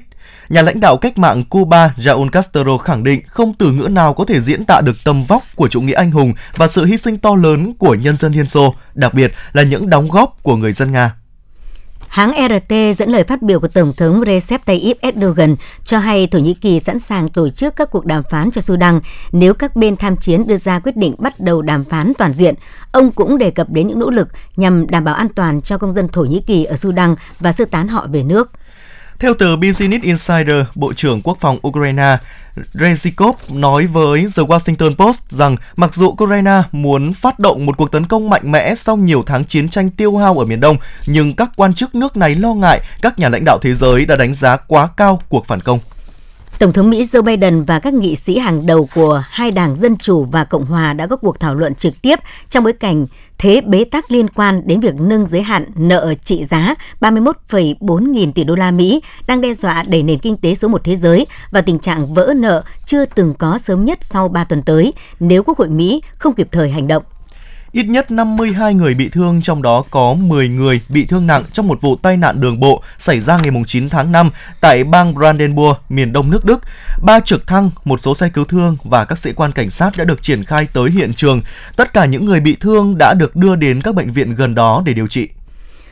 Nhà 0.49 0.61
lãnh 0.61 0.79
đạo 0.79 0.97
cách 0.97 1.17
mạng 1.17 1.43
Cuba 1.43 1.93
Raúl 1.97 2.29
Castro 2.29 2.77
khẳng 2.77 3.03
định 3.03 3.21
không 3.27 3.53
từ 3.53 3.71
ngữ 3.71 3.87
nào 3.87 4.13
có 4.13 4.25
thể 4.25 4.41
diễn 4.41 4.65
tả 4.65 4.81
được 4.81 4.95
tầm 5.03 5.23
vóc 5.23 5.43
của 5.55 5.67
chủ 5.67 5.81
nghĩa 5.81 5.93
anh 5.93 6.11
hùng 6.11 6.33
và 6.55 6.67
sự 6.67 6.85
hy 6.85 6.97
sinh 6.97 7.17
to 7.17 7.35
lớn 7.35 7.73
của 7.73 7.95
nhân 7.95 8.17
dân 8.17 8.31
Liên 8.31 8.47
Xô, 8.47 8.75
đặc 8.93 9.13
biệt 9.13 9.33
là 9.53 9.63
những 9.63 9.89
đóng 9.89 10.09
góp 10.09 10.43
của 10.43 10.55
người 10.55 10.71
dân 10.71 10.91
Nga. 10.91 11.18
Hãng 12.09 12.31
RT 12.49 12.73
dẫn 12.97 13.09
lời 13.09 13.23
phát 13.23 13.41
biểu 13.41 13.59
của 13.59 13.67
Tổng 13.67 13.93
thống 13.93 14.23
Recep 14.25 14.65
Tayyip 14.65 14.97
Erdogan 15.01 15.55
cho 15.83 15.99
hay 15.99 16.27
Thổ 16.27 16.39
Nhĩ 16.39 16.53
Kỳ 16.53 16.79
sẵn 16.79 16.99
sàng 16.99 17.29
tổ 17.29 17.49
chức 17.49 17.75
các 17.75 17.91
cuộc 17.91 18.05
đàm 18.05 18.23
phán 18.29 18.51
cho 18.51 18.61
Sudan 18.61 18.99
nếu 19.31 19.53
các 19.53 19.75
bên 19.75 19.95
tham 19.95 20.15
chiến 20.17 20.47
đưa 20.47 20.57
ra 20.57 20.79
quyết 20.79 20.97
định 20.97 21.15
bắt 21.17 21.39
đầu 21.39 21.61
đàm 21.61 21.85
phán 21.85 22.13
toàn 22.17 22.33
diện. 22.33 22.55
Ông 22.91 23.11
cũng 23.11 23.37
đề 23.37 23.51
cập 23.51 23.69
đến 23.69 23.87
những 23.87 23.99
nỗ 23.99 24.09
lực 24.09 24.27
nhằm 24.55 24.87
đảm 24.87 25.03
bảo 25.03 25.15
an 25.15 25.27
toàn 25.35 25.61
cho 25.61 25.77
công 25.77 25.93
dân 25.93 26.07
Thổ 26.07 26.21
Nhĩ 26.21 26.41
Kỳ 26.47 26.63
ở 26.63 26.75
Sudan 26.75 27.15
và 27.39 27.51
sơ 27.51 27.65
tán 27.65 27.87
họ 27.87 28.07
về 28.11 28.23
nước. 28.23 28.51
Theo 29.19 29.33
tờ 29.33 29.55
Business 29.55 30.03
Insider, 30.03 30.65
Bộ 30.75 30.93
trưởng 30.93 31.21
Quốc 31.21 31.37
phòng 31.39 31.59
Ukraine 31.67 32.17
Rezikov 32.73 33.33
nói 33.49 33.85
với 33.85 34.21
The 34.21 34.43
Washington 34.43 34.95
Post 34.95 35.21
rằng 35.29 35.55
mặc 35.75 35.93
dù 35.93 36.07
Ukraine 36.07 36.61
muốn 36.71 37.13
phát 37.13 37.39
động 37.39 37.65
một 37.65 37.77
cuộc 37.77 37.91
tấn 37.91 38.05
công 38.05 38.29
mạnh 38.29 38.51
mẽ 38.51 38.75
sau 38.75 38.97
nhiều 38.97 39.23
tháng 39.25 39.45
chiến 39.45 39.69
tranh 39.69 39.89
tiêu 39.89 40.17
hao 40.17 40.39
ở 40.39 40.45
miền 40.45 40.59
Đông, 40.59 40.77
nhưng 41.05 41.35
các 41.35 41.49
quan 41.55 41.73
chức 41.73 41.95
nước 41.95 42.17
này 42.17 42.35
lo 42.35 42.53
ngại 42.53 42.81
các 43.01 43.19
nhà 43.19 43.29
lãnh 43.29 43.45
đạo 43.45 43.57
thế 43.61 43.73
giới 43.73 44.05
đã 44.05 44.15
đánh 44.15 44.35
giá 44.35 44.57
quá 44.57 44.87
cao 44.97 45.21
cuộc 45.29 45.45
phản 45.47 45.59
công. 45.59 45.79
Tổng 46.59 46.73
thống 46.73 46.89
Mỹ 46.89 47.03
Joe 47.03 47.21
Biden 47.21 47.63
và 47.63 47.79
các 47.79 47.93
nghị 47.93 48.15
sĩ 48.15 48.37
hàng 48.37 48.65
đầu 48.65 48.89
của 48.95 49.23
hai 49.29 49.51
đảng 49.51 49.75
Dân 49.75 49.95
Chủ 49.95 50.25
và 50.25 50.43
Cộng 50.43 50.65
Hòa 50.65 50.93
đã 50.93 51.07
có 51.07 51.15
cuộc 51.15 51.39
thảo 51.39 51.55
luận 51.55 51.75
trực 51.75 52.01
tiếp 52.01 52.19
trong 52.49 52.63
bối 52.63 52.73
cảnh 52.73 53.05
thế 53.37 53.61
bế 53.61 53.83
tắc 53.83 54.11
liên 54.11 54.29
quan 54.29 54.61
đến 54.67 54.79
việc 54.79 54.95
nâng 54.99 55.25
giới 55.25 55.41
hạn 55.41 55.65
nợ 55.75 56.13
trị 56.13 56.45
giá 56.45 56.75
31,4 57.01 58.11
nghìn 58.11 58.33
tỷ 58.33 58.43
đô 58.43 58.55
la 58.55 58.71
Mỹ 58.71 59.01
đang 59.27 59.41
đe 59.41 59.53
dọa 59.53 59.83
đẩy 59.87 60.03
nền 60.03 60.19
kinh 60.19 60.37
tế 60.37 60.55
số 60.55 60.67
một 60.67 60.83
thế 60.83 60.95
giới 60.95 61.27
và 61.51 61.61
tình 61.61 61.79
trạng 61.79 62.13
vỡ 62.13 62.33
nợ 62.35 62.63
chưa 62.85 63.05
từng 63.05 63.33
có 63.33 63.57
sớm 63.57 63.85
nhất 63.85 63.97
sau 64.01 64.27
3 64.27 64.43
tuần 64.43 64.63
tới 64.63 64.93
nếu 65.19 65.43
Quốc 65.43 65.57
hội 65.57 65.69
Mỹ 65.69 66.01
không 66.17 66.33
kịp 66.33 66.47
thời 66.51 66.71
hành 66.71 66.87
động. 66.87 67.03
Ít 67.71 67.83
nhất 67.83 68.11
52 68.11 68.73
người 68.73 68.93
bị 68.93 69.09
thương, 69.09 69.41
trong 69.41 69.61
đó 69.61 69.83
có 69.89 70.13
10 70.13 70.49
người 70.49 70.81
bị 70.89 71.05
thương 71.05 71.27
nặng 71.27 71.43
trong 71.53 71.67
một 71.67 71.81
vụ 71.81 71.95
tai 71.95 72.17
nạn 72.17 72.41
đường 72.41 72.59
bộ 72.59 72.83
xảy 72.97 73.19
ra 73.19 73.37
ngày 73.37 73.51
9 73.67 73.89
tháng 73.89 74.11
5 74.11 74.31
tại 74.61 74.83
bang 74.83 75.15
Brandenburg, 75.15 75.77
miền 75.89 76.13
đông 76.13 76.31
nước 76.31 76.45
Đức. 76.45 76.61
Ba 77.03 77.19
trực 77.19 77.47
thăng, 77.47 77.69
một 77.85 77.99
số 77.99 78.15
xe 78.15 78.29
cứu 78.29 78.45
thương 78.45 78.77
và 78.83 79.05
các 79.05 79.19
sĩ 79.19 79.33
quan 79.33 79.51
cảnh 79.51 79.69
sát 79.69 79.97
đã 79.97 80.03
được 80.03 80.21
triển 80.21 80.43
khai 80.43 80.67
tới 80.73 80.91
hiện 80.91 81.13
trường. 81.13 81.41
Tất 81.75 81.93
cả 81.93 82.05
những 82.05 82.25
người 82.25 82.39
bị 82.39 82.57
thương 82.59 82.97
đã 82.97 83.13
được 83.13 83.35
đưa 83.35 83.55
đến 83.55 83.81
các 83.81 83.95
bệnh 83.95 84.13
viện 84.13 84.35
gần 84.35 84.55
đó 84.55 84.83
để 84.85 84.93
điều 84.93 85.07
trị. 85.07 85.29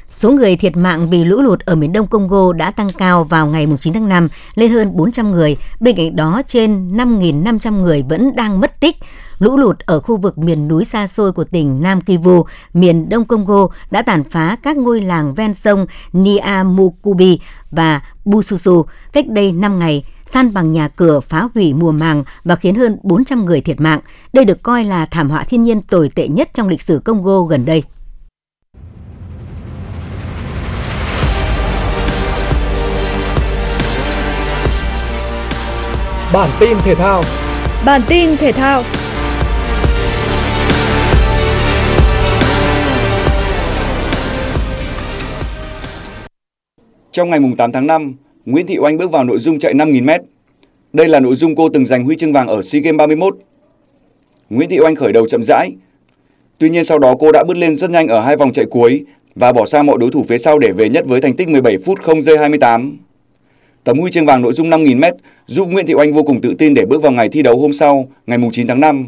Số 0.09 0.31
người 0.31 0.55
thiệt 0.55 0.77
mạng 0.77 1.09
vì 1.09 1.23
lũ 1.23 1.41
lụt 1.41 1.59
ở 1.59 1.75
miền 1.75 1.91
đông 1.91 2.07
Congo 2.07 2.53
đã 2.53 2.71
tăng 2.71 2.89
cao 2.97 3.23
vào 3.23 3.47
ngày 3.47 3.67
9 3.79 3.93
tháng 3.93 4.09
5 4.09 4.27
lên 4.55 4.71
hơn 4.71 4.97
400 4.97 5.31
người. 5.31 5.57
Bên 5.79 5.95
cạnh 5.95 6.15
đó, 6.15 6.41
trên 6.47 6.87
5.500 6.97 7.81
người 7.81 8.03
vẫn 8.09 8.35
đang 8.35 8.59
mất 8.59 8.79
tích. 8.79 8.95
Lũ 9.39 9.57
lụt 9.57 9.79
ở 9.79 9.99
khu 9.99 10.17
vực 10.17 10.37
miền 10.37 10.67
núi 10.67 10.85
xa 10.85 11.07
xôi 11.07 11.31
của 11.31 11.43
tỉnh 11.43 11.81
Nam 11.81 12.01
Kivu, 12.01 12.45
miền 12.73 13.09
đông 13.09 13.25
Congo 13.25 13.67
đã 13.91 14.01
tàn 14.01 14.23
phá 14.23 14.57
các 14.63 14.77
ngôi 14.77 15.01
làng 15.01 15.33
ven 15.33 15.53
sông 15.53 15.85
Niamukubi 16.13 17.39
và 17.71 18.01
Bususu 18.25 18.85
cách 19.13 19.27
đây 19.27 19.51
5 19.51 19.79
ngày, 19.79 20.03
san 20.25 20.53
bằng 20.53 20.71
nhà 20.71 20.87
cửa, 20.87 21.19
phá 21.19 21.49
hủy 21.55 21.73
mùa 21.73 21.91
màng 21.91 22.23
và 22.43 22.55
khiến 22.55 22.75
hơn 22.75 22.97
400 23.03 23.45
người 23.45 23.61
thiệt 23.61 23.81
mạng. 23.81 23.99
Đây 24.33 24.45
được 24.45 24.63
coi 24.63 24.83
là 24.83 25.05
thảm 25.05 25.29
họa 25.29 25.43
thiên 25.43 25.61
nhiên 25.61 25.81
tồi 25.81 26.09
tệ 26.15 26.27
nhất 26.27 26.49
trong 26.53 26.67
lịch 26.67 26.81
sử 26.81 27.01
Congo 27.05 27.41
gần 27.41 27.65
đây. 27.65 27.83
Bản 36.38 36.50
tin 36.60 36.78
thể 36.84 36.95
thao. 36.95 37.23
Bản 37.86 38.02
tin 38.08 38.38
thể 38.38 38.52
thao. 38.52 38.84
Trong 47.12 47.30
ngày 47.30 47.39
8 47.58 47.71
tháng 47.71 47.88
5, 47.88 48.15
Nguyễn 48.45 48.67
Thị 48.67 48.78
Oanh 48.80 48.97
bước 48.97 49.12
vào 49.12 49.23
nội 49.23 49.39
dung 49.39 49.60
chạy 49.60 49.73
5.000m. 49.73 50.19
Đây 50.93 51.08
là 51.08 51.19
nội 51.19 51.36
dung 51.36 51.56
cô 51.56 51.69
từng 51.69 51.86
giành 51.86 52.04
huy 52.04 52.15
chương 52.15 52.34
vàng 52.34 52.47
ở 52.47 52.62
SEA 52.62 52.82
Games 52.82 52.97
31. 52.97 53.38
Nguyễn 54.50 54.69
Thị 54.69 54.80
Oanh 54.80 54.95
khởi 54.95 55.13
đầu 55.13 55.28
chậm 55.28 55.43
rãi. 55.43 55.71
Tuy 56.58 56.69
nhiên 56.69 56.86
sau 56.86 57.00
đó 57.00 57.15
cô 57.19 57.32
đã 57.32 57.43
bứt 57.47 57.58
lên 57.58 57.76
rất 57.76 57.89
nhanh 57.89 58.08
ở 58.08 58.21
hai 58.21 58.38
vòng 58.38 58.54
chạy 58.54 58.65
cuối 58.65 59.06
và 59.36 59.54
bỏ 59.54 59.65
xa 59.65 59.84
mọi 59.84 59.97
đối 60.00 60.12
thủ 60.12 60.23
phía 60.28 60.38
sau 60.38 60.60
để 60.60 60.71
về 60.71 60.89
nhất 60.89 61.06
với 61.08 61.21
thành 61.21 61.36
tích 61.36 61.47
17 61.47 61.78
phút 61.78 62.02
0 62.04 62.21
giây 62.21 62.38
28. 62.38 62.97
Tấm 63.88 64.00
huy 64.00 64.12
chương 64.12 64.26
vàng 64.26 64.41
nội 64.41 64.54
dung 64.54 64.69
5.000m 64.69 65.13
giúp 65.45 65.67
Nguyễn 65.67 65.86
Thị 65.86 65.93
Oanh 65.93 66.13
vô 66.13 66.23
cùng 66.23 66.41
tự 66.41 66.54
tin 66.58 66.73
để 66.73 66.86
bước 66.86 67.02
vào 67.02 67.12
ngày 67.12 67.30
thi 67.30 67.41
đấu 67.41 67.60
hôm 67.60 67.73
sau, 67.73 68.08
ngày 68.28 68.38
9 68.52 68.67
tháng 68.67 68.80
5. 68.80 69.06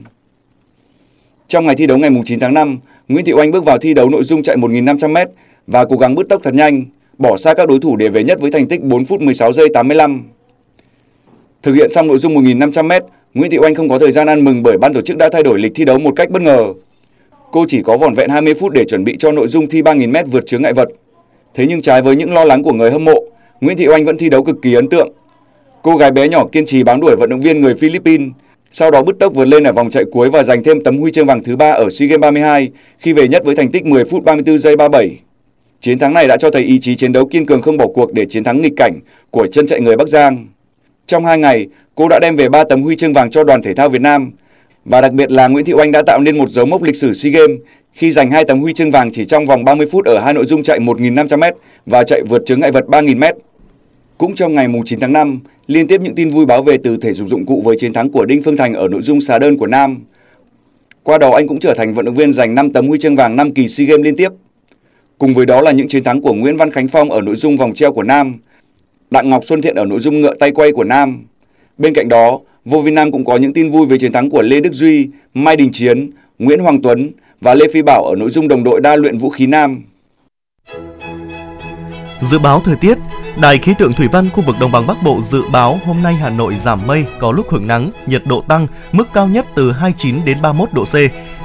Trong 1.48 1.66
ngày 1.66 1.76
thi 1.76 1.88
đấu 1.88 1.98
ngày 1.98 2.10
9 2.26 2.40
tháng 2.40 2.54
5, 2.54 2.80
Nguyễn 3.08 3.26
Thị 3.26 3.34
Oanh 3.34 3.52
bước 3.52 3.66
vào 3.66 3.78
thi 3.78 3.94
đấu 3.94 4.10
nội 4.10 4.24
dung 4.24 4.44
chạy 4.44 4.58
1.500m 4.58 5.26
và 5.68 5.86
cố 5.86 5.98
gắng 5.98 6.16
bứt 6.16 6.30
tốc 6.30 6.44
thật 6.44 6.54
nhanh, 6.54 6.86
bỏ 7.18 7.38
xa 7.38 7.54
các 7.54 7.68
đối 7.68 7.80
thủ 7.80 7.96
để 7.96 8.10
về 8.10 8.24
nhất 8.24 8.40
với 8.40 8.52
thành 8.52 8.68
tích 8.68 8.84
4 8.84 9.06
phút 9.06 9.22
16 9.22 9.54
giây 9.54 9.68
85. 9.74 10.24
Thực 11.64 11.74
hiện 11.74 11.90
xong 11.90 12.08
nội 12.08 12.18
dung 12.18 12.36
1.500m, 12.36 13.02
Nguyễn 13.34 13.52
Thị 13.52 13.58
Oanh 13.58 13.76
không 13.76 13.90
có 13.90 14.00
thời 14.00 14.12
gian 14.12 14.28
ăn 14.28 14.44
mừng 14.44 14.64
bởi 14.64 14.78
ban 14.78 14.94
tổ 14.94 15.02
chức 15.02 15.18
đã 15.18 15.30
thay 15.32 15.44
đổi 15.44 15.60
lịch 15.60 15.72
thi 15.76 15.86
đấu 15.86 16.00
một 16.00 16.14
cách 16.16 16.30
bất 16.30 16.42
ngờ. 16.42 16.74
Cô 17.52 17.66
chỉ 17.68 17.82
có 17.82 17.98
vỏn 17.98 18.14
vẹn 18.14 18.30
20 18.30 18.54
phút 18.54 18.72
để 18.72 18.86
chuẩn 18.86 19.04
bị 19.04 19.16
cho 19.20 19.32
nội 19.32 19.48
dung 19.48 19.70
thi 19.70 19.82
3.000m 19.82 20.26
vượt 20.26 20.48
chướng 20.48 20.62
ngại 20.62 20.74
vật. 20.74 20.90
Thế 21.54 21.66
nhưng 21.68 21.82
trái 21.82 22.02
với 22.02 22.16
những 22.16 22.34
lo 22.34 22.44
lắng 22.44 22.64
của 22.64 22.74
người 22.74 22.92
hâm 22.92 23.06
mộ, 23.06 23.24
Nguyễn 23.62 23.78
Thị 23.78 23.88
Oanh 23.88 24.06
vẫn 24.06 24.18
thi 24.18 24.30
đấu 24.30 24.44
cực 24.44 24.62
kỳ 24.62 24.74
ấn 24.74 24.90
tượng. 24.90 25.10
Cô 25.82 25.96
gái 25.98 26.12
bé 26.12 26.30
nhỏ 26.30 26.46
kiên 26.52 26.66
trì 26.66 26.84
bám 26.84 27.02
đuổi 27.02 27.16
vận 27.16 27.30
động 27.30 27.40
viên 27.40 27.62
người 27.62 27.76
Philippines, 27.76 28.30
sau 28.72 28.92
đó 28.92 29.04
bứt 29.04 29.20
tốc 29.20 29.34
vượt 29.36 29.46
lên 29.46 29.64
ở 29.64 29.74
vòng 29.74 29.90
chạy 29.90 30.04
cuối 30.12 30.30
và 30.30 30.44
giành 30.44 30.64
thêm 30.64 30.84
tấm 30.84 30.98
huy 30.98 31.12
chương 31.12 31.26
vàng 31.26 31.44
thứ 31.44 31.56
ba 31.56 31.72
ở 31.72 31.90
SEA 31.90 32.08
Games 32.08 32.22
32 32.22 32.70
khi 33.00 33.14
về 33.14 33.28
nhất 33.28 33.46
với 33.46 33.56
thành 33.56 33.72
tích 33.72 33.86
10 33.86 34.06
phút 34.06 34.24
34 34.24 34.58
giây 34.58 34.76
37. 34.76 35.20
Chiến 35.82 36.00
thắng 36.00 36.14
này 36.14 36.28
đã 36.28 36.38
cho 36.38 36.52
thấy 36.52 36.64
ý 36.64 36.80
chí 36.80 36.96
chiến 36.96 37.12
đấu 37.12 37.26
kiên 37.26 37.46
cường 37.46 37.62
không 37.62 37.78
bỏ 37.78 37.88
cuộc 37.88 38.14
để 38.14 38.26
chiến 38.26 38.44
thắng 38.44 38.62
nghịch 38.62 38.74
cảnh 38.78 39.00
của 39.32 39.48
chân 39.48 39.68
chạy 39.68 39.82
người 39.82 39.96
Bắc 39.96 40.08
Giang. 40.08 40.48
Trong 41.08 41.26
hai 41.26 41.38
ngày, 41.38 41.68
cô 41.96 42.08
đã 42.08 42.20
đem 42.22 42.36
về 42.36 42.50
3 42.50 42.64
tấm 42.64 42.82
huy 42.82 42.96
chương 42.96 43.14
vàng 43.14 43.32
cho 43.32 43.44
đoàn 43.44 43.62
thể 43.62 43.74
thao 43.74 43.90
Việt 43.90 44.02
Nam. 44.02 44.32
Và 44.86 45.02
đặc 45.02 45.14
biệt 45.14 45.32
là 45.32 45.48
Nguyễn 45.48 45.66
Thị 45.66 45.74
Oanh 45.74 45.92
đã 45.92 46.02
tạo 46.08 46.20
nên 46.20 46.38
một 46.38 46.50
dấu 46.50 46.66
mốc 46.66 46.84
lịch 46.84 46.96
sử 46.96 47.14
SEA 47.14 47.32
Games 47.32 47.58
khi 47.94 48.12
giành 48.12 48.32
hai 48.32 48.46
tấm 48.46 48.60
huy 48.60 48.74
chương 48.74 48.92
vàng 48.92 49.12
chỉ 49.12 49.26
trong 49.26 49.46
vòng 49.46 49.64
30 49.64 49.88
phút 49.92 50.06
ở 50.06 50.20
hai 50.20 50.34
nội 50.34 50.46
dung 50.46 50.64
chạy 50.64 50.80
1.500m 50.80 51.54
và 51.86 52.04
chạy 52.04 52.22
vượt 52.30 52.46
chướng 52.46 52.60
ngại 52.60 52.72
vật 52.72 52.86
3.000m. 52.88 53.34
Cũng 54.20 54.36
trong 54.36 54.56
ngày 54.56 54.68
9 54.86 55.00
tháng 55.00 55.14
5, 55.14 55.40
liên 55.68 55.88
tiếp 55.88 56.02
những 56.02 56.16
tin 56.16 56.30
vui 56.30 56.46
báo 56.46 56.64
về 56.64 56.78
từ 56.84 56.98
thể 56.98 57.14
dục 57.14 57.30
dụng 57.30 57.46
cụ 57.46 57.62
với 57.66 57.78
chiến 57.80 57.94
thắng 57.94 58.10
của 58.10 58.26
Đinh 58.26 58.44
Phương 58.44 58.58
Thành 58.58 58.74
ở 58.74 58.88
nội 58.88 59.02
dung 59.02 59.22
xà 59.22 59.40
đơn 59.40 59.58
của 59.58 59.68
nam. 59.68 59.98
Qua 61.04 61.18
đó 61.18 61.32
anh 61.32 61.48
cũng 61.48 61.60
trở 61.60 61.74
thành 61.74 61.94
vận 61.94 62.06
động 62.06 62.16
viên 62.16 62.34
giành 62.34 62.56
5 62.56 62.74
tấm 62.74 62.88
huy 62.88 63.00
chương 63.00 63.16
vàng 63.16 63.36
5 63.36 63.54
kỳ 63.54 63.68
SEA 63.68 63.88
Games 63.88 64.06
liên 64.06 64.16
tiếp. 64.16 64.30
Cùng 65.18 65.34
với 65.34 65.46
đó 65.46 65.62
là 65.62 65.72
những 65.72 65.88
chiến 65.88 66.04
thắng 66.04 66.22
của 66.22 66.34
Nguyễn 66.34 66.58
Văn 66.58 66.72
Khánh 66.72 66.88
Phong 66.88 67.12
ở 67.12 67.22
nội 67.22 67.36
dung 67.36 67.58
vòng 67.58 67.74
treo 67.74 67.94
của 67.94 68.04
nam, 68.04 68.36
Đặng 69.12 69.30
Ngọc 69.30 69.46
Xuân 69.46 69.62
Thiện 69.62 69.76
ở 69.76 69.86
nội 69.86 70.00
dung 70.00 70.22
ngựa 70.22 70.34
tay 70.34 70.52
quay 70.52 70.72
của 70.72 70.84
nam. 70.84 71.26
Bên 71.78 71.94
cạnh 71.94 72.10
đó, 72.10 72.40
Vô 72.66 72.82
vi 72.82 72.92
Nam 72.92 73.12
cũng 73.12 73.26
có 73.26 73.38
những 73.38 73.54
tin 73.54 73.72
vui 73.72 73.86
về 73.86 73.98
chiến 73.98 74.12
thắng 74.12 74.30
của 74.30 74.42
Lê 74.42 74.60
Đức 74.60 74.74
Duy, 74.74 75.10
Mai 75.34 75.56
Đình 75.56 75.70
Chiến, 75.72 76.10
Nguyễn 76.40 76.60
Hoàng 76.60 76.82
Tuấn 76.82 77.10
và 77.42 77.54
Lê 77.54 77.66
Phi 77.74 77.82
Bảo 77.82 78.06
ở 78.06 78.16
nội 78.16 78.30
dung 78.30 78.48
đồng 78.48 78.64
đội 78.64 78.82
đa 78.82 78.96
luyện 78.96 79.18
vũ 79.18 79.30
khí 79.30 79.48
nam. 79.48 79.82
Dự 82.22 82.40
báo 82.40 82.62
thời 82.66 82.76
tiết, 82.76 82.98
Đài 83.42 83.58
khí 83.58 83.74
tượng 83.74 83.94
thủy 83.94 84.08
văn 84.08 84.30
khu 84.30 84.44
vực 84.44 84.56
đồng 84.60 84.72
bằng 84.72 84.88
Bắc 84.88 85.04
Bộ 85.04 85.22
dự 85.22 85.44
báo 85.52 85.80
hôm 85.86 86.04
nay 86.04 86.14
Hà 86.16 86.30
Nội 86.30 86.56
giảm 86.56 86.88
mây, 86.88 87.06
có 87.20 87.32
lúc 87.32 87.50
hưởng 87.50 87.68
nắng, 87.68 87.92
nhiệt 88.08 88.22
độ 88.26 88.42
tăng, 88.42 88.68
mức 88.92 89.14
cao 89.14 89.28
nhất 89.28 89.46
từ 89.56 89.72
29 89.72 90.26
đến 90.26 90.42
31 90.42 90.74
độ 90.74 90.86
C. 90.86 90.96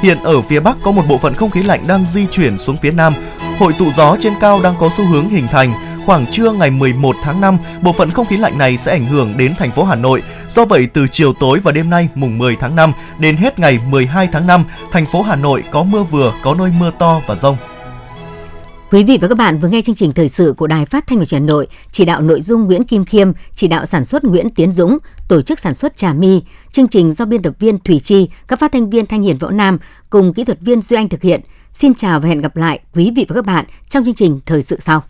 Hiện 0.02 0.18
ở 0.22 0.40
phía 0.40 0.60
Bắc 0.60 0.76
có 0.82 0.90
một 0.90 1.02
bộ 1.08 1.18
phận 1.18 1.34
không 1.34 1.50
khí 1.50 1.62
lạnh 1.62 1.84
đang 1.86 2.06
di 2.06 2.26
chuyển 2.26 2.58
xuống 2.58 2.76
phía 2.76 2.90
Nam. 2.90 3.14
Hội 3.58 3.72
tụ 3.78 3.92
gió 3.96 4.16
trên 4.20 4.32
cao 4.40 4.60
đang 4.62 4.74
có 4.80 4.88
xu 4.96 5.06
hướng 5.06 5.28
hình 5.28 5.46
thành. 5.46 5.72
Khoảng 6.06 6.26
trưa 6.30 6.50
ngày 6.52 6.70
11 6.70 7.16
tháng 7.22 7.40
5, 7.40 7.58
bộ 7.82 7.92
phận 7.92 8.10
không 8.10 8.26
khí 8.26 8.36
lạnh 8.36 8.58
này 8.58 8.78
sẽ 8.78 8.92
ảnh 8.92 9.06
hưởng 9.06 9.36
đến 9.36 9.54
thành 9.58 9.70
phố 9.70 9.84
Hà 9.84 9.94
Nội. 9.94 10.22
Do 10.48 10.64
vậy, 10.64 10.88
từ 10.92 11.06
chiều 11.08 11.32
tối 11.32 11.60
và 11.60 11.72
đêm 11.72 11.90
nay 11.90 12.08
mùng 12.14 12.38
10 12.38 12.56
tháng 12.60 12.76
5 12.76 12.92
đến 13.18 13.36
hết 13.36 13.58
ngày 13.58 13.78
12 13.90 14.28
tháng 14.32 14.46
5, 14.46 14.64
thành 14.92 15.06
phố 15.06 15.22
Hà 15.22 15.36
Nội 15.36 15.64
có 15.70 15.82
mưa 15.82 16.02
vừa, 16.02 16.32
có 16.42 16.54
nơi 16.54 16.70
mưa 16.78 16.90
to 16.98 17.20
và 17.26 17.36
rông. 17.36 17.56
Quý 18.94 19.04
vị 19.04 19.18
và 19.20 19.28
các 19.28 19.34
bạn 19.34 19.58
vừa 19.60 19.68
nghe 19.68 19.82
chương 19.82 19.94
trình 19.94 20.12
thời 20.12 20.28
sự 20.28 20.54
của 20.56 20.66
Đài 20.66 20.86
Phát 20.86 21.06
thanh 21.06 21.18
và 21.18 21.24
Truyền 21.24 21.40
hình 21.40 21.46
Nội, 21.46 21.66
chỉ 21.90 22.04
đạo 22.04 22.20
nội 22.20 22.40
dung 22.40 22.64
Nguyễn 22.64 22.84
Kim 22.84 23.04
Khiêm, 23.04 23.32
chỉ 23.52 23.68
đạo 23.68 23.86
sản 23.86 24.04
xuất 24.04 24.24
Nguyễn 24.24 24.48
Tiến 24.48 24.72
Dũng, 24.72 24.98
tổ 25.28 25.42
chức 25.42 25.58
sản 25.58 25.74
xuất 25.74 25.96
Trà 25.96 26.12
My, 26.12 26.42
chương 26.72 26.88
trình 26.88 27.12
do 27.12 27.24
biên 27.24 27.42
tập 27.42 27.54
viên 27.58 27.78
Thủy 27.78 28.00
Chi, 28.04 28.28
các 28.48 28.58
phát 28.58 28.72
thanh 28.72 28.90
viên 28.90 29.06
Thanh 29.06 29.22
Hiền 29.22 29.38
Võ 29.38 29.50
Nam 29.50 29.78
cùng 30.10 30.32
kỹ 30.32 30.44
thuật 30.44 30.60
viên 30.60 30.82
Duy 30.82 30.96
Anh 30.96 31.08
thực 31.08 31.22
hiện. 31.22 31.40
Xin 31.72 31.94
chào 31.94 32.20
và 32.20 32.28
hẹn 32.28 32.40
gặp 32.40 32.56
lại 32.56 32.80
quý 32.94 33.12
vị 33.16 33.26
và 33.28 33.34
các 33.34 33.44
bạn 33.44 33.64
trong 33.88 34.04
chương 34.04 34.14
trình 34.14 34.40
thời 34.46 34.62
sự 34.62 34.78
sau. 34.80 35.02